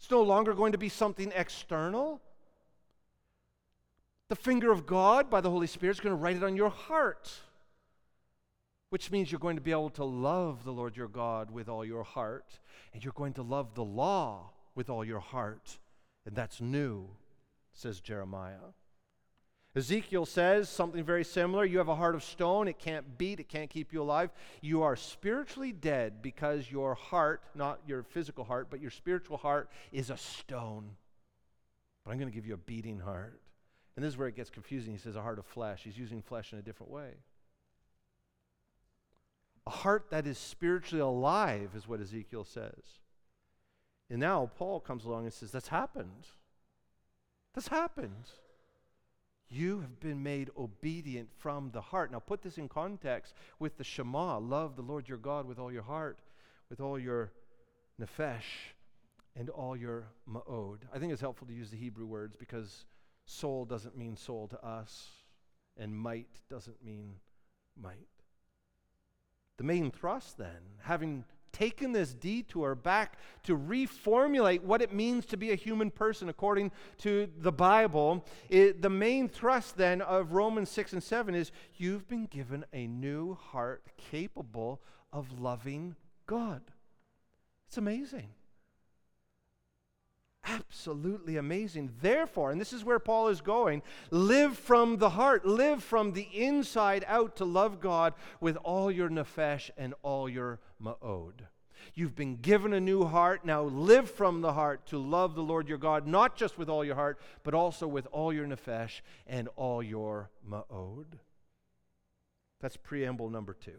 It's 0.00 0.10
no 0.10 0.22
longer 0.22 0.54
going 0.54 0.72
to 0.72 0.78
be 0.78 0.88
something 0.88 1.32
external. 1.34 2.20
The 4.28 4.36
finger 4.36 4.72
of 4.72 4.86
God 4.86 5.30
by 5.30 5.40
the 5.40 5.50
Holy 5.50 5.68
Spirit 5.68 5.96
is 5.96 6.00
going 6.00 6.16
to 6.16 6.20
write 6.20 6.36
it 6.36 6.42
on 6.42 6.56
your 6.56 6.68
heart, 6.68 7.32
which 8.90 9.12
means 9.12 9.30
you're 9.30 9.38
going 9.38 9.56
to 9.56 9.62
be 9.62 9.70
able 9.70 9.90
to 9.90 10.04
love 10.04 10.64
the 10.64 10.72
Lord 10.72 10.96
your 10.96 11.08
God 11.08 11.52
with 11.52 11.68
all 11.68 11.84
your 11.84 12.02
heart, 12.02 12.58
and 12.92 13.04
you're 13.04 13.12
going 13.14 13.34
to 13.34 13.42
love 13.42 13.74
the 13.74 13.84
law 13.84 14.50
with 14.78 14.88
all 14.88 15.04
your 15.04 15.18
heart. 15.18 15.76
And 16.24 16.36
that's 16.36 16.60
new, 16.60 17.08
says 17.72 18.00
Jeremiah. 18.00 18.70
Ezekiel 19.74 20.24
says 20.24 20.68
something 20.68 21.02
very 21.02 21.24
similar. 21.24 21.64
You 21.64 21.78
have 21.78 21.88
a 21.88 21.96
heart 21.96 22.14
of 22.14 22.22
stone. 22.22 22.68
It 22.68 22.78
can't 22.78 23.18
beat, 23.18 23.40
it 23.40 23.48
can't 23.48 23.68
keep 23.68 23.92
you 23.92 24.00
alive. 24.00 24.30
You 24.60 24.84
are 24.84 24.94
spiritually 24.94 25.72
dead 25.72 26.22
because 26.22 26.70
your 26.70 26.94
heart, 26.94 27.42
not 27.56 27.80
your 27.88 28.04
physical 28.04 28.44
heart, 28.44 28.68
but 28.70 28.80
your 28.80 28.92
spiritual 28.92 29.36
heart, 29.36 29.68
is 29.90 30.10
a 30.10 30.16
stone. 30.16 30.90
But 32.04 32.12
I'm 32.12 32.18
going 32.18 32.30
to 32.30 32.34
give 32.34 32.46
you 32.46 32.54
a 32.54 32.58
beating 32.58 33.00
heart. 33.00 33.40
And 33.96 34.04
this 34.04 34.12
is 34.12 34.16
where 34.16 34.28
it 34.28 34.36
gets 34.36 34.48
confusing. 34.48 34.92
He 34.92 34.98
says 34.98 35.16
a 35.16 35.22
heart 35.22 35.40
of 35.40 35.46
flesh. 35.46 35.80
He's 35.82 35.98
using 35.98 36.22
flesh 36.22 36.52
in 36.52 36.60
a 36.60 36.62
different 36.62 36.92
way. 36.92 37.10
A 39.66 39.70
heart 39.70 40.06
that 40.10 40.24
is 40.24 40.38
spiritually 40.38 41.02
alive 41.02 41.70
is 41.74 41.88
what 41.88 42.00
Ezekiel 42.00 42.44
says. 42.44 43.00
And 44.10 44.20
now 44.20 44.50
Paul 44.56 44.80
comes 44.80 45.04
along 45.04 45.24
and 45.24 45.32
says, 45.32 45.50
That's 45.50 45.68
happened. 45.68 46.26
That's 47.54 47.68
happened. 47.68 48.30
You 49.50 49.80
have 49.80 49.98
been 50.00 50.22
made 50.22 50.50
obedient 50.58 51.30
from 51.38 51.70
the 51.72 51.80
heart. 51.80 52.12
Now, 52.12 52.18
put 52.18 52.42
this 52.42 52.58
in 52.58 52.68
context 52.68 53.34
with 53.58 53.78
the 53.78 53.84
Shema 53.84 54.38
love 54.38 54.76
the 54.76 54.82
Lord 54.82 55.08
your 55.08 55.18
God 55.18 55.46
with 55.46 55.58
all 55.58 55.72
your 55.72 55.82
heart, 55.82 56.18
with 56.68 56.80
all 56.80 56.98
your 56.98 57.32
nefesh, 58.00 58.74
and 59.34 59.48
all 59.48 59.74
your 59.76 60.08
ma'od. 60.30 60.78
I 60.92 60.98
think 60.98 61.12
it's 61.12 61.20
helpful 61.20 61.46
to 61.46 61.54
use 61.54 61.70
the 61.70 61.78
Hebrew 61.78 62.04
words 62.04 62.36
because 62.36 62.84
soul 63.24 63.64
doesn't 63.64 63.96
mean 63.96 64.16
soul 64.16 64.48
to 64.48 64.64
us, 64.64 65.08
and 65.78 65.96
might 65.96 66.28
doesn't 66.50 66.84
mean 66.84 67.14
might. 67.80 68.08
The 69.56 69.64
main 69.64 69.90
thrust, 69.90 70.38
then, 70.38 70.76
having 70.82 71.24
taken 71.52 71.92
this 71.92 72.14
detour 72.14 72.74
back 72.74 73.18
to 73.44 73.56
reformulate 73.56 74.62
what 74.62 74.82
it 74.82 74.92
means 74.92 75.26
to 75.26 75.36
be 75.36 75.50
a 75.50 75.54
human 75.54 75.90
person 75.90 76.28
according 76.28 76.70
to 76.98 77.28
the 77.38 77.52
Bible, 77.52 78.24
it, 78.48 78.82
the 78.82 78.90
main 78.90 79.28
thrust 79.28 79.76
then 79.76 80.00
of 80.02 80.32
Romans 80.32 80.70
6 80.70 80.94
and 80.94 81.02
7 81.02 81.34
is 81.34 81.52
you've 81.76 82.08
been 82.08 82.26
given 82.26 82.64
a 82.72 82.86
new 82.86 83.34
heart 83.34 83.82
capable 83.96 84.80
of 85.12 85.40
loving 85.40 85.96
God. 86.26 86.62
It's 87.66 87.78
amazing. 87.78 88.30
Absolutely 90.48 91.36
amazing. 91.36 91.90
Therefore, 92.00 92.50
and 92.50 92.60
this 92.60 92.72
is 92.72 92.84
where 92.84 92.98
Paul 92.98 93.28
is 93.28 93.40
going, 93.40 93.82
live 94.10 94.56
from 94.56 94.96
the 94.96 95.10
heart, 95.10 95.44
live 95.44 95.82
from 95.82 96.12
the 96.12 96.28
inside 96.32 97.04
out 97.06 97.36
to 97.36 97.44
love 97.44 97.80
God 97.80 98.14
with 98.40 98.56
all 98.56 98.90
your 98.90 99.10
nefesh 99.10 99.70
and 99.76 99.94
all 100.02 100.28
your 100.28 100.58
ma'od. 100.82 101.34
You've 101.94 102.14
been 102.14 102.36
given 102.36 102.72
a 102.72 102.80
new 102.80 103.04
heart. 103.04 103.44
Now 103.44 103.62
live 103.62 104.10
from 104.10 104.40
the 104.40 104.52
heart 104.52 104.86
to 104.86 104.98
love 104.98 105.34
the 105.34 105.42
Lord 105.42 105.68
your 105.68 105.78
God, 105.78 106.06
not 106.06 106.36
just 106.36 106.56
with 106.56 106.68
all 106.68 106.84
your 106.84 106.94
heart, 106.94 107.20
but 107.42 107.54
also 107.54 107.86
with 107.86 108.06
all 108.10 108.32
your 108.32 108.46
nefesh 108.46 109.00
and 109.26 109.48
all 109.56 109.82
your 109.82 110.30
ma'od. 110.48 111.06
That's 112.60 112.76
preamble 112.76 113.30
number 113.30 113.54
two. 113.54 113.78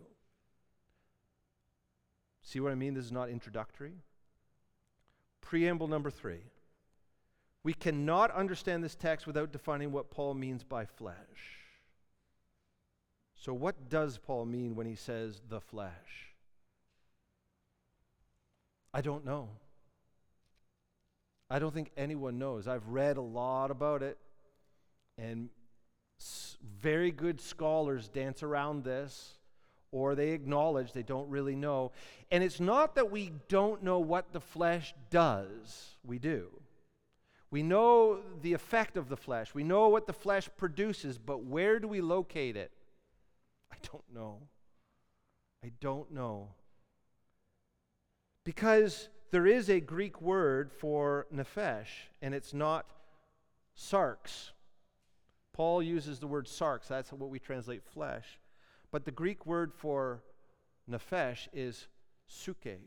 See 2.42 2.60
what 2.60 2.72
I 2.72 2.76
mean? 2.76 2.94
This 2.94 3.06
is 3.06 3.12
not 3.12 3.30
introductory. 3.30 3.94
Preamble 5.42 5.88
number 5.88 6.10
three. 6.10 6.42
We 7.70 7.76
cannot 7.76 8.32
understand 8.32 8.84
this 8.84 8.96
text 8.96 9.28
without 9.28 9.52
defining 9.52 9.92
what 9.92 10.10
Paul 10.10 10.34
means 10.34 10.64
by 10.64 10.86
flesh. 10.86 11.60
So, 13.36 13.54
what 13.54 13.90
does 13.90 14.18
Paul 14.18 14.46
mean 14.46 14.76
when 14.76 14.88
he 14.88 14.96
says 14.96 15.40
the 15.48 15.62
flesh? 15.62 16.34
I 18.92 19.02
don't 19.02 19.24
know. 19.24 19.50
I 21.48 21.60
don't 21.60 21.72
think 21.72 21.92
anyone 21.96 22.40
knows. 22.40 22.68
I've 22.68 22.88
read 22.88 23.18
a 23.18 23.22
lot 23.22 23.70
about 23.70 24.02
it, 24.02 24.18
and 25.20 25.50
very 26.82 27.12
good 27.12 27.40
scholars 27.40 28.10
dance 28.10 28.42
around 28.42 28.84
this, 28.84 29.36
or 29.92 30.16
they 30.16 30.32
acknowledge 30.32 30.92
they 30.92 31.04
don't 31.04 31.30
really 31.30 31.56
know. 31.56 31.92
And 32.32 32.44
it's 32.44 32.60
not 32.60 32.96
that 32.96 33.12
we 33.12 33.32
don't 33.48 33.84
know 33.84 34.00
what 34.00 34.34
the 34.34 34.42
flesh 34.42 34.96
does, 35.12 35.98
we 36.04 36.18
do. 36.18 36.50
We 37.52 37.64
know 37.64 38.20
the 38.42 38.54
effect 38.54 38.96
of 38.96 39.10
the 39.10 39.18
flesh, 39.18 39.56
we 39.56 39.64
know 39.64 39.90
what 39.90 40.08
the 40.08 40.14
flesh 40.14 40.50
produces, 40.58 41.18
but 41.18 41.44
where 41.44 41.80
do 41.80 41.88
we 41.88 42.02
locate 42.02 42.56
it? 42.56 42.72
I 43.72 43.76
don't 43.92 44.04
know. 44.14 44.42
I 45.64 45.72
don't 45.82 46.12
know. 46.12 46.50
Because 48.46 49.10
there 49.32 49.48
is 49.48 49.70
a 49.70 49.80
Greek 49.80 50.22
word 50.22 50.72
for 50.72 51.28
nephesh, 51.34 51.88
and 52.22 52.34
it's 52.34 52.54
not 52.54 52.86
sarx. 53.78 54.52
Paul 55.54 55.84
uses 55.84 56.20
the 56.20 56.28
word 56.28 56.46
sarx, 56.46 56.88
that's 56.88 57.12
what 57.12 57.30
we 57.30 57.40
translate 57.40 57.84
flesh. 57.84 58.40
But 58.92 59.06
the 59.06 59.12
Greek 59.12 59.46
word 59.46 59.74
for 59.74 60.24
nephesh 60.90 61.48
is 61.54 61.88
psuche. 62.30 62.78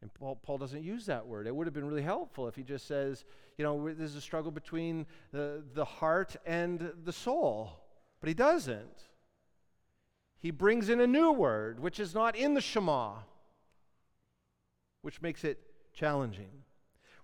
And 0.00 0.12
Paul, 0.14 0.36
Paul, 0.36 0.58
doesn't 0.58 0.82
use 0.82 1.06
that 1.06 1.26
word. 1.26 1.46
It 1.46 1.54
would 1.54 1.66
have 1.66 1.74
been 1.74 1.88
really 1.88 2.02
helpful 2.02 2.46
if 2.46 2.54
he 2.54 2.62
just 2.62 2.86
says, 2.86 3.24
you 3.56 3.64
know, 3.64 3.92
there's 3.92 4.14
a 4.14 4.20
struggle 4.20 4.52
between 4.52 5.06
the, 5.32 5.64
the 5.74 5.84
heart 5.84 6.36
and 6.46 6.92
the 7.04 7.12
soul. 7.12 7.80
But 8.20 8.28
he 8.28 8.34
doesn't. 8.34 9.02
He 10.38 10.52
brings 10.52 10.88
in 10.88 11.00
a 11.00 11.06
new 11.06 11.32
word, 11.32 11.80
which 11.80 11.98
is 11.98 12.14
not 12.14 12.36
in 12.36 12.54
the 12.54 12.60
Shema 12.60 13.16
which 15.02 15.22
makes 15.22 15.44
it 15.44 15.58
challenging. 15.92 16.50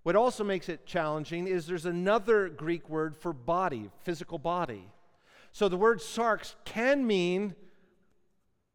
What 0.03 0.17
also 0.17 0.45
makes 0.45 0.69
it 0.69 0.87
challenging 0.87 1.47
is 1.47 1.67
there's 1.67 1.87
another 1.87 2.49
Greek 2.49 2.89
word 2.89 3.17
for 3.17 3.33
body, 3.33 3.91
physical 4.03 4.39
body. 4.39 4.89
So 5.53 5.69
the 5.69 5.77
word 5.77 5.99
sarx 5.99 6.55
can 6.65 7.07
mean 7.07 7.55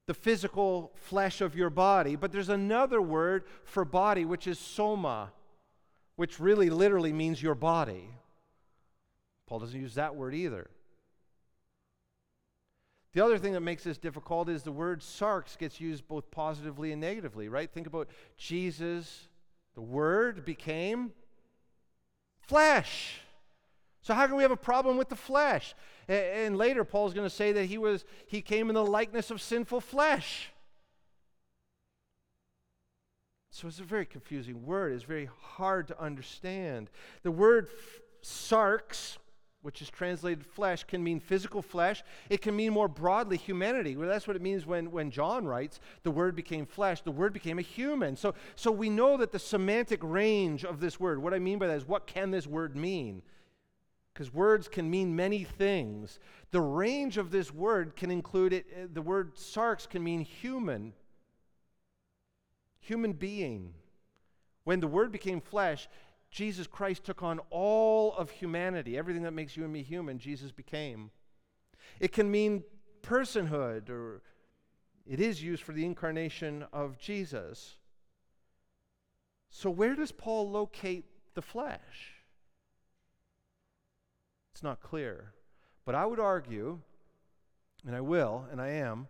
the 0.09 0.13
physical 0.15 0.91
flesh 0.95 1.39
of 1.39 1.55
your 1.55 1.69
body, 1.69 2.15
but 2.15 2.31
there's 2.31 2.49
another 2.49 2.99
word 2.99 3.43
for 3.63 3.85
body 3.85 4.25
which 4.25 4.47
is 4.47 4.57
soma, 4.57 5.31
which 6.15 6.39
really 6.39 6.71
literally 6.71 7.13
means 7.13 7.43
your 7.43 7.53
body. 7.53 8.09
Paul 9.45 9.59
doesn't 9.59 9.79
use 9.79 9.93
that 9.93 10.15
word 10.15 10.33
either. 10.33 10.71
The 13.13 13.23
other 13.23 13.37
thing 13.37 13.53
that 13.53 13.59
makes 13.59 13.83
this 13.83 13.99
difficult 13.99 14.49
is 14.49 14.63
the 14.63 14.71
word 14.71 15.01
sarx 15.01 15.55
gets 15.55 15.79
used 15.79 16.07
both 16.07 16.31
positively 16.31 16.91
and 16.91 16.99
negatively, 16.99 17.47
right? 17.47 17.71
Think 17.71 17.85
about 17.85 18.09
Jesus, 18.35 19.27
the 19.75 19.81
Word 19.81 20.43
became 20.43 21.11
flesh. 22.41 23.21
So 24.01 24.13
how 24.13 24.27
can 24.27 24.35
we 24.35 24.43
have 24.43 24.51
a 24.51 24.57
problem 24.57 24.97
with 24.97 25.09
the 25.09 25.15
flesh? 25.15 25.75
And 26.07 26.57
later 26.57 26.83
Paul's 26.83 27.13
going 27.13 27.27
to 27.27 27.35
say 27.35 27.51
that 27.51 27.65
he 27.65 27.77
was 27.77 28.05
he 28.27 28.41
came 28.41 28.69
in 28.69 28.75
the 28.75 28.85
likeness 28.85 29.31
of 29.31 29.41
sinful 29.41 29.81
flesh. 29.81 30.49
So 33.51 33.67
it's 33.67 33.79
a 33.79 33.83
very 33.83 34.05
confusing 34.05 34.65
word. 34.65 34.93
It's 34.93 35.03
very 35.03 35.29
hard 35.41 35.87
to 35.89 36.01
understand. 36.01 36.89
The 37.23 37.31
word 37.31 37.67
sarx 38.23 39.17
which 39.61 39.81
is 39.81 39.89
translated 39.89 40.45
flesh, 40.45 40.85
can 40.85 41.03
mean 41.03 41.19
physical 41.19 41.61
flesh. 41.61 42.01
It 42.29 42.41
can 42.41 42.55
mean 42.55 42.71
more 42.71 42.87
broadly 42.87 43.35
humanity. 43.35 43.97
Well, 43.97 44.07
that's 44.07 44.27
what 44.27 44.37
it 44.37 44.41
means 44.41 44.65
when, 44.65 44.89
when 44.89 45.11
John 45.11 45.45
writes, 45.45 45.81
the 46.03 46.11
word 46.11 46.35
became 46.35 46.65
flesh, 46.65 47.01
the 47.01 47.11
word 47.11 47.33
became 47.33 47.59
a 47.59 47.63
human. 47.63 48.15
So, 48.15 48.35
so 48.55 48.71
we 48.71 48.89
know 48.89 49.17
that 49.17 49.31
the 49.31 49.39
semantic 49.39 49.99
range 50.01 50.63
of 50.63 50.79
this 50.79 50.99
word, 50.99 51.21
what 51.21 51.33
I 51.33 51.39
mean 51.39 51.59
by 51.59 51.67
that 51.67 51.77
is 51.77 51.87
what 51.87 52.07
can 52.07 52.31
this 52.31 52.47
word 52.47 52.75
mean? 52.75 53.21
Because 54.19 54.33
words 54.33 54.67
can 54.67 54.89
mean 54.89 55.15
many 55.15 55.45
things. 55.45 56.19
The 56.51 56.59
range 56.59 57.15
of 57.15 57.31
this 57.31 57.53
word 57.53 57.95
can 57.95 58.11
include 58.11 58.51
it, 58.51 58.65
uh, 58.75 58.87
the 58.91 59.01
word 59.01 59.35
sarx 59.35 59.87
can 59.87 60.03
mean 60.03 60.25
human, 60.25 60.91
human 62.81 63.13
being. 63.13 63.73
When 64.65 64.81
the 64.81 64.89
word 64.89 65.13
became 65.13 65.39
flesh, 65.39 65.87
Jesus 66.31 66.67
Christ 66.67 67.05
took 67.05 67.23
on 67.23 67.39
all 67.49 68.13
of 68.13 68.29
humanity. 68.29 68.97
Everything 68.97 69.23
that 69.23 69.31
makes 69.31 69.55
you 69.55 69.63
and 69.63 69.71
me 69.71 69.83
human, 69.83 70.19
Jesus 70.19 70.51
became. 70.51 71.11
It 72.01 72.11
can 72.11 72.29
mean 72.29 72.65
personhood, 73.01 73.89
or 73.89 74.21
it 75.07 75.21
is 75.21 75.41
used 75.41 75.63
for 75.63 75.71
the 75.71 75.85
incarnation 75.85 76.65
of 76.73 76.97
Jesus. 76.99 77.77
So, 79.49 79.69
where 79.69 79.95
does 79.95 80.11
Paul 80.11 80.51
locate 80.51 81.05
the 81.35 81.41
flesh? 81.41 82.18
It's 84.59 84.63
not 84.65 84.81
clear. 84.81 85.31
But 85.85 85.95
I 85.95 86.05
would 86.05 86.19
argue, 86.19 86.79
and 87.87 87.95
I 87.95 88.01
will, 88.01 88.45
and 88.51 88.59
I 88.59 88.71
am, 88.71 89.07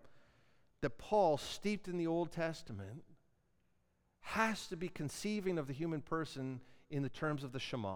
that 0.81 0.99
Paul, 0.99 1.39
steeped 1.39 1.87
in 1.87 1.97
the 1.97 2.05
Old 2.05 2.31
Testament, 2.31 3.03
has 4.21 4.67
to 4.67 4.77
be 4.77 4.89
conceiving 4.89 5.57
of 5.57 5.65
the 5.65 5.73
human 5.73 6.01
person 6.01 6.59
in 6.91 7.01
the 7.01 7.09
terms 7.09 7.43
of 7.43 7.51
the 7.51 7.59
Shema. 7.59 7.95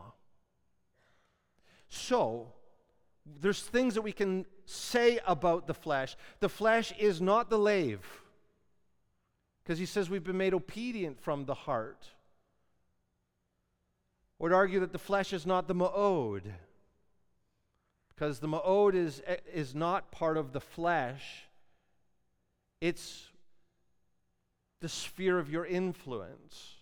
So, 1.89 2.53
there's 3.39 3.61
things 3.61 3.93
that 3.93 4.01
we 4.01 4.13
can 4.13 4.47
say 4.65 5.19
about 5.27 5.67
the 5.67 5.75
flesh. 5.75 6.15
The 6.39 6.49
flesh 6.49 6.91
is 6.97 7.21
not 7.21 7.51
the 7.51 7.59
lave, 7.59 8.23
because 9.63 9.77
he 9.77 9.85
says 9.85 10.09
we've 10.09 10.23
been 10.23 10.37
made 10.37 10.55
obedient 10.55 11.21
from 11.21 11.45
the 11.45 11.53
heart. 11.53 12.07
Would 14.39 14.53
argue 14.53 14.79
that 14.79 14.91
the 14.91 14.97
flesh 14.97 15.33
is 15.33 15.45
not 15.45 15.67
the 15.67 15.75
ma'od, 15.75 16.51
because 18.15 18.39
the 18.39 18.47
ma'od 18.47 18.95
is, 18.95 19.21
eh, 19.25 19.37
is 19.51 19.73
not 19.73 20.11
part 20.11 20.37
of 20.37 20.53
the 20.53 20.61
flesh, 20.61 21.47
it's 22.81 23.29
the 24.81 24.89
sphere 24.89 25.39
of 25.39 25.49
your 25.49 25.65
influence 25.65 26.75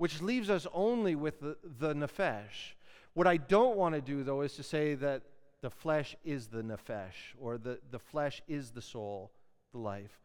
which 0.00 0.22
leaves 0.22 0.48
us 0.48 0.66
only 0.72 1.14
with 1.14 1.40
the, 1.40 1.58
the 1.78 1.92
nephesh. 1.92 2.72
What 3.12 3.26
I 3.26 3.36
don't 3.36 3.76
want 3.76 3.94
to 3.94 4.00
do, 4.00 4.24
though, 4.24 4.40
is 4.40 4.54
to 4.54 4.62
say 4.62 4.94
that 4.94 5.20
the 5.60 5.68
flesh 5.68 6.16
is 6.24 6.46
the 6.46 6.62
nephesh 6.62 7.36
or 7.38 7.58
the, 7.58 7.80
the 7.90 7.98
flesh 7.98 8.40
is 8.48 8.70
the 8.70 8.80
soul, 8.80 9.30
the 9.72 9.78
life, 9.78 10.18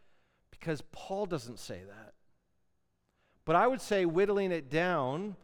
because 0.49 0.81
Paul 0.93 1.25
doesn't 1.25 1.59
say 1.59 1.81
that. 1.85 2.13
But 3.43 3.57
I 3.57 3.67
would 3.67 3.81
say, 3.81 4.05
whittling 4.05 4.53
it 4.53 4.69
down, 4.69 5.35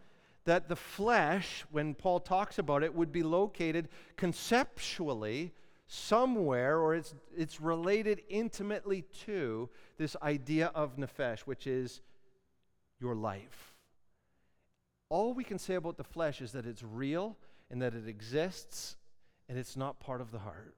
that 0.46 0.68
the 0.68 0.76
flesh, 0.76 1.66
when 1.72 1.94
Paul 1.94 2.20
talks 2.20 2.58
about 2.58 2.84
it, 2.84 2.94
would 2.94 3.12
be 3.12 3.24
located 3.24 3.90
conceptually 4.18 5.54
somewhere, 5.88 6.80
or 6.80 6.96
it's, 6.96 7.14
it's 7.38 7.60
related 7.62 8.22
intimately 8.30 9.04
to 9.26 9.70
this 9.98 10.16
idea 10.24 10.72
of 10.74 10.98
nephesh, 10.98 11.42
which 11.42 11.68
is 11.68 12.02
your 13.00 13.16
life 13.16 13.72
all 15.12 15.34
we 15.34 15.44
can 15.44 15.60
say 15.60 15.76
about 15.76 15.98
the 15.98 16.06
flesh 16.06 16.42
is 16.42 16.54
that 16.54 16.66
it's 16.66 16.82
real 16.82 17.36
and 17.70 17.82
that 17.82 17.94
it 17.94 18.08
exists 18.08 18.96
and 19.50 19.58
it's 19.58 19.76
not 19.76 20.00
part 20.00 20.22
of 20.22 20.32
the 20.32 20.40
heart. 20.40 20.78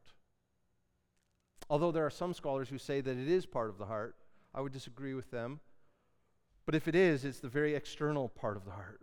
Although 1.70 1.92
there 1.92 2.06
are 2.06 2.10
some 2.10 2.34
scholars 2.34 2.68
who 2.68 2.80
say 2.80 3.00
that 3.00 3.16
it 3.16 3.28
is 3.28 3.46
part 3.46 3.70
of 3.70 3.78
the 3.78 3.86
heart, 3.86 4.16
I 4.52 4.62
would 4.62 4.72
disagree 4.72 5.14
with 5.14 5.30
them. 5.30 5.60
But 6.66 6.74
if 6.74 6.88
it 6.88 6.96
is, 6.96 7.26
it's 7.26 7.42
the 7.42 7.48
very 7.48 7.76
external 7.76 8.28
part 8.28 8.58
of 8.58 8.66
the 8.66 8.72
heart. 8.72 9.02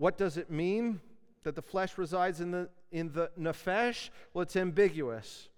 What 0.00 0.16
does 0.16 0.38
it 0.38 0.50
mean 0.50 1.02
that 1.42 1.54
the 1.54 1.60
flesh 1.60 1.98
resides 1.98 2.40
in 2.40 2.52
the, 2.52 2.70
in 2.90 3.12
the 3.12 3.30
nephesh? 3.38 4.08
Well, 4.32 4.40
it's 4.40 4.56
ambiguous. 4.56 5.50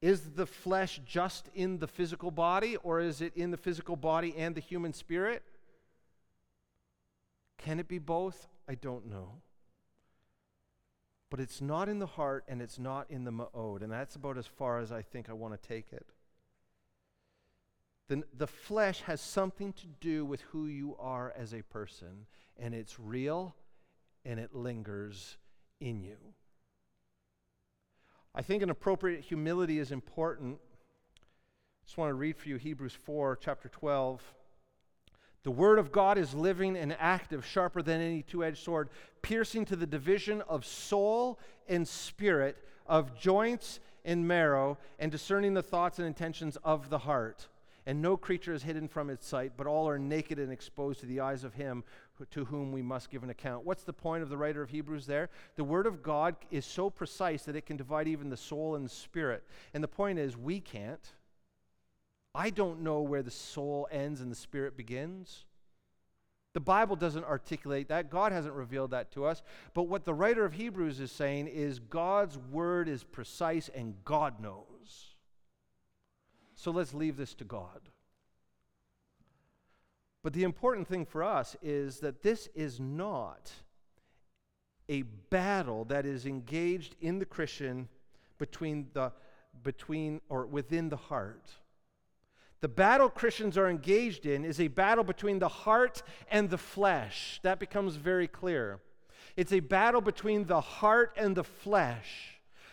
Is 0.00 0.20
the 0.36 0.46
flesh 0.46 1.00
just 1.04 1.48
in 1.52 1.80
the 1.80 1.88
physical 1.88 2.30
body, 2.30 2.76
or 2.84 3.00
is 3.00 3.20
it 3.20 3.32
in 3.36 3.50
the 3.50 3.56
physical 3.56 3.96
body 3.96 4.32
and 4.36 4.54
the 4.54 4.60
human 4.60 4.92
spirit? 4.92 5.42
Can 7.58 7.80
it 7.80 7.88
be 7.88 7.98
both? 7.98 8.46
I 8.68 8.76
don't 8.76 9.10
know. 9.10 9.40
But 11.28 11.40
it's 11.40 11.60
not 11.60 11.88
in 11.88 11.98
the 11.98 12.06
heart 12.06 12.44
and 12.46 12.62
it's 12.62 12.78
not 12.78 13.10
in 13.10 13.24
the 13.24 13.32
ma'od, 13.32 13.82
and 13.82 13.90
that's 13.90 14.14
about 14.14 14.38
as 14.38 14.46
far 14.46 14.78
as 14.78 14.92
I 14.92 15.02
think 15.02 15.28
I 15.28 15.32
want 15.32 15.60
to 15.60 15.68
take 15.68 15.92
it. 15.92 16.06
The, 18.12 18.22
the 18.36 18.46
flesh 18.46 19.00
has 19.06 19.22
something 19.22 19.72
to 19.72 19.86
do 20.02 20.26
with 20.26 20.42
who 20.42 20.66
you 20.66 20.96
are 21.00 21.32
as 21.34 21.54
a 21.54 21.62
person, 21.62 22.26
and 22.58 22.74
it's 22.74 23.00
real 23.00 23.54
and 24.26 24.38
it 24.38 24.54
lingers 24.54 25.38
in 25.80 26.02
you. 26.02 26.18
I 28.34 28.42
think 28.42 28.62
an 28.62 28.68
appropriate 28.68 29.22
humility 29.22 29.78
is 29.78 29.92
important. 29.92 30.58
I 31.16 31.86
just 31.86 31.96
want 31.96 32.10
to 32.10 32.14
read 32.14 32.36
for 32.36 32.50
you 32.50 32.56
Hebrews 32.56 32.92
4, 32.92 33.38
chapter 33.40 33.70
12. 33.70 34.22
The 35.42 35.50
word 35.50 35.78
of 35.78 35.90
God 35.90 36.18
is 36.18 36.34
living 36.34 36.76
and 36.76 36.94
active, 36.98 37.46
sharper 37.46 37.80
than 37.80 38.02
any 38.02 38.20
two 38.20 38.44
edged 38.44 38.62
sword, 38.62 38.90
piercing 39.22 39.64
to 39.64 39.76
the 39.76 39.86
division 39.86 40.42
of 40.42 40.66
soul 40.66 41.40
and 41.66 41.88
spirit, 41.88 42.58
of 42.86 43.18
joints 43.18 43.80
and 44.04 44.28
marrow, 44.28 44.76
and 44.98 45.10
discerning 45.10 45.54
the 45.54 45.62
thoughts 45.62 45.98
and 45.98 46.06
intentions 46.06 46.58
of 46.62 46.90
the 46.90 46.98
heart. 46.98 47.48
And 47.86 48.00
no 48.00 48.16
creature 48.16 48.52
is 48.52 48.62
hidden 48.62 48.86
from 48.86 49.10
its 49.10 49.26
sight, 49.26 49.52
but 49.56 49.66
all 49.66 49.88
are 49.88 49.98
naked 49.98 50.38
and 50.38 50.52
exposed 50.52 51.00
to 51.00 51.06
the 51.06 51.20
eyes 51.20 51.42
of 51.42 51.54
him 51.54 51.82
to 52.30 52.44
whom 52.44 52.70
we 52.70 52.82
must 52.82 53.10
give 53.10 53.24
an 53.24 53.30
account. 53.30 53.64
What's 53.64 53.82
the 53.82 53.92
point 53.92 54.22
of 54.22 54.28
the 54.28 54.36
writer 54.36 54.62
of 54.62 54.70
Hebrews 54.70 55.06
there? 55.06 55.30
The 55.56 55.64
word 55.64 55.86
of 55.86 56.02
God 56.02 56.36
is 56.50 56.64
so 56.64 56.90
precise 56.90 57.42
that 57.42 57.56
it 57.56 57.66
can 57.66 57.76
divide 57.76 58.06
even 58.06 58.30
the 58.30 58.36
soul 58.36 58.76
and 58.76 58.84
the 58.84 58.90
spirit. 58.90 59.42
And 59.74 59.82
the 59.82 59.88
point 59.88 60.20
is, 60.20 60.36
we 60.36 60.60
can't. 60.60 61.12
I 62.34 62.50
don't 62.50 62.82
know 62.82 63.02
where 63.02 63.22
the 63.22 63.30
soul 63.30 63.88
ends 63.90 64.20
and 64.20 64.30
the 64.30 64.36
spirit 64.36 64.76
begins. 64.76 65.44
The 66.54 66.60
Bible 66.60 66.96
doesn't 66.96 67.24
articulate 67.24 67.88
that. 67.88 68.10
God 68.10 68.30
hasn't 68.30 68.54
revealed 68.54 68.90
that 68.90 69.10
to 69.12 69.24
us. 69.24 69.42
But 69.74 69.84
what 69.84 70.04
the 70.04 70.14
writer 70.14 70.44
of 70.44 70.52
Hebrews 70.52 71.00
is 71.00 71.10
saying 71.10 71.48
is 71.48 71.78
God's 71.78 72.38
word 72.38 72.88
is 72.88 73.04
precise 73.04 73.70
and 73.74 73.94
God 74.04 74.38
knows. 74.40 74.71
So 76.62 76.70
let's 76.70 76.94
leave 76.94 77.16
this 77.16 77.34
to 77.34 77.44
God. 77.44 77.80
But 80.22 80.32
the 80.32 80.44
important 80.44 80.86
thing 80.86 81.04
for 81.04 81.24
us 81.24 81.56
is 81.60 81.98
that 81.98 82.22
this 82.22 82.48
is 82.54 82.78
not 82.78 83.50
a 84.88 85.02
battle 85.02 85.84
that 85.86 86.06
is 86.06 86.24
engaged 86.24 86.94
in 87.00 87.18
the 87.18 87.24
Christian 87.24 87.88
between 88.38 88.86
the 88.92 89.10
between 89.64 90.20
or 90.28 90.46
within 90.46 90.88
the 90.88 90.96
heart. 90.96 91.50
The 92.60 92.68
battle 92.68 93.08
Christians 93.10 93.58
are 93.58 93.68
engaged 93.68 94.24
in 94.24 94.44
is 94.44 94.60
a 94.60 94.68
battle 94.68 95.02
between 95.02 95.40
the 95.40 95.48
heart 95.48 96.04
and 96.30 96.48
the 96.48 96.58
flesh. 96.58 97.40
That 97.42 97.58
becomes 97.58 97.96
very 97.96 98.28
clear. 98.28 98.78
It's 99.36 99.52
a 99.52 99.58
battle 99.58 100.00
between 100.00 100.46
the 100.46 100.60
heart 100.60 101.12
and 101.16 101.34
the 101.34 101.42
flesh. 101.42 102.31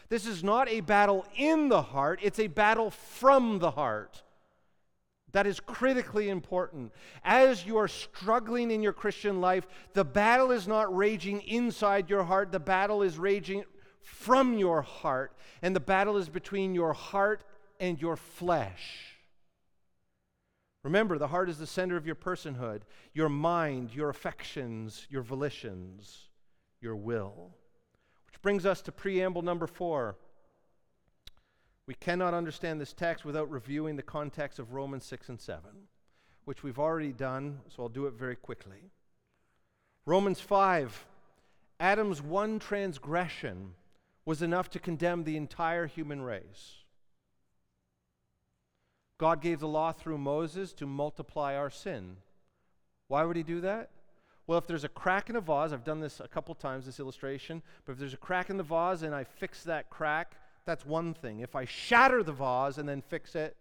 This 0.09 0.25
is 0.25 0.43
not 0.43 0.67
a 0.67 0.81
battle 0.81 1.25
in 1.35 1.69
the 1.69 1.81
heart, 1.81 2.19
it's 2.23 2.39
a 2.39 2.47
battle 2.47 2.89
from 2.89 3.59
the 3.59 3.71
heart. 3.71 4.23
That 5.31 5.45
is 5.45 5.59
critically 5.59 6.29
important. 6.29 6.91
As 7.23 7.63
you 7.63 7.77
are 7.77 7.87
struggling 7.87 8.71
in 8.71 8.81
your 8.81 8.93
Christian 8.93 9.39
life, 9.39 9.67
the 9.93 10.03
battle 10.03 10.49
is 10.49 10.67
not 10.67 10.95
raging 10.95 11.41
inside 11.41 12.09
your 12.09 12.23
heart, 12.23 12.51
the 12.51 12.59
battle 12.59 13.03
is 13.03 13.19
raging 13.19 13.63
from 14.01 14.57
your 14.57 14.81
heart, 14.81 15.37
and 15.61 15.75
the 15.75 15.79
battle 15.79 16.17
is 16.17 16.29
between 16.29 16.73
your 16.73 16.93
heart 16.93 17.43
and 17.79 18.01
your 18.01 18.15
flesh. 18.15 19.17
Remember, 20.83 21.19
the 21.19 21.27
heart 21.27 21.49
is 21.49 21.59
the 21.59 21.67
center 21.67 21.97
of 21.97 22.07
your 22.07 22.15
personhood, 22.15 22.81
your 23.13 23.29
mind, 23.29 23.93
your 23.93 24.09
affections, 24.09 25.05
your 25.09 25.21
volitions, 25.21 26.29
your 26.81 26.95
will. 26.95 27.58
Brings 28.41 28.65
us 28.65 28.81
to 28.83 28.91
preamble 28.91 29.41
number 29.41 29.67
four. 29.67 30.15
We 31.87 31.95
cannot 31.95 32.33
understand 32.33 32.79
this 32.79 32.93
text 32.93 33.25
without 33.25 33.49
reviewing 33.49 33.95
the 33.95 34.03
context 34.03 34.59
of 34.59 34.73
Romans 34.73 35.05
6 35.05 35.29
and 35.29 35.41
7, 35.41 35.61
which 36.45 36.63
we've 36.63 36.79
already 36.79 37.11
done, 37.11 37.61
so 37.67 37.83
I'll 37.83 37.89
do 37.89 38.05
it 38.05 38.13
very 38.13 38.35
quickly. 38.35 38.91
Romans 40.05 40.39
5 40.39 41.05
Adam's 41.79 42.21
one 42.21 42.59
transgression 42.59 43.73
was 44.25 44.41
enough 44.41 44.69
to 44.69 44.79
condemn 44.79 45.23
the 45.23 45.37
entire 45.37 45.87
human 45.87 46.21
race. 46.21 46.83
God 49.17 49.41
gave 49.41 49.59
the 49.59 49.67
law 49.67 49.91
through 49.91 50.17
Moses 50.17 50.73
to 50.73 50.85
multiply 50.85 51.55
our 51.55 51.69
sin. 51.69 52.17
Why 53.07 53.23
would 53.23 53.37
he 53.37 53.43
do 53.43 53.61
that? 53.61 53.89
Well, 54.49 54.57
if 54.57 54.65
there's 54.65 54.83
a 54.83 54.89
crack 54.89 55.29
in 55.29 55.35
a 55.35 55.41
vase, 55.41 55.73
I've 55.73 55.83
done 55.83 55.99
this 55.99 56.19
a 56.19 56.27
couple 56.27 56.55
times, 56.55 56.87
this 56.87 56.99
illustration, 56.99 57.61
but 57.85 57.91
if 57.91 57.99
there's 57.99 58.15
a 58.15 58.17
crack 58.17 58.49
in 58.49 58.57
the 58.57 58.63
vase 58.63 59.03
and 59.03 59.13
I 59.13 59.23
fix 59.23 59.63
that 59.65 59.91
crack, 59.91 60.37
that's 60.65 60.83
one 60.83 61.13
thing. 61.13 61.41
If 61.41 61.55
I 61.55 61.65
shatter 61.65 62.23
the 62.23 62.31
vase 62.31 62.79
and 62.79 62.89
then 62.89 63.03
fix 63.03 63.35
it, 63.35 63.55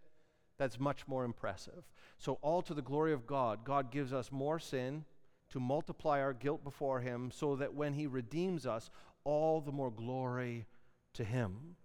that's 0.56 0.80
much 0.80 1.06
more 1.06 1.26
impressive. 1.26 1.84
So, 2.16 2.38
all 2.40 2.62
to 2.62 2.72
the 2.72 2.80
glory 2.80 3.12
of 3.12 3.26
God, 3.26 3.64
God 3.64 3.90
gives 3.90 4.14
us 4.14 4.32
more 4.32 4.58
sin 4.58 5.04
to 5.50 5.60
multiply 5.60 6.22
our 6.22 6.32
guilt 6.32 6.64
before 6.64 7.00
Him 7.00 7.30
so 7.34 7.54
that 7.56 7.74
when 7.74 7.92
He 7.92 8.06
redeems 8.06 8.64
us, 8.64 8.88
all 9.24 9.60
the 9.60 9.70
more 9.70 9.90
glory 9.90 10.64
to 11.12 11.22
Him. 11.22 11.76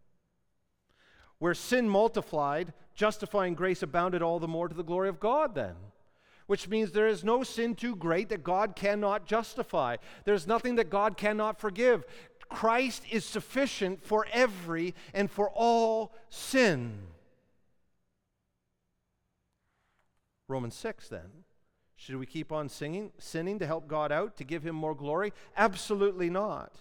Where 1.40 1.54
sin 1.54 1.90
multiplied, 1.90 2.72
justifying 2.96 3.54
grace 3.54 3.84
abounded 3.84 4.22
all 4.22 4.40
the 4.40 4.48
more 4.48 4.70
to 4.70 4.76
the 4.76 4.82
glory 4.82 5.10
of 5.10 5.20
God, 5.20 5.56
then. 5.56 5.76
Which 6.48 6.68
means 6.68 6.92
there 6.92 7.08
is 7.08 7.24
no 7.24 7.44
sin 7.44 7.76
too 7.76 7.96
great 7.96 8.30
that 8.30 8.44
God 8.44 8.76
cannot 8.76 9.26
justify. 9.26 9.98
There's 10.26 10.46
nothing 10.46 10.76
that 10.76 10.90
God 10.90 11.18
cannot 11.18 11.60
forgive. 11.60 12.06
Christ 12.50 13.04
is 13.10 13.26
sufficient 13.26 14.04
for 14.04 14.28
every 14.32 14.94
and 15.14 15.32
for 15.32 15.50
all 15.50 16.14
sin. 16.30 17.00
Romans 20.48 20.76
6 20.76 21.08
then. 21.08 21.44
Should 21.96 22.18
we 22.18 22.26
keep 22.26 22.52
on 22.52 22.68
singing, 22.68 23.12
sinning 23.18 23.60
to 23.60 23.66
help 23.66 23.88
God 23.88 24.12
out, 24.12 24.36
to 24.38 24.44
give 24.44 24.64
him 24.64 24.76
more 24.76 24.94
glory? 24.94 25.32
Absolutely 25.56 26.30
not. 26.30 26.76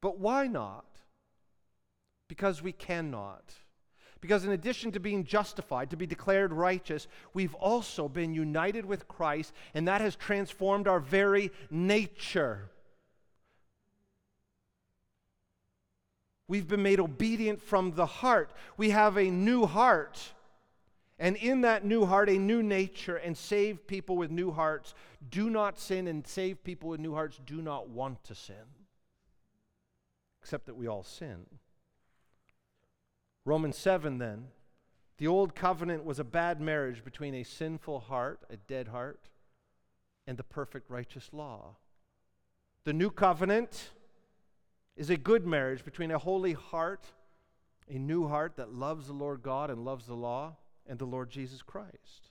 But 0.00 0.18
why 0.18 0.46
not? 0.46 0.86
Because 2.28 2.62
we 2.62 2.72
cannot. 2.72 3.52
Because 4.20 4.44
in 4.44 4.52
addition 4.52 4.92
to 4.92 5.00
being 5.00 5.24
justified, 5.24 5.90
to 5.90 5.96
be 5.96 6.06
declared 6.06 6.52
righteous, 6.52 7.06
we've 7.34 7.54
also 7.54 8.08
been 8.08 8.34
united 8.34 8.86
with 8.86 9.08
Christ, 9.08 9.52
and 9.74 9.86
that 9.88 10.00
has 10.00 10.16
transformed 10.16 10.88
our 10.88 11.00
very 11.00 11.52
nature. 11.70 12.70
We've 16.48 16.66
been 16.66 16.82
made 16.82 17.00
obedient 17.00 17.60
from 17.60 17.92
the 17.92 18.06
heart. 18.06 18.50
We 18.76 18.90
have 18.90 19.16
a 19.16 19.30
new 19.30 19.66
heart. 19.66 20.32
And 21.18 21.36
in 21.36 21.62
that 21.62 21.84
new 21.84 22.04
heart, 22.04 22.28
a 22.28 22.38
new 22.38 22.62
nature, 22.62 23.16
and 23.16 23.36
saved 23.36 23.86
people 23.86 24.16
with 24.16 24.30
new 24.30 24.50
hearts 24.50 24.94
do 25.28 25.50
not 25.50 25.78
sin, 25.78 26.06
and 26.06 26.26
saved 26.26 26.62
people 26.62 26.90
with 26.90 27.00
new 27.00 27.14
hearts 27.14 27.40
do 27.44 27.62
not 27.62 27.88
want 27.88 28.22
to 28.24 28.34
sin. 28.34 28.56
Except 30.40 30.66
that 30.66 30.76
we 30.76 30.86
all 30.86 31.02
sin. 31.02 31.46
Romans 33.46 33.78
7 33.78 34.18
then. 34.18 34.48
The 35.18 35.28
old 35.28 35.54
covenant 35.54 36.04
was 36.04 36.18
a 36.18 36.24
bad 36.24 36.60
marriage 36.60 37.02
between 37.02 37.34
a 37.34 37.44
sinful 37.44 38.00
heart, 38.00 38.40
a 38.50 38.56
dead 38.56 38.88
heart, 38.88 39.30
and 40.26 40.36
the 40.36 40.42
perfect 40.42 40.90
righteous 40.90 41.30
law. 41.32 41.76
The 42.84 42.92
new 42.92 43.08
covenant 43.08 43.90
is 44.96 45.08
a 45.08 45.16
good 45.16 45.46
marriage 45.46 45.84
between 45.84 46.10
a 46.10 46.18
holy 46.18 46.52
heart, 46.54 47.06
a 47.88 47.98
new 47.98 48.26
heart 48.26 48.56
that 48.56 48.74
loves 48.74 49.06
the 49.06 49.12
Lord 49.12 49.42
God 49.42 49.70
and 49.70 49.84
loves 49.84 50.06
the 50.06 50.14
law, 50.14 50.56
and 50.86 50.98
the 50.98 51.06
Lord 51.06 51.30
Jesus 51.30 51.62
Christ. 51.62 52.30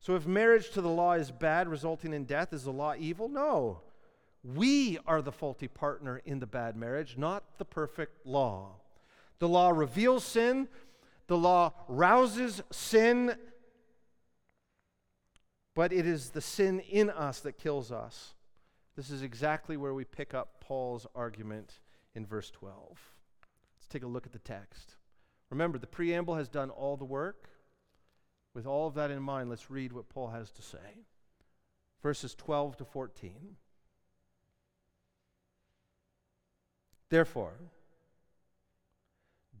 So, 0.00 0.14
if 0.14 0.26
marriage 0.26 0.70
to 0.70 0.80
the 0.80 0.88
law 0.88 1.14
is 1.14 1.32
bad, 1.32 1.68
resulting 1.68 2.12
in 2.12 2.24
death, 2.24 2.52
is 2.52 2.64
the 2.64 2.72
law 2.72 2.94
evil? 2.96 3.28
No. 3.28 3.80
We 4.44 4.98
are 5.06 5.22
the 5.22 5.32
faulty 5.32 5.66
partner 5.66 6.22
in 6.24 6.38
the 6.38 6.46
bad 6.46 6.76
marriage, 6.76 7.16
not 7.18 7.58
the 7.58 7.64
perfect 7.64 8.24
law. 8.24 8.76
The 9.38 9.48
law 9.48 9.70
reveals 9.70 10.24
sin, 10.24 10.68
the 11.26 11.36
law 11.36 11.72
rouses 11.88 12.62
sin, 12.70 13.36
but 15.74 15.92
it 15.92 16.06
is 16.06 16.30
the 16.30 16.40
sin 16.40 16.80
in 16.80 17.10
us 17.10 17.40
that 17.40 17.58
kills 17.58 17.92
us. 17.92 18.34
This 18.96 19.10
is 19.10 19.22
exactly 19.22 19.76
where 19.76 19.92
we 19.92 20.04
pick 20.04 20.32
up 20.32 20.60
Paul's 20.60 21.06
argument 21.14 21.80
in 22.14 22.24
verse 22.24 22.50
12. 22.50 22.74
Let's 23.76 23.86
take 23.88 24.02
a 24.02 24.06
look 24.06 24.24
at 24.24 24.32
the 24.32 24.38
text. 24.38 24.96
Remember, 25.50 25.78
the 25.78 25.86
preamble 25.86 26.36
has 26.36 26.48
done 26.48 26.70
all 26.70 26.96
the 26.96 27.04
work. 27.04 27.50
With 28.54 28.66
all 28.66 28.86
of 28.88 28.94
that 28.94 29.10
in 29.10 29.22
mind, 29.22 29.50
let's 29.50 29.70
read 29.70 29.92
what 29.92 30.08
Paul 30.08 30.28
has 30.28 30.50
to 30.52 30.62
say. 30.62 31.04
Verses 32.02 32.34
12 32.34 32.78
to 32.78 32.84
14. 32.86 33.56
Therefore, 37.10 37.54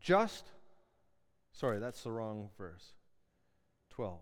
just, 0.00 0.50
sorry, 1.52 1.78
that's 1.78 2.02
the 2.02 2.10
wrong 2.10 2.50
verse. 2.58 2.92
12. 3.90 4.18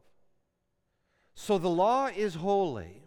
So 1.35 1.59
the 1.59 1.69
law 1.69 2.07
is 2.07 2.37
holy, 2.37 3.03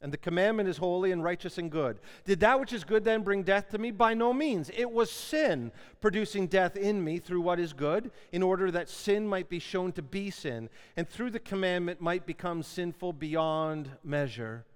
and 0.00 0.12
the 0.12 0.18
commandment 0.18 0.68
is 0.68 0.76
holy 0.76 1.12
and 1.12 1.24
righteous 1.24 1.58
and 1.58 1.70
good. 1.70 1.98
Did 2.24 2.40
that 2.40 2.60
which 2.60 2.72
is 2.72 2.84
good 2.84 3.04
then 3.04 3.22
bring 3.22 3.42
death 3.42 3.70
to 3.70 3.78
me? 3.78 3.90
By 3.90 4.14
no 4.14 4.32
means. 4.32 4.70
It 4.76 4.90
was 4.90 5.10
sin 5.10 5.72
producing 6.00 6.46
death 6.46 6.76
in 6.76 7.02
me 7.02 7.18
through 7.18 7.40
what 7.40 7.60
is 7.60 7.72
good, 7.72 8.10
in 8.32 8.42
order 8.42 8.70
that 8.70 8.88
sin 8.88 9.26
might 9.26 9.48
be 9.48 9.58
shown 9.58 9.92
to 9.92 10.02
be 10.02 10.30
sin, 10.30 10.68
and 10.96 11.08
through 11.08 11.30
the 11.30 11.38
commandment 11.38 12.00
might 12.00 12.26
become 12.26 12.62
sinful 12.62 13.14
beyond 13.14 13.90
measure. 14.04 14.66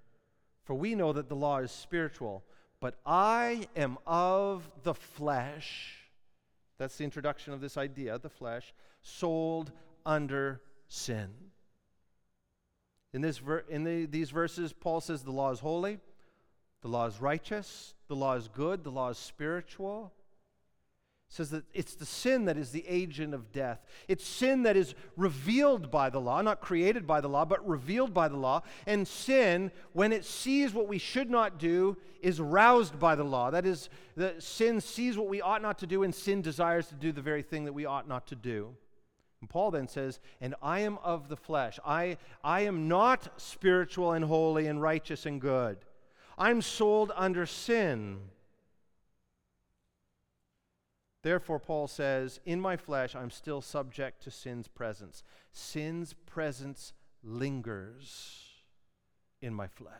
For 0.63 0.73
we 0.73 0.95
know 0.95 1.13
that 1.13 1.29
the 1.29 1.35
law 1.35 1.59
is 1.59 1.71
spiritual 1.71 2.43
but 2.79 2.95
I 3.05 3.67
am 3.75 3.97
of 4.05 4.69
the 4.83 4.93
flesh. 4.93 6.06
That's 6.77 6.97
the 6.97 7.03
introduction 7.03 7.53
of 7.53 7.61
this 7.61 7.77
idea, 7.77 8.17
the 8.19 8.29
flesh, 8.29 8.73
sold 9.01 9.71
under 10.05 10.61
sin. 10.87 11.29
In, 13.13 13.21
this 13.21 13.37
ver- 13.39 13.65
in 13.69 13.83
the, 13.83 14.05
these 14.05 14.29
verses, 14.29 14.73
Paul 14.73 15.01
says 15.01 15.23
the 15.23 15.31
law 15.31 15.51
is 15.51 15.59
holy, 15.59 15.99
the 16.81 16.87
law 16.87 17.07
is 17.07 17.19
righteous, 17.19 17.95
the 18.07 18.15
law 18.15 18.35
is 18.35 18.47
good, 18.47 18.83
the 18.83 18.91
law 18.91 19.09
is 19.09 19.17
spiritual 19.17 20.13
says 21.29 21.49
that 21.49 21.65
it's 21.73 21.95
the 21.95 22.05
sin 22.05 22.45
that 22.45 22.57
is 22.57 22.71
the 22.71 22.85
agent 22.87 23.33
of 23.33 23.51
death. 23.51 23.85
It's 24.07 24.25
sin 24.25 24.63
that 24.63 24.77
is 24.77 24.95
revealed 25.17 25.91
by 25.91 26.09
the 26.09 26.21
law, 26.21 26.41
not 26.41 26.61
created 26.61 27.05
by 27.05 27.19
the 27.19 27.27
law, 27.27 27.43
but 27.43 27.67
revealed 27.67 28.13
by 28.13 28.29
the 28.29 28.37
law. 28.37 28.61
And 28.85 29.05
sin, 29.07 29.71
when 29.91 30.13
it 30.13 30.23
sees 30.23 30.73
what 30.73 30.87
we 30.87 30.97
should 30.97 31.29
not 31.29 31.59
do, 31.59 31.97
is 32.21 32.39
roused 32.39 32.97
by 32.97 33.15
the 33.15 33.25
law. 33.25 33.51
That 33.51 33.65
is, 33.65 33.89
the 34.15 34.35
sin 34.39 34.79
sees 34.79 35.17
what 35.17 35.27
we 35.27 35.41
ought 35.41 35.61
not 35.61 35.79
to 35.79 35.87
do, 35.87 36.03
and 36.03 36.15
sin 36.15 36.41
desires 36.41 36.87
to 36.87 36.95
do 36.95 37.11
the 37.11 37.21
very 37.21 37.41
thing 37.41 37.65
that 37.65 37.73
we 37.73 37.85
ought 37.85 38.07
not 38.07 38.27
to 38.27 38.35
do. 38.35 38.75
And 39.41 39.49
Paul 39.49 39.71
then 39.71 39.87
says, 39.87 40.19
And 40.39 40.55
I 40.61 40.79
am 40.79 40.97
of 41.03 41.27
the 41.27 41.37
flesh. 41.37 41.77
I, 41.85 42.17
I 42.43 42.61
am 42.61 42.87
not 42.87 43.39
spiritual 43.39 44.13
and 44.13 44.23
holy 44.23 44.67
and 44.67 44.81
righteous 44.81 45.25
and 45.25 45.41
good. 45.41 45.77
I'm 46.37 46.61
sold 46.61 47.11
under 47.15 47.45
sin. 47.45 48.19
Therefore, 51.27 51.59
Paul 51.59 51.89
says, 51.89 52.39
In 52.45 52.61
my 52.61 52.77
flesh, 52.77 53.13
I'm 53.13 53.31
still 53.31 53.59
subject 53.59 54.23
to 54.23 54.31
sin's 54.31 54.69
presence. 54.69 55.23
Sin's 55.51 56.13
presence 56.13 56.93
lingers 57.21 58.45
in 59.41 59.53
my 59.53 59.67
flesh. 59.67 59.91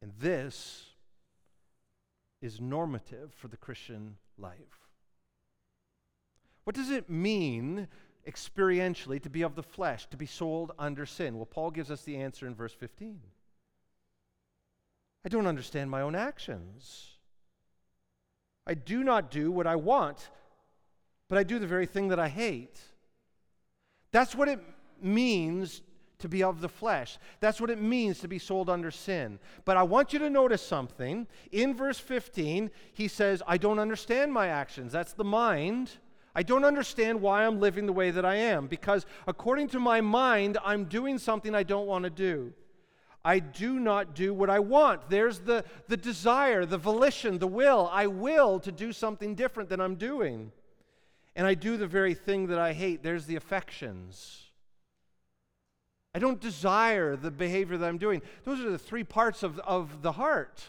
And 0.00 0.12
this 0.20 0.84
is 2.40 2.60
normative 2.60 3.34
for 3.34 3.48
the 3.48 3.56
Christian 3.56 4.18
life. 4.38 4.86
What 6.62 6.76
does 6.76 6.90
it 6.90 7.10
mean 7.10 7.88
experientially 8.24 9.20
to 9.20 9.30
be 9.30 9.42
of 9.42 9.56
the 9.56 9.64
flesh, 9.64 10.06
to 10.10 10.16
be 10.16 10.26
sold 10.26 10.70
under 10.78 11.06
sin? 11.06 11.38
Well, 11.38 11.46
Paul 11.46 11.72
gives 11.72 11.90
us 11.90 12.02
the 12.02 12.18
answer 12.18 12.46
in 12.46 12.54
verse 12.54 12.72
15. 12.72 13.20
I 15.24 15.28
don't 15.28 15.48
understand 15.48 15.90
my 15.90 16.02
own 16.02 16.14
actions. 16.14 17.11
I 18.66 18.74
do 18.74 19.02
not 19.02 19.30
do 19.30 19.50
what 19.50 19.66
I 19.66 19.76
want, 19.76 20.30
but 21.28 21.38
I 21.38 21.42
do 21.42 21.58
the 21.58 21.66
very 21.66 21.86
thing 21.86 22.08
that 22.08 22.18
I 22.18 22.28
hate. 22.28 22.80
That's 24.12 24.34
what 24.34 24.48
it 24.48 24.60
means 25.00 25.82
to 26.20 26.28
be 26.28 26.42
of 26.42 26.60
the 26.60 26.68
flesh. 26.68 27.18
That's 27.40 27.60
what 27.60 27.70
it 27.70 27.80
means 27.80 28.20
to 28.20 28.28
be 28.28 28.38
sold 28.38 28.70
under 28.70 28.90
sin. 28.90 29.40
But 29.64 29.76
I 29.76 29.82
want 29.82 30.12
you 30.12 30.20
to 30.20 30.30
notice 30.30 30.62
something. 30.62 31.26
In 31.50 31.74
verse 31.74 31.98
15, 31.98 32.70
he 32.92 33.08
says, 33.08 33.42
I 33.46 33.58
don't 33.58 33.80
understand 33.80 34.32
my 34.32 34.46
actions. 34.46 34.92
That's 34.92 35.12
the 35.14 35.24
mind. 35.24 35.90
I 36.34 36.42
don't 36.42 36.64
understand 36.64 37.20
why 37.20 37.44
I'm 37.44 37.60
living 37.60 37.86
the 37.86 37.92
way 37.92 38.10
that 38.10 38.24
I 38.24 38.36
am 38.36 38.66
because 38.66 39.04
according 39.26 39.68
to 39.68 39.80
my 39.80 40.00
mind, 40.00 40.56
I'm 40.64 40.84
doing 40.84 41.18
something 41.18 41.54
I 41.54 41.62
don't 41.62 41.86
want 41.86 42.04
to 42.04 42.10
do. 42.10 42.54
I 43.24 43.38
do 43.38 43.78
not 43.78 44.14
do 44.14 44.34
what 44.34 44.50
I 44.50 44.58
want. 44.58 45.08
There's 45.08 45.40
the, 45.40 45.64
the 45.88 45.96
desire, 45.96 46.66
the 46.66 46.78
volition, 46.78 47.38
the 47.38 47.46
will. 47.46 47.88
I 47.92 48.08
will 48.08 48.58
to 48.60 48.72
do 48.72 48.92
something 48.92 49.34
different 49.34 49.68
than 49.68 49.80
I'm 49.80 49.94
doing. 49.94 50.50
And 51.36 51.46
I 51.46 51.54
do 51.54 51.76
the 51.76 51.86
very 51.86 52.14
thing 52.14 52.48
that 52.48 52.58
I 52.58 52.72
hate. 52.72 53.02
There's 53.02 53.26
the 53.26 53.36
affections. 53.36 54.42
I 56.14 56.18
don't 56.18 56.40
desire 56.40 57.16
the 57.16 57.30
behavior 57.30 57.78
that 57.78 57.88
I'm 57.88 57.98
doing. 57.98 58.22
Those 58.44 58.60
are 58.60 58.70
the 58.70 58.78
three 58.78 59.04
parts 59.04 59.42
of, 59.42 59.58
of 59.60 60.02
the 60.02 60.12
heart. 60.12 60.62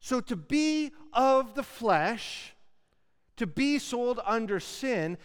So 0.00 0.20
to 0.20 0.36
be 0.36 0.90
of 1.12 1.54
the 1.54 1.62
flesh, 1.62 2.54
to 3.36 3.46
be 3.46 3.78
sold 3.78 4.20
under 4.26 4.58
sin, 4.58 5.16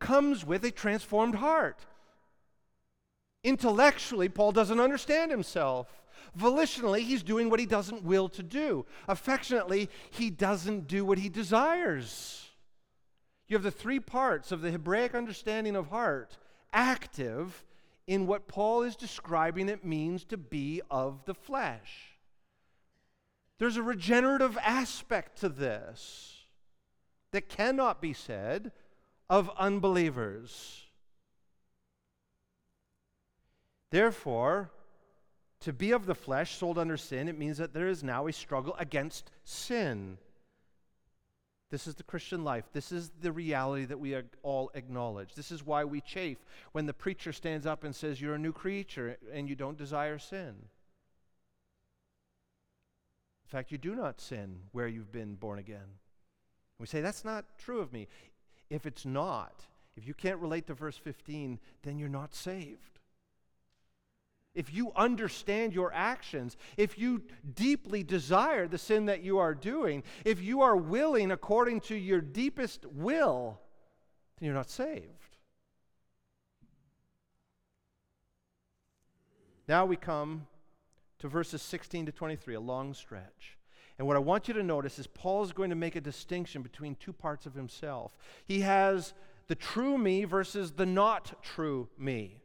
comes 0.00 0.44
with 0.44 0.64
a 0.64 0.70
transformed 0.70 1.36
heart. 1.36 1.86
Intellectually, 3.48 4.28
Paul 4.28 4.52
doesn't 4.52 4.78
understand 4.78 5.30
himself. 5.30 5.88
Volitionally, 6.38 7.00
he's 7.00 7.22
doing 7.22 7.48
what 7.48 7.58
he 7.58 7.64
doesn't 7.64 8.04
will 8.04 8.28
to 8.28 8.42
do. 8.42 8.84
Affectionately, 9.08 9.88
he 10.10 10.28
doesn't 10.28 10.86
do 10.86 11.02
what 11.02 11.18
he 11.18 11.30
desires. 11.30 12.50
You 13.46 13.56
have 13.56 13.62
the 13.62 13.70
three 13.70 14.00
parts 14.00 14.52
of 14.52 14.60
the 14.60 14.70
Hebraic 14.70 15.14
understanding 15.14 15.76
of 15.76 15.86
heart 15.86 16.36
active 16.74 17.64
in 18.06 18.26
what 18.26 18.48
Paul 18.48 18.82
is 18.82 18.96
describing 18.96 19.70
it 19.70 19.82
means 19.82 20.24
to 20.26 20.36
be 20.36 20.82
of 20.90 21.24
the 21.24 21.32
flesh. 21.32 22.18
There's 23.58 23.78
a 23.78 23.82
regenerative 23.82 24.58
aspect 24.58 25.40
to 25.40 25.48
this 25.48 26.36
that 27.32 27.48
cannot 27.48 28.02
be 28.02 28.12
said 28.12 28.72
of 29.30 29.50
unbelievers. 29.58 30.87
Therefore, 33.90 34.70
to 35.60 35.72
be 35.72 35.92
of 35.92 36.06
the 36.06 36.14
flesh, 36.14 36.56
sold 36.56 36.78
under 36.78 36.96
sin, 36.96 37.28
it 37.28 37.38
means 37.38 37.58
that 37.58 37.72
there 37.72 37.88
is 37.88 38.04
now 38.04 38.26
a 38.26 38.32
struggle 38.32 38.76
against 38.78 39.30
sin. 39.44 40.18
This 41.70 41.86
is 41.86 41.96
the 41.96 42.02
Christian 42.02 42.44
life. 42.44 42.64
This 42.72 42.92
is 42.92 43.10
the 43.20 43.32
reality 43.32 43.84
that 43.86 43.98
we 43.98 44.16
all 44.42 44.70
acknowledge. 44.74 45.34
This 45.34 45.50
is 45.50 45.66
why 45.66 45.84
we 45.84 46.00
chafe 46.00 46.38
when 46.72 46.86
the 46.86 46.94
preacher 46.94 47.32
stands 47.32 47.66
up 47.66 47.84
and 47.84 47.94
says, 47.94 48.20
You're 48.20 48.36
a 48.36 48.38
new 48.38 48.52
creature 48.52 49.18
and 49.32 49.48
you 49.48 49.54
don't 49.54 49.76
desire 49.76 50.18
sin. 50.18 50.54
In 53.44 53.50
fact, 53.50 53.70
you 53.70 53.78
do 53.78 53.94
not 53.94 54.20
sin 54.20 54.60
where 54.72 54.88
you've 54.88 55.12
been 55.12 55.34
born 55.34 55.58
again. 55.58 55.98
We 56.78 56.86
say, 56.86 57.00
That's 57.00 57.24
not 57.24 57.44
true 57.58 57.80
of 57.80 57.92
me. 57.92 58.08
If 58.70 58.86
it's 58.86 59.04
not, 59.04 59.66
if 59.96 60.06
you 60.06 60.14
can't 60.14 60.38
relate 60.38 60.66
to 60.68 60.74
verse 60.74 60.96
15, 60.96 61.58
then 61.82 61.98
you're 61.98 62.08
not 62.08 62.34
saved 62.34 62.97
if 64.54 64.72
you 64.74 64.92
understand 64.96 65.72
your 65.72 65.92
actions, 65.92 66.56
if 66.76 66.98
you 66.98 67.22
deeply 67.54 68.02
desire 68.02 68.66
the 68.66 68.78
sin 68.78 69.06
that 69.06 69.22
you 69.22 69.38
are 69.38 69.54
doing, 69.54 70.02
if 70.24 70.42
you 70.42 70.62
are 70.62 70.76
willing 70.76 71.30
according 71.30 71.80
to 71.82 71.94
your 71.94 72.20
deepest 72.20 72.84
will, 72.86 73.60
then 74.38 74.46
you're 74.46 74.54
not 74.54 74.70
saved. 74.70 75.06
Now 79.68 79.84
we 79.84 79.96
come 79.96 80.46
to 81.18 81.28
verses 81.28 81.60
16 81.62 82.06
to 82.06 82.12
23, 82.12 82.54
a 82.54 82.60
long 82.60 82.94
stretch. 82.94 83.58
And 83.98 84.06
what 84.06 84.16
I 84.16 84.20
want 84.20 84.48
you 84.48 84.54
to 84.54 84.62
notice 84.62 84.98
is 84.98 85.06
Paul 85.06 85.42
is 85.42 85.52
going 85.52 85.70
to 85.70 85.76
make 85.76 85.96
a 85.96 86.00
distinction 86.00 86.62
between 86.62 86.94
two 86.94 87.12
parts 87.12 87.46
of 87.46 87.54
himself. 87.54 88.16
He 88.46 88.60
has 88.60 89.12
the 89.48 89.54
true 89.54 89.98
me 89.98 90.24
versus 90.24 90.72
the 90.72 90.86
not 90.86 91.42
true 91.42 91.88
me. 91.98 92.42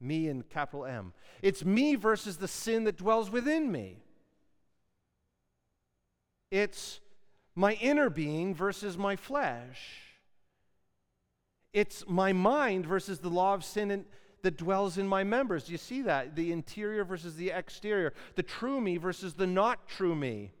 Me 0.00 0.28
in 0.28 0.42
capital 0.42 0.86
M. 0.86 1.12
It's 1.42 1.64
me 1.64 1.94
versus 1.94 2.38
the 2.38 2.48
sin 2.48 2.84
that 2.84 2.96
dwells 2.96 3.30
within 3.30 3.70
me. 3.70 3.98
It's 6.50 7.00
my 7.54 7.74
inner 7.74 8.10
being 8.10 8.54
versus 8.54 8.96
my 8.96 9.16
flesh. 9.16 10.00
It's 11.72 12.04
my 12.08 12.32
mind 12.32 12.86
versus 12.86 13.20
the 13.20 13.28
law 13.28 13.54
of 13.54 13.64
sin 13.64 13.90
in, 13.90 14.04
that 14.42 14.56
dwells 14.56 14.98
in 14.98 15.06
my 15.06 15.22
members. 15.22 15.64
Do 15.64 15.72
you 15.72 15.78
see 15.78 16.02
that? 16.02 16.34
The 16.34 16.50
interior 16.50 17.04
versus 17.04 17.36
the 17.36 17.50
exterior. 17.50 18.14
The 18.34 18.42
true 18.42 18.80
me 18.80 18.96
versus 18.96 19.34
the 19.34 19.46
not 19.46 19.86
true 19.86 20.14
me. 20.14 20.52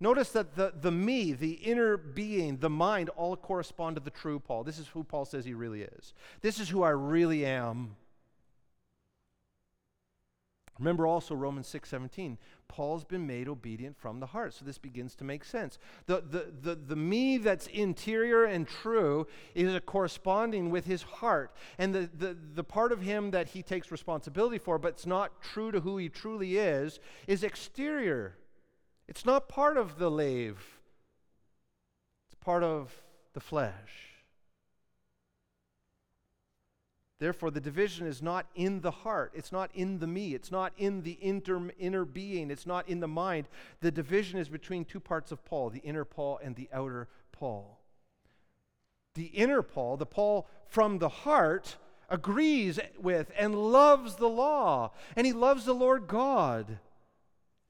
Notice 0.00 0.30
that 0.32 0.54
the, 0.54 0.72
the 0.80 0.90
me, 0.90 1.32
the 1.32 1.52
inner 1.52 1.96
being, 1.96 2.58
the 2.58 2.68
mind, 2.68 3.08
all 3.10 3.36
correspond 3.36 3.96
to 3.96 4.02
the 4.02 4.10
true 4.10 4.38
Paul. 4.38 4.64
This 4.64 4.78
is 4.78 4.88
who 4.88 5.02
Paul 5.02 5.24
says 5.24 5.44
he 5.44 5.54
really 5.54 5.82
is. 5.82 6.12
This 6.42 6.60
is 6.60 6.68
who 6.68 6.82
I 6.82 6.90
really 6.90 7.46
am. 7.46 7.96
Remember 10.78 11.06
also 11.06 11.34
Romans 11.34 11.68
6:17. 11.68 12.36
Paul's 12.66 13.04
been 13.04 13.26
made 13.26 13.48
obedient 13.48 13.96
from 13.96 14.18
the 14.18 14.26
heart. 14.26 14.54
So 14.54 14.64
this 14.64 14.78
begins 14.78 15.14
to 15.16 15.24
make 15.24 15.44
sense. 15.44 15.78
The, 16.06 16.20
the, 16.20 16.52
the, 16.60 16.74
the 16.74 16.96
me 16.96 17.38
that's 17.38 17.68
interior 17.68 18.44
and 18.44 18.66
true 18.66 19.28
is 19.54 19.78
corresponding 19.86 20.70
with 20.70 20.86
his 20.86 21.02
heart. 21.02 21.54
And 21.78 21.94
the, 21.94 22.10
the, 22.12 22.36
the 22.54 22.64
part 22.64 22.90
of 22.90 23.02
him 23.02 23.30
that 23.30 23.50
he 23.50 23.62
takes 23.62 23.92
responsibility 23.92 24.58
for, 24.58 24.78
but 24.78 24.94
it's 24.94 25.06
not 25.06 25.40
true 25.42 25.70
to 25.70 25.80
who 25.80 25.96
he 25.98 26.08
truly 26.08 26.56
is, 26.56 26.98
is 27.28 27.44
exterior. 27.44 28.36
It's 29.06 29.24
not 29.24 29.48
part 29.48 29.76
of 29.76 29.98
the 29.98 30.10
lave. 30.10 30.80
It's 32.26 32.34
part 32.40 32.64
of 32.64 32.92
the 33.34 33.40
flesh. 33.40 34.13
Therefore, 37.20 37.50
the 37.50 37.60
division 37.60 38.06
is 38.06 38.20
not 38.20 38.46
in 38.54 38.80
the 38.80 38.90
heart. 38.90 39.32
It's 39.34 39.52
not 39.52 39.70
in 39.72 39.98
the 39.98 40.06
me. 40.06 40.34
It's 40.34 40.50
not 40.50 40.72
in 40.76 41.02
the 41.02 41.16
inter, 41.20 41.70
inner 41.78 42.04
being. 42.04 42.50
It's 42.50 42.66
not 42.66 42.88
in 42.88 43.00
the 43.00 43.08
mind. 43.08 43.46
The 43.80 43.92
division 43.92 44.38
is 44.40 44.48
between 44.48 44.84
two 44.84 45.00
parts 45.00 45.30
of 45.30 45.44
Paul 45.44 45.70
the 45.70 45.80
inner 45.80 46.04
Paul 46.04 46.40
and 46.42 46.56
the 46.56 46.68
outer 46.72 47.08
Paul. 47.30 47.78
The 49.14 49.26
inner 49.26 49.62
Paul, 49.62 49.96
the 49.96 50.06
Paul 50.06 50.48
from 50.66 50.98
the 50.98 51.08
heart, 51.08 51.76
agrees 52.08 52.80
with, 52.98 53.30
and 53.38 53.54
loves 53.54 54.16
the 54.16 54.28
law, 54.28 54.90
and 55.16 55.26
he 55.26 55.32
loves 55.32 55.64
the 55.64 55.74
Lord 55.74 56.08
God. 56.08 56.68
And 56.68 56.78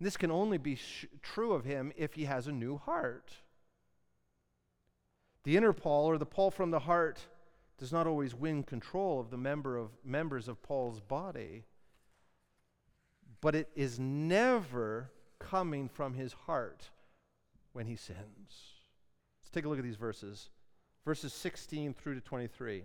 this 0.07 0.17
can 0.17 0.31
only 0.31 0.59
be 0.59 0.77
sh- 0.77 1.07
true 1.23 1.53
of 1.53 1.65
him 1.65 1.93
if 1.97 2.15
he 2.15 2.25
has 2.25 2.47
a 2.47 2.53
new 2.53 2.79
heart. 2.79 3.31
The 5.45 5.57
inner 5.59 5.75
Paul, 5.75 6.07
or 6.07 6.17
the 6.17 6.27
Paul 6.27 6.51
from 6.51 6.71
the 6.71 6.81
heart, 6.81 7.21
does 7.79 7.93
not 7.93 8.07
always 8.07 8.35
win 8.35 8.63
control 8.63 9.21
of 9.21 9.31
the 9.31 9.37
member 9.37 9.77
of, 9.77 9.91
members 10.05 10.49
of 10.49 10.63
Paul's 10.63 11.01
body, 11.01 11.65
but 13.41 13.55
it 13.55 13.69
is 13.75 13.99
never 13.99 15.11
coming 15.39 15.89
from 15.89 16.15
his 16.15 16.33
heart 16.33 16.91
when 17.73 17.87
he 17.87 17.97
sins. 17.97 18.17
Let's 19.43 19.51
take 19.53 19.65
a 19.65 19.69
look 19.69 19.79
at 19.79 19.85
these 19.85 19.97
verses, 19.97 20.51
verses 21.05 21.33
16 21.33 21.95
through 21.95 22.15
to 22.15 22.21
23. 22.21 22.85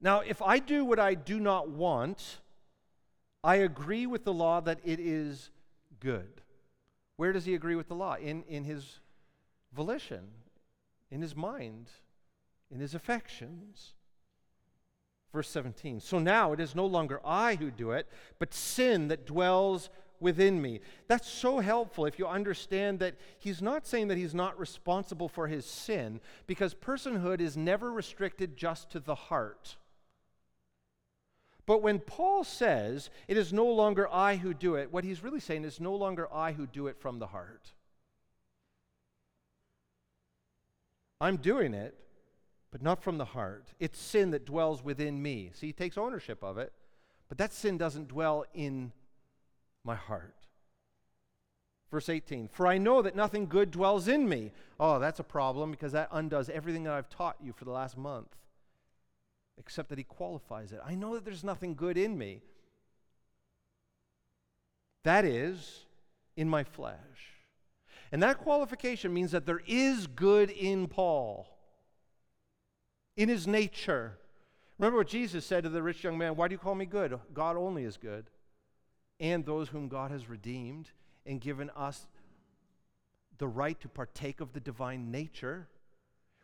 Now, 0.00 0.20
if 0.20 0.40
I 0.42 0.58
do 0.58 0.84
what 0.84 0.98
I 0.98 1.14
do 1.14 1.40
not 1.40 1.68
want, 1.68 2.38
I 3.42 3.56
agree 3.56 4.06
with 4.06 4.24
the 4.24 4.32
law 4.32 4.60
that 4.60 4.80
it 4.84 5.00
is 5.00 5.50
good. 6.00 6.40
Where 7.16 7.32
does 7.32 7.44
he 7.44 7.54
agree 7.54 7.74
with 7.74 7.88
the 7.88 7.94
law? 7.94 8.14
In, 8.14 8.44
in 8.44 8.64
his 8.64 9.00
volition, 9.72 10.28
in 11.10 11.20
his 11.20 11.34
mind, 11.34 11.90
in 12.72 12.80
his 12.80 12.94
affections. 12.94 13.94
Verse 15.32 15.48
17 15.48 16.00
So 16.00 16.18
now 16.18 16.52
it 16.52 16.60
is 16.60 16.74
no 16.74 16.86
longer 16.86 17.20
I 17.24 17.56
who 17.56 17.70
do 17.70 17.92
it, 17.92 18.06
but 18.38 18.54
sin 18.54 19.08
that 19.08 19.26
dwells 19.26 19.90
within 20.20 20.60
me. 20.60 20.80
That's 21.06 21.28
so 21.28 21.60
helpful 21.60 22.06
if 22.06 22.18
you 22.18 22.26
understand 22.26 22.98
that 23.00 23.14
he's 23.38 23.62
not 23.62 23.86
saying 23.86 24.08
that 24.08 24.18
he's 24.18 24.34
not 24.34 24.58
responsible 24.58 25.28
for 25.28 25.46
his 25.46 25.64
sin, 25.64 26.20
because 26.46 26.74
personhood 26.74 27.40
is 27.40 27.56
never 27.56 27.92
restricted 27.92 28.56
just 28.56 28.90
to 28.90 29.00
the 29.00 29.14
heart. 29.14 29.76
But 31.66 31.82
when 31.82 31.98
Paul 31.98 32.44
says, 32.44 33.10
it 33.28 33.36
is 33.36 33.52
no 33.52 33.66
longer 33.66 34.08
I 34.10 34.36
who 34.36 34.54
do 34.54 34.76
it, 34.76 34.90
what 34.90 35.04
he's 35.04 35.22
really 35.22 35.40
saying 35.40 35.64
is 35.64 35.80
no 35.80 35.94
longer 35.94 36.26
I 36.32 36.52
who 36.52 36.66
do 36.66 36.86
it 36.86 36.98
from 36.98 37.18
the 37.18 37.26
heart. 37.26 37.72
I'm 41.20 41.36
doing 41.36 41.74
it, 41.74 41.94
but 42.70 42.82
not 42.82 43.02
from 43.02 43.18
the 43.18 43.24
heart. 43.24 43.72
It's 43.78 43.98
sin 43.98 44.30
that 44.30 44.44
dwells 44.44 44.82
within 44.82 45.22
me. 45.22 45.50
See, 45.54 45.68
he 45.68 45.72
takes 45.72 45.98
ownership 45.98 46.42
of 46.42 46.58
it, 46.58 46.72
but 47.28 47.38
that 47.38 47.52
sin 47.52 47.78
doesn't 47.78 48.08
dwell 48.08 48.44
in 48.54 48.92
my 49.84 49.94
heart. 49.94 50.34
Verse 51.90 52.08
18, 52.08 52.48
for 52.48 52.66
I 52.66 52.76
know 52.76 53.00
that 53.00 53.16
nothing 53.16 53.46
good 53.46 53.70
dwells 53.70 54.08
in 54.08 54.28
me. 54.28 54.52
Oh, 54.78 54.98
that's 54.98 55.20
a 55.20 55.24
problem 55.24 55.70
because 55.70 55.92
that 55.92 56.10
undoes 56.12 56.50
everything 56.50 56.84
that 56.84 56.92
I've 56.92 57.08
taught 57.08 57.36
you 57.42 57.52
for 57.52 57.64
the 57.64 57.70
last 57.70 57.96
month 57.96 58.36
except 59.58 59.88
that 59.88 59.98
he 59.98 60.04
qualifies 60.04 60.72
it. 60.72 60.80
I 60.84 60.94
know 60.94 61.14
that 61.14 61.24
there's 61.24 61.44
nothing 61.44 61.74
good 61.74 61.98
in 61.98 62.16
me. 62.16 62.42
That 65.04 65.24
is, 65.24 65.84
in 66.36 66.48
my 66.48 66.64
flesh. 66.64 66.96
And 68.12 68.22
that 68.22 68.38
qualification 68.38 69.12
means 69.12 69.32
that 69.32 69.46
there 69.46 69.62
is 69.66 70.06
good 70.06 70.50
in 70.50 70.86
Paul, 70.86 71.46
in 73.18 73.28
his 73.28 73.46
nature. 73.46 74.16
Remember 74.78 74.98
what 74.98 75.08
Jesus 75.08 75.44
said 75.44 75.64
to 75.64 75.68
the 75.68 75.82
rich 75.82 76.02
young 76.02 76.16
man 76.16 76.36
Why 76.36 76.48
do 76.48 76.54
you 76.54 76.58
call 76.58 76.74
me 76.74 76.86
good? 76.86 77.18
God 77.34 77.56
only 77.58 77.84
is 77.84 77.98
good. 77.98 78.30
And 79.20 79.44
those 79.44 79.68
whom 79.68 79.88
God 79.88 80.12
has 80.12 80.30
redeemed 80.30 80.90
and 81.26 81.40
given 81.40 81.70
us 81.76 82.06
the 83.36 83.48
right 83.48 83.78
to 83.80 83.88
partake 83.88 84.40
of 84.40 84.52
the 84.52 84.60
divine 84.60 85.10
nature. 85.10 85.66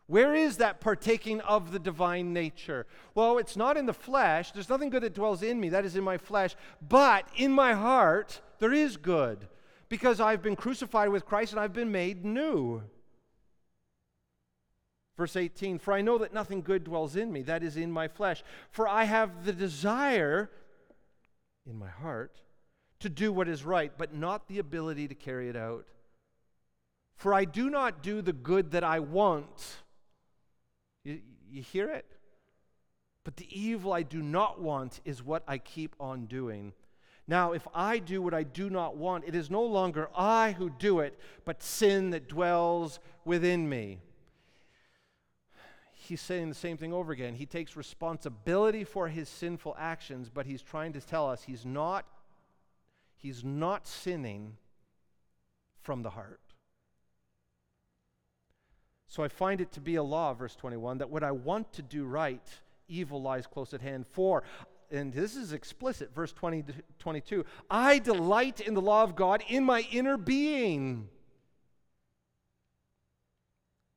Where 0.06 0.34
is 0.34 0.58
that 0.58 0.80
partaking 0.80 1.40
of 1.42 1.72
the 1.72 1.78
divine 1.78 2.32
nature? 2.32 2.86
Well, 3.14 3.38
it's 3.38 3.56
not 3.56 3.76
in 3.76 3.86
the 3.86 3.94
flesh. 3.94 4.50
There's 4.50 4.68
nothing 4.68 4.90
good 4.90 5.02
that 5.04 5.14
dwells 5.14 5.42
in 5.42 5.58
me, 5.58 5.70
that 5.70 5.84
is 5.84 5.96
in 5.96 6.04
my 6.04 6.18
flesh. 6.18 6.56
But 6.86 7.26
in 7.36 7.52
my 7.52 7.72
heart, 7.72 8.40
there 8.58 8.72
is 8.72 8.96
good 8.96 9.48
because 9.88 10.20
I've 10.20 10.42
been 10.42 10.56
crucified 10.56 11.08
with 11.08 11.24
Christ 11.24 11.52
and 11.52 11.60
I've 11.60 11.72
been 11.72 11.92
made 11.92 12.24
new. 12.24 12.82
Verse 15.16 15.36
18 15.36 15.78
For 15.78 15.92
I 15.92 16.00
know 16.00 16.18
that 16.18 16.34
nothing 16.34 16.62
good 16.62 16.84
dwells 16.84 17.16
in 17.16 17.32
me, 17.32 17.42
that 17.42 17.62
is 17.62 17.76
in 17.76 17.90
my 17.90 18.08
flesh. 18.08 18.42
For 18.70 18.88
I 18.88 19.04
have 19.04 19.44
the 19.44 19.52
desire 19.52 20.50
in 21.66 21.78
my 21.78 21.88
heart 21.88 22.40
to 23.00 23.08
do 23.08 23.32
what 23.32 23.48
is 23.48 23.64
right, 23.64 23.92
but 23.96 24.14
not 24.14 24.48
the 24.48 24.58
ability 24.58 25.08
to 25.08 25.14
carry 25.14 25.48
it 25.48 25.56
out. 25.56 25.86
For 27.16 27.32
I 27.32 27.44
do 27.44 27.70
not 27.70 28.02
do 28.02 28.22
the 28.22 28.32
good 28.32 28.72
that 28.72 28.82
I 28.82 28.98
want 28.98 29.76
you, 31.04 31.20
you 31.48 31.62
hear 31.62 31.90
it? 31.90 32.06
But 33.24 33.36
the 33.36 33.46
evil 33.50 33.92
I 33.92 34.02
do 34.02 34.22
not 34.22 34.60
want 34.60 35.00
is 35.04 35.22
what 35.22 35.44
I 35.46 35.58
keep 35.58 35.94
on 36.00 36.26
doing. 36.26 36.72
Now, 37.26 37.52
if 37.52 37.66
I 37.74 37.98
do 37.98 38.20
what 38.20 38.34
I 38.34 38.42
do 38.42 38.68
not 38.68 38.96
want, 38.96 39.24
it 39.26 39.34
is 39.34 39.50
no 39.50 39.62
longer 39.62 40.10
I 40.14 40.52
who 40.52 40.68
do 40.68 41.00
it, 41.00 41.18
but 41.44 41.62
sin 41.62 42.10
that 42.10 42.28
dwells 42.28 42.98
within 43.24 43.68
me. 43.68 44.00
He's 46.06 46.20
saying 46.20 46.50
the 46.50 46.54
same 46.54 46.76
thing 46.76 46.92
over 46.92 47.12
again. 47.12 47.34
He 47.34 47.46
takes 47.46 47.76
responsibility 47.76 48.84
for 48.84 49.08
his 49.08 49.26
sinful 49.26 49.74
actions, 49.78 50.28
but 50.28 50.44
he's 50.44 50.60
trying 50.60 50.92
to 50.92 51.00
tell 51.00 51.30
us 51.30 51.44
he's 51.44 51.64
not 51.64 52.04
he's 53.16 53.42
not 53.42 53.86
sinning 53.86 54.58
from 55.80 56.02
the 56.02 56.10
heart. 56.10 56.40
So 59.08 59.22
I 59.22 59.28
find 59.28 59.62
it 59.62 59.72
to 59.72 59.80
be 59.80 59.94
a 59.94 60.02
law, 60.02 60.34
verse 60.34 60.54
21, 60.56 60.98
that 60.98 61.08
what 61.08 61.22
I 61.22 61.30
want 61.30 61.72
to 61.74 61.82
do 61.82 62.04
right, 62.04 62.46
evil 62.86 63.22
lies 63.22 63.46
close 63.46 63.72
at 63.72 63.80
hand. 63.80 64.06
For, 64.06 64.42
and 64.90 65.10
this 65.10 65.36
is 65.36 65.54
explicit, 65.54 66.14
verse 66.14 66.32
20 66.32 66.64
22, 66.98 67.46
I 67.70 67.98
delight 67.98 68.60
in 68.60 68.74
the 68.74 68.82
law 68.82 69.04
of 69.04 69.16
God 69.16 69.42
in 69.48 69.64
my 69.64 69.86
inner 69.90 70.18
being. 70.18 71.08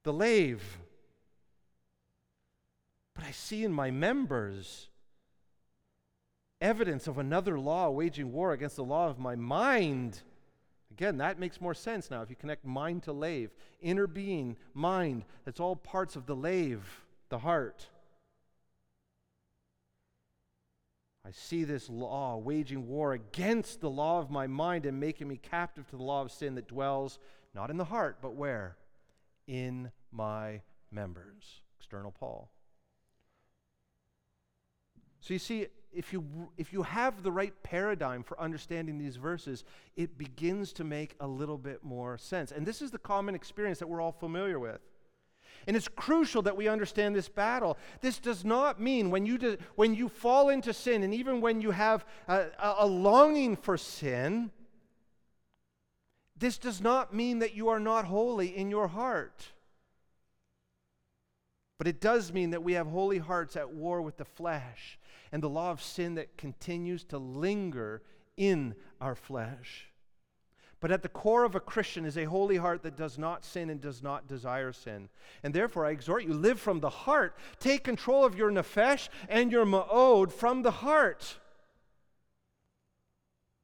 The 0.04 0.14
lave. 0.14 0.64
But 3.18 3.26
I 3.26 3.32
see 3.32 3.64
in 3.64 3.74
my 3.74 3.92
members 3.92 4.90
evidence 6.62 7.08
of 7.08 7.18
another 7.18 7.60
law 7.60 7.90
waging 7.90 8.32
war 8.32 8.54
against 8.54 8.76
the 8.76 8.84
law 8.84 9.10
of 9.10 9.20
my 9.20 9.36
mind. 9.36 10.22
Again, 10.92 11.18
that 11.18 11.40
makes 11.40 11.60
more 11.60 11.74
sense 11.74 12.10
now 12.10 12.22
if 12.22 12.30
you 12.30 12.36
connect 12.36 12.64
mind 12.64 13.04
to 13.04 13.12
lave. 13.12 13.50
Inner 13.82 14.08
being, 14.08 14.56
mind, 14.74 15.26
that's 15.46 15.60
all 15.60 15.76
parts 15.76 16.16
of 16.16 16.28
the 16.28 16.36
lave, 16.36 17.06
the 17.30 17.40
heart. 17.40 17.88
I 21.26 21.32
see 21.32 21.64
this 21.64 21.90
law 21.90 22.38
waging 22.38 22.88
war 22.88 23.14
against 23.14 23.82
the 23.82 23.90
law 23.90 24.20
of 24.20 24.30
my 24.30 24.48
mind 24.48 24.86
and 24.86 25.00
making 25.00 25.28
me 25.28 25.38
captive 25.38 25.90
to 25.90 25.98
the 25.98 26.04
law 26.04 26.22
of 26.22 26.32
sin 26.32 26.56
that 26.56 26.68
dwells 26.68 27.20
not 27.54 27.70
in 27.70 27.78
the 27.78 27.86
heart, 27.86 28.20
but 28.22 28.36
where? 28.36 28.78
In 29.48 29.92
my 30.12 30.62
members. 30.92 31.62
External 31.80 32.12
Paul. 32.12 32.50
So 35.28 35.34
you 35.34 35.40
see, 35.40 35.68
if 35.92 36.14
you, 36.14 36.24
if 36.56 36.72
you 36.72 36.84
have 36.84 37.22
the 37.22 37.34
right 37.34 37.52
paradigm 37.62 38.24
for 38.24 38.40
understanding 38.40 38.98
these 38.98 39.18
verses, 39.18 39.66
it 39.98 40.18
begins 40.18 40.72
to 40.74 40.86
make 40.86 41.18
a 41.20 41.28
little 41.28 41.58
bit 41.58 41.84
more 41.84 42.18
sense. 42.18 42.54
And 42.54 42.66
this 42.66 42.82
is 42.82 42.92
the 42.92 42.98
common 42.98 43.36
experience 43.36 43.80
that 43.80 43.90
we're 43.90 44.00
all 44.00 44.14
familiar 44.14 44.58
with. 44.58 44.80
And 45.68 45.76
it's 45.76 45.90
crucial 45.90 46.44
that 46.44 46.56
we 46.56 46.70
understand 46.70 47.14
this 47.14 47.28
battle. 47.28 47.78
This 48.00 48.20
does 48.20 48.46
not 48.46 48.80
mean 48.80 49.12
when 49.12 49.26
you, 49.26 49.38
do, 49.38 49.58
when 49.76 49.96
you 49.96 50.08
fall 50.08 50.48
into 50.48 50.74
sin, 50.74 51.04
and 51.04 51.14
even 51.14 51.42
when 51.42 51.60
you 51.60 51.72
have 51.72 52.06
a, 52.30 52.46
a 52.78 52.88
longing 52.88 53.58
for 53.58 53.78
sin, 53.78 54.50
this 56.38 56.58
does 56.58 56.80
not 56.80 57.14
mean 57.14 57.40
that 57.40 57.54
you 57.54 57.68
are 57.68 57.82
not 57.82 58.06
holy 58.06 58.56
in 58.56 58.72
your 58.72 58.88
heart. 58.88 59.46
But 61.78 61.88
it 61.88 62.02
does 62.02 62.34
mean 62.34 62.52
that 62.52 62.64
we 62.64 62.74
have 62.74 62.88
holy 62.88 63.20
hearts 63.20 63.56
at 63.56 63.72
war 63.72 64.02
with 64.02 64.18
the 64.18 64.26
flesh 64.26 64.98
and 65.32 65.44
the 65.44 65.50
law 65.50 65.72
of 65.72 65.82
sin 65.82 66.16
that 66.16 66.38
continues 66.38 67.04
to 67.06 67.18
linger 67.18 68.02
in 68.36 68.76
our 69.00 69.16
flesh. 69.16 69.88
But 70.80 70.92
at 70.92 71.02
the 71.02 71.10
core 71.10 71.44
of 71.44 71.56
a 71.56 71.60
Christian 71.60 72.06
is 72.06 72.18
a 72.18 72.26
holy 72.26 72.58
heart 72.58 72.84
that 72.84 72.96
does 72.96 73.18
not 73.18 73.44
sin 73.44 73.70
and 73.70 73.82
does 73.82 74.04
not 74.04 74.28
desire 74.28 74.72
sin. 74.72 75.10
And 75.42 75.54
therefore, 75.54 75.88
I 75.88 75.92
exhort 75.92 76.24
you 76.24 76.34
live 76.34 76.60
from 76.60 76.80
the 76.80 76.90
heart. 76.90 77.36
Take 77.60 77.84
control 77.84 78.24
of 78.24 78.36
your 78.36 78.52
nephesh 78.52 79.10
and 79.28 79.52
your 79.52 79.66
ma'od 79.66 80.32
from 80.32 80.62
the 80.62 80.72
heart. 80.72 81.40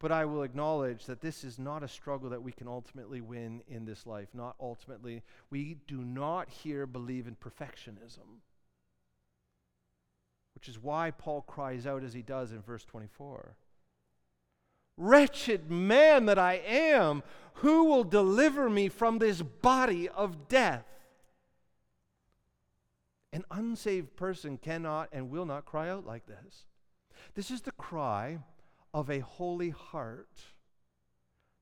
But 0.04 0.12
I 0.12 0.26
will 0.26 0.43
acknowledge 0.43 1.08
that 1.08 1.22
this 1.22 1.43
is 1.43 1.58
not 1.58 1.82
a 1.82 1.88
struggle 1.88 2.30
that 2.30 2.43
we 2.43 2.51
can 2.51 2.68
ultimately 2.68 3.22
win 3.22 3.64
in 3.68 3.86
this 3.86 4.06
life. 4.06 4.28
Not 4.36 4.56
ultimately. 4.60 5.24
We 5.49 5.78
do 5.88 6.04
not 6.04 6.49
here 6.49 6.86
believe 6.86 7.26
in 7.26 7.36
perfectionism 7.36 8.41
which 10.64 10.70
is 10.70 10.82
why 10.82 11.12
Paul 11.12 11.41
cries 11.41 11.86
out 11.86 12.04
as 12.04 12.14
he 12.14 12.22
does 12.22 12.54
in 12.54 12.62
verse 12.62 12.86
24 12.86 13.58
Wretched 14.95 15.70
man 15.70 16.26
that 16.28 16.39
I 16.39 16.54
am, 16.66 17.24
who 17.56 17.86
will 17.86 18.06
deliver 18.06 18.70
me 18.70 18.88
from 18.88 19.18
this 19.18 19.41
body 19.41 20.08
of 20.08 20.47
death? 20.47 20.86
An 23.34 23.43
unsaved 23.51 24.16
person 24.16 24.58
cannot 24.58 25.10
and 25.12 25.30
will 25.30 25.45
not 25.45 25.66
cry 25.66 25.89
out 25.89 26.06
like 26.06 26.28
this. 26.28 26.66
This 27.34 27.51
is 27.51 27.64
the 27.64 27.72
cry 27.72 28.39
of 28.94 29.10
a 29.10 29.20
holy 29.20 29.72
heart 29.72 30.44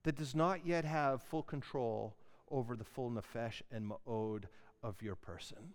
that 0.03 0.17
does 0.17 0.35
not 0.35 0.65
yet 0.65 0.83
have 0.83 1.21
full 1.21 1.43
control 1.43 2.15
over 2.49 2.75
the 2.75 2.83
full 2.83 3.09
nefesh 3.09 3.61
and 3.71 3.89
ma'od 3.89 4.43
of 4.83 5.01
your 5.01 5.15
person. 5.15 5.73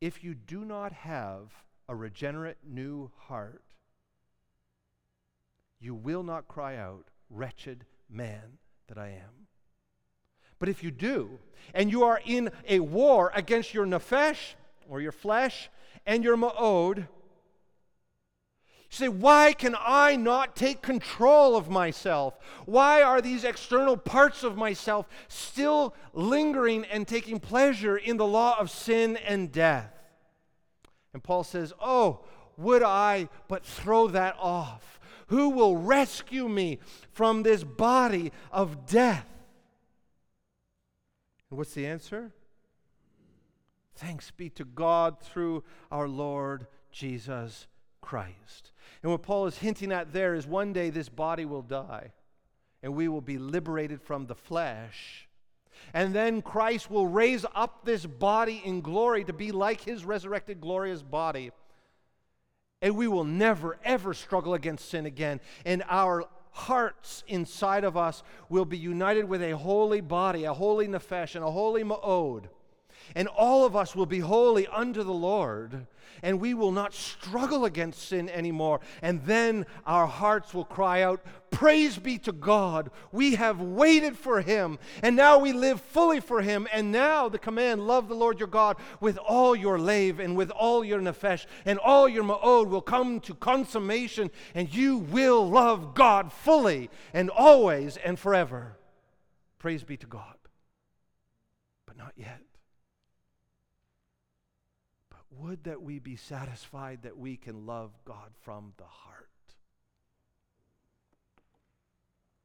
If 0.00 0.22
you 0.22 0.34
do 0.34 0.64
not 0.64 0.92
have 0.92 1.50
a 1.88 1.96
regenerate 1.96 2.58
new 2.64 3.10
heart, 3.16 3.64
you 5.80 5.94
will 5.94 6.22
not 6.22 6.46
cry 6.46 6.76
out, 6.76 7.06
Wretched 7.30 7.84
man 8.08 8.58
that 8.86 8.96
I 8.96 9.08
am. 9.08 9.48
But 10.58 10.68
if 10.68 10.82
you 10.82 10.90
do, 10.90 11.38
and 11.74 11.90
you 11.90 12.04
are 12.04 12.20
in 12.24 12.50
a 12.66 12.80
war 12.80 13.30
against 13.34 13.74
your 13.74 13.86
nefesh, 13.86 14.54
or 14.88 15.00
your 15.00 15.12
flesh, 15.12 15.68
and 16.06 16.24
your 16.24 16.36
ma'od, 16.36 17.06
say, 18.90 19.08
why 19.08 19.52
can 19.52 19.76
I 19.78 20.16
not 20.16 20.56
take 20.56 20.80
control 20.80 21.56
of 21.56 21.68
myself? 21.68 22.38
Why 22.64 23.02
are 23.02 23.20
these 23.20 23.44
external 23.44 23.96
parts 23.96 24.42
of 24.42 24.56
myself 24.56 25.06
still 25.28 25.94
lingering 26.14 26.84
and 26.86 27.06
taking 27.06 27.38
pleasure 27.38 27.96
in 27.96 28.16
the 28.16 28.26
law 28.26 28.58
of 28.58 28.70
sin 28.70 29.16
and 29.18 29.52
death? 29.52 29.92
And 31.12 31.22
Paul 31.22 31.44
says, 31.44 31.72
Oh, 31.80 32.24
would 32.56 32.82
I 32.82 33.28
but 33.46 33.64
throw 33.64 34.08
that 34.08 34.36
off? 34.40 35.00
Who 35.28 35.50
will 35.50 35.76
rescue 35.76 36.48
me 36.48 36.78
from 37.12 37.42
this 37.42 37.62
body 37.62 38.32
of 38.50 38.86
death? 38.86 39.26
And 41.50 41.58
what's 41.58 41.74
the 41.74 41.86
answer? 41.86 42.32
Thanks 43.94 44.30
be 44.30 44.48
to 44.50 44.64
God 44.64 45.20
through 45.20 45.64
our 45.90 46.08
Lord 46.08 46.66
Jesus 46.90 47.66
Christ. 48.00 48.72
And 49.02 49.12
what 49.12 49.22
Paul 49.22 49.46
is 49.46 49.58
hinting 49.58 49.92
at 49.92 50.12
there 50.12 50.34
is 50.34 50.46
one 50.46 50.72
day 50.72 50.90
this 50.90 51.08
body 51.08 51.44
will 51.44 51.62
die 51.62 52.12
and 52.82 52.94
we 52.94 53.08
will 53.08 53.20
be 53.20 53.38
liberated 53.38 54.00
from 54.00 54.26
the 54.26 54.34
flesh. 54.34 55.28
And 55.94 56.14
then 56.14 56.42
Christ 56.42 56.90
will 56.90 57.06
raise 57.06 57.44
up 57.54 57.84
this 57.84 58.04
body 58.06 58.62
in 58.64 58.80
glory 58.80 59.24
to 59.24 59.32
be 59.32 59.52
like 59.52 59.80
his 59.80 60.04
resurrected, 60.04 60.60
glorious 60.60 61.02
body. 61.02 61.50
And 62.80 62.96
we 62.96 63.08
will 63.08 63.24
never, 63.24 63.78
ever 63.84 64.14
struggle 64.14 64.54
against 64.54 64.88
sin 64.88 65.06
again. 65.06 65.40
And 65.64 65.82
our 65.88 66.24
hearts 66.50 67.24
inside 67.26 67.84
of 67.84 67.96
us 67.96 68.22
will 68.48 68.64
be 68.64 68.78
united 68.78 69.24
with 69.24 69.42
a 69.42 69.56
holy 69.56 70.00
body, 70.00 70.44
a 70.44 70.54
holy 70.54 70.86
nefesh, 70.86 71.34
and 71.34 71.44
a 71.44 71.50
holy 71.50 71.84
ma'od. 71.84 72.44
And 73.14 73.28
all 73.28 73.64
of 73.64 73.76
us 73.76 73.94
will 73.94 74.06
be 74.06 74.20
holy 74.20 74.66
unto 74.66 75.02
the 75.02 75.12
Lord, 75.12 75.86
and 76.22 76.40
we 76.40 76.54
will 76.54 76.72
not 76.72 76.94
struggle 76.94 77.64
against 77.64 78.08
sin 78.08 78.28
anymore. 78.28 78.80
And 79.02 79.24
then 79.24 79.66
our 79.86 80.06
hearts 80.06 80.52
will 80.52 80.64
cry 80.64 81.02
out, 81.02 81.24
Praise 81.50 81.98
be 81.98 82.18
to 82.18 82.32
God. 82.32 82.90
We 83.10 83.36
have 83.36 83.60
waited 83.60 84.16
for 84.16 84.40
him, 84.40 84.78
and 85.02 85.16
now 85.16 85.38
we 85.38 85.52
live 85.52 85.80
fully 85.80 86.20
for 86.20 86.42
him. 86.42 86.68
And 86.72 86.92
now 86.92 87.28
the 87.28 87.38
command, 87.38 87.86
Love 87.86 88.08
the 88.08 88.14
Lord 88.14 88.38
your 88.38 88.48
God 88.48 88.76
with 89.00 89.16
all 89.18 89.56
your 89.56 89.78
lev 89.78 90.20
and 90.20 90.36
with 90.36 90.50
all 90.50 90.84
your 90.84 91.00
nefesh, 91.00 91.46
and 91.64 91.78
all 91.78 92.08
your 92.08 92.24
ma'od 92.24 92.68
will 92.68 92.82
come 92.82 93.20
to 93.20 93.34
consummation, 93.34 94.30
and 94.54 94.72
you 94.74 94.98
will 94.98 95.48
love 95.48 95.94
God 95.94 96.32
fully 96.32 96.90
and 97.14 97.30
always 97.30 97.96
and 97.96 98.18
forever. 98.18 98.76
Praise 99.58 99.82
be 99.82 99.96
to 99.96 100.06
God. 100.06 100.36
But 101.86 101.96
not 101.96 102.12
yet. 102.16 102.47
Would 105.40 105.64
that 105.64 105.82
we 105.82 105.98
be 105.98 106.16
satisfied 106.16 107.02
that 107.02 107.16
we 107.16 107.36
can 107.36 107.66
love 107.66 107.92
God 108.04 108.30
from 108.40 108.72
the 108.76 108.84
heart. 108.84 109.28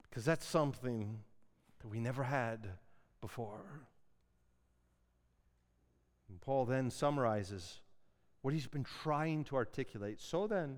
Because 0.02 0.24
that's 0.24 0.46
something 0.46 1.18
that 1.80 1.88
we 1.88 1.98
never 1.98 2.22
had 2.22 2.68
before. 3.20 3.86
And 6.28 6.40
Paul 6.40 6.66
then 6.66 6.90
summarizes 6.90 7.80
what 8.42 8.54
he's 8.54 8.68
been 8.68 8.86
trying 9.02 9.44
to 9.44 9.56
articulate. 9.56 10.20
So 10.20 10.46
then, 10.46 10.76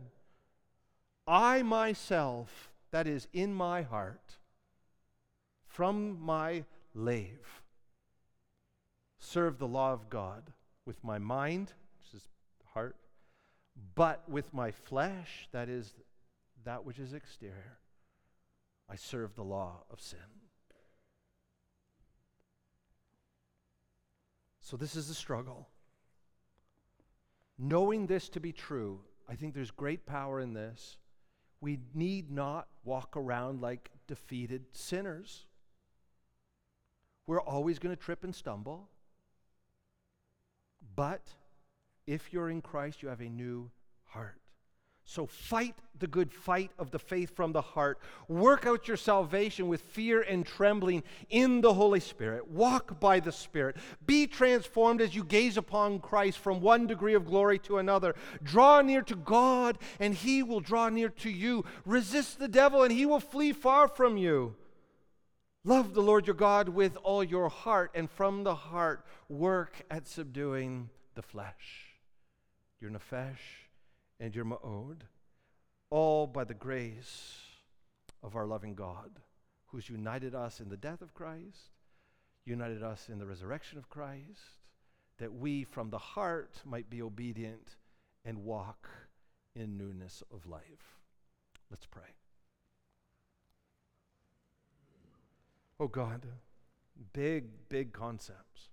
I 1.27 1.63
myself, 1.63 2.71
that 2.93 3.07
is 3.07 3.29
in 3.33 3.53
my 3.53 3.83
heart, 3.83 4.37
from 5.67 6.19
my 6.21 6.65
lev, 6.95 7.63
serve 9.19 9.59
the 9.59 9.69
law 9.69 9.93
of 9.93 10.09
God 10.09 10.53
with 10.87 11.03
my 11.05 11.19
mind 11.19 11.75
heart, 12.77 12.97
but 13.95 14.23
with 14.29 14.53
my 14.53 14.71
flesh, 14.71 15.49
that 15.53 15.71
is 15.71 15.95
that 16.65 16.85
which 16.85 16.99
is 16.99 17.15
exterior, 17.15 17.79
I 18.89 18.97
serve 18.97 19.35
the 19.35 19.43
law 19.43 19.85
of 19.91 19.99
sin. 20.01 20.19
So, 24.61 24.77
this 24.77 24.95
is 24.95 25.09
the 25.09 25.15
struggle. 25.15 25.69
Knowing 27.59 28.07
this 28.07 28.29
to 28.31 28.41
be 28.41 28.53
true, 28.53 29.01
I 29.27 29.37
think 29.37 29.55
there's 29.55 29.71
great 29.71 30.05
power 30.05 30.41
in 30.41 30.53
this. 30.53 30.99
We 31.63 31.79
need 31.95 32.31
not 32.31 32.69
walk 32.85 33.17
around 33.17 33.63
like 33.63 33.91
defeated 34.07 34.65
sinners. 34.73 35.47
We're 37.27 37.41
always 37.41 37.79
going 37.79 37.97
to 37.97 38.03
trip 38.03 38.23
and 38.23 38.35
stumble. 38.35 38.91
But 40.95 41.23
if 42.07 42.33
you're 42.33 42.51
in 42.51 42.63
Christ, 42.63 43.03
you 43.03 43.09
have 43.09 43.21
a 43.21 43.29
new 43.29 43.71
heart. 44.05 44.39
So 45.09 45.25
fight 45.25 45.77
the 45.99 46.09
good 46.09 46.33
fight 46.33 46.73
of 46.81 46.91
the 46.91 46.99
faith 46.99 47.35
from 47.37 47.53
the 47.53 47.63
heart. 47.63 48.01
Work 48.27 48.67
out 48.67 48.89
your 48.89 48.97
salvation 48.97 49.69
with 49.69 49.81
fear 49.81 50.21
and 50.21 50.45
trembling 50.45 51.05
in 51.31 51.61
the 51.61 51.75
Holy 51.75 52.01
Spirit. 52.01 52.49
Walk 52.49 52.99
by 52.99 53.21
the 53.21 53.31
Spirit. 53.31 53.77
Be 54.05 54.27
transformed 54.27 55.01
as 55.01 55.15
you 55.15 55.23
gaze 55.23 55.57
upon 55.57 56.01
Christ 56.01 56.39
from 56.39 56.61
one 56.61 56.89
degree 56.89 57.15
of 57.15 57.25
glory 57.25 57.61
to 57.61 57.79
another. 57.79 58.17
Draw 58.43 58.83
near 58.83 59.03
to 59.03 59.15
God, 59.15 59.79
and 60.01 60.13
He 60.13 60.43
will 60.43 60.61
draw 60.61 60.89
near 60.89 61.09
to 61.09 61.31
you. 61.31 61.65
Resist 61.85 62.41
the 62.41 62.49
devil, 62.49 62.83
and 62.83 62.93
He 62.93 63.07
will 63.07 63.21
flee 63.21 63.53
far 63.53 63.87
from 63.87 64.17
you. 64.17 64.57
Love 65.63 65.95
the 65.95 66.03
Lord 66.03 66.27
your 66.27 66.35
God 66.35 66.69
with 66.69 66.97
all 67.05 67.23
your 67.23 67.49
heart, 67.49 67.93
and 67.95 68.11
from 68.11 68.43
the 68.43 68.57
heart, 68.57 69.07
work 69.29 69.83
at 69.89 70.09
subduing 70.09 70.91
the 71.15 71.23
flesh 71.23 71.86
your 72.81 72.91
nefesh, 72.91 73.65
and 74.21 74.35
your 74.35 74.45
ma'od, 74.45 74.97
all 75.91 76.27
by 76.27 76.45
the 76.45 76.55
grace 76.55 77.41
of 78.23 78.35
our 78.37 78.47
loving 78.47 78.75
God, 78.75 79.11
who's 79.67 79.89
united 79.89 80.35
us 80.35 80.61
in 80.61 80.69
the 80.69 80.77
death 80.77 81.03
of 81.03 81.15
Christ, 81.15 81.71
united 82.45 82.83
us 82.83 83.09
in 83.09 83.19
the 83.19 83.27
resurrection 83.27 83.79
of 83.79 83.89
Christ, 83.89 84.61
that 85.19 85.33
we 85.33 85.65
from 85.65 85.91
the 85.91 85.99
heart 85.99 86.61
might 86.65 86.89
be 86.91 87.03
obedient 87.03 87.77
and 88.25 88.45
walk 88.45 88.89
in 89.55 89.79
newness 89.79 90.23
of 90.33 90.47
life. 90.47 91.01
Let's 91.71 91.87
pray. 91.87 92.03
Oh 95.79 95.89
God, 95.89 96.27
big, 97.13 97.69
big 97.69 97.93
concepts. 97.93 98.71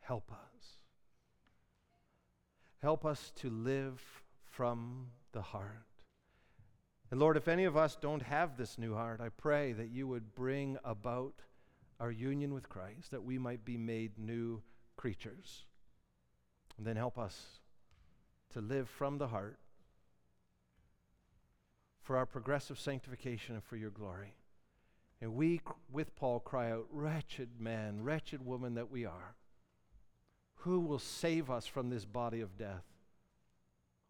Help 0.00 0.30
us. 0.30 0.51
Help 2.82 3.04
us 3.04 3.32
to 3.36 3.48
live 3.48 4.02
from 4.44 5.06
the 5.32 5.40
heart. 5.40 5.86
And 7.12 7.20
Lord, 7.20 7.36
if 7.36 7.46
any 7.46 7.64
of 7.64 7.76
us 7.76 7.96
don't 8.00 8.22
have 8.22 8.56
this 8.56 8.76
new 8.76 8.94
heart, 8.94 9.20
I 9.20 9.28
pray 9.28 9.72
that 9.72 9.90
you 9.90 10.08
would 10.08 10.34
bring 10.34 10.78
about 10.84 11.34
our 12.00 12.10
union 12.10 12.52
with 12.52 12.68
Christ, 12.68 13.12
that 13.12 13.22
we 13.22 13.38
might 13.38 13.64
be 13.64 13.76
made 13.76 14.18
new 14.18 14.62
creatures. 14.96 15.64
And 16.76 16.84
then 16.84 16.96
help 16.96 17.18
us 17.18 17.60
to 18.54 18.60
live 18.60 18.88
from 18.88 19.18
the 19.18 19.28
heart 19.28 19.58
for 22.02 22.16
our 22.16 22.26
progressive 22.26 22.80
sanctification 22.80 23.54
and 23.54 23.62
for 23.62 23.76
your 23.76 23.90
glory. 23.90 24.34
And 25.20 25.34
we, 25.34 25.60
with 25.92 26.16
Paul, 26.16 26.40
cry 26.40 26.72
out, 26.72 26.86
Wretched 26.90 27.60
man, 27.60 28.02
wretched 28.02 28.44
woman 28.44 28.74
that 28.74 28.90
we 28.90 29.04
are. 29.04 29.36
Who 30.62 30.80
will 30.80 31.00
save 31.00 31.50
us 31.50 31.66
from 31.66 31.90
this 31.90 32.04
body 32.04 32.40
of 32.40 32.56
death? 32.56 32.84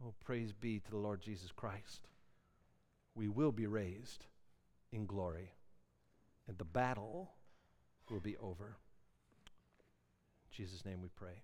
Oh, 0.04 0.12
praise 0.22 0.52
be 0.52 0.80
to 0.80 0.90
the 0.90 0.98
Lord 0.98 1.22
Jesus 1.22 1.50
Christ. 1.50 2.08
We 3.14 3.28
will 3.28 3.52
be 3.52 3.66
raised 3.66 4.26
in 4.92 5.06
glory, 5.06 5.52
and 6.46 6.58
the 6.58 6.64
battle 6.64 7.30
will 8.10 8.20
be 8.20 8.36
over. 8.36 8.76
In 10.44 10.50
Jesus' 10.50 10.84
name 10.84 11.00
we 11.00 11.08
pray. 11.16 11.42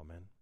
Amen. 0.00 0.33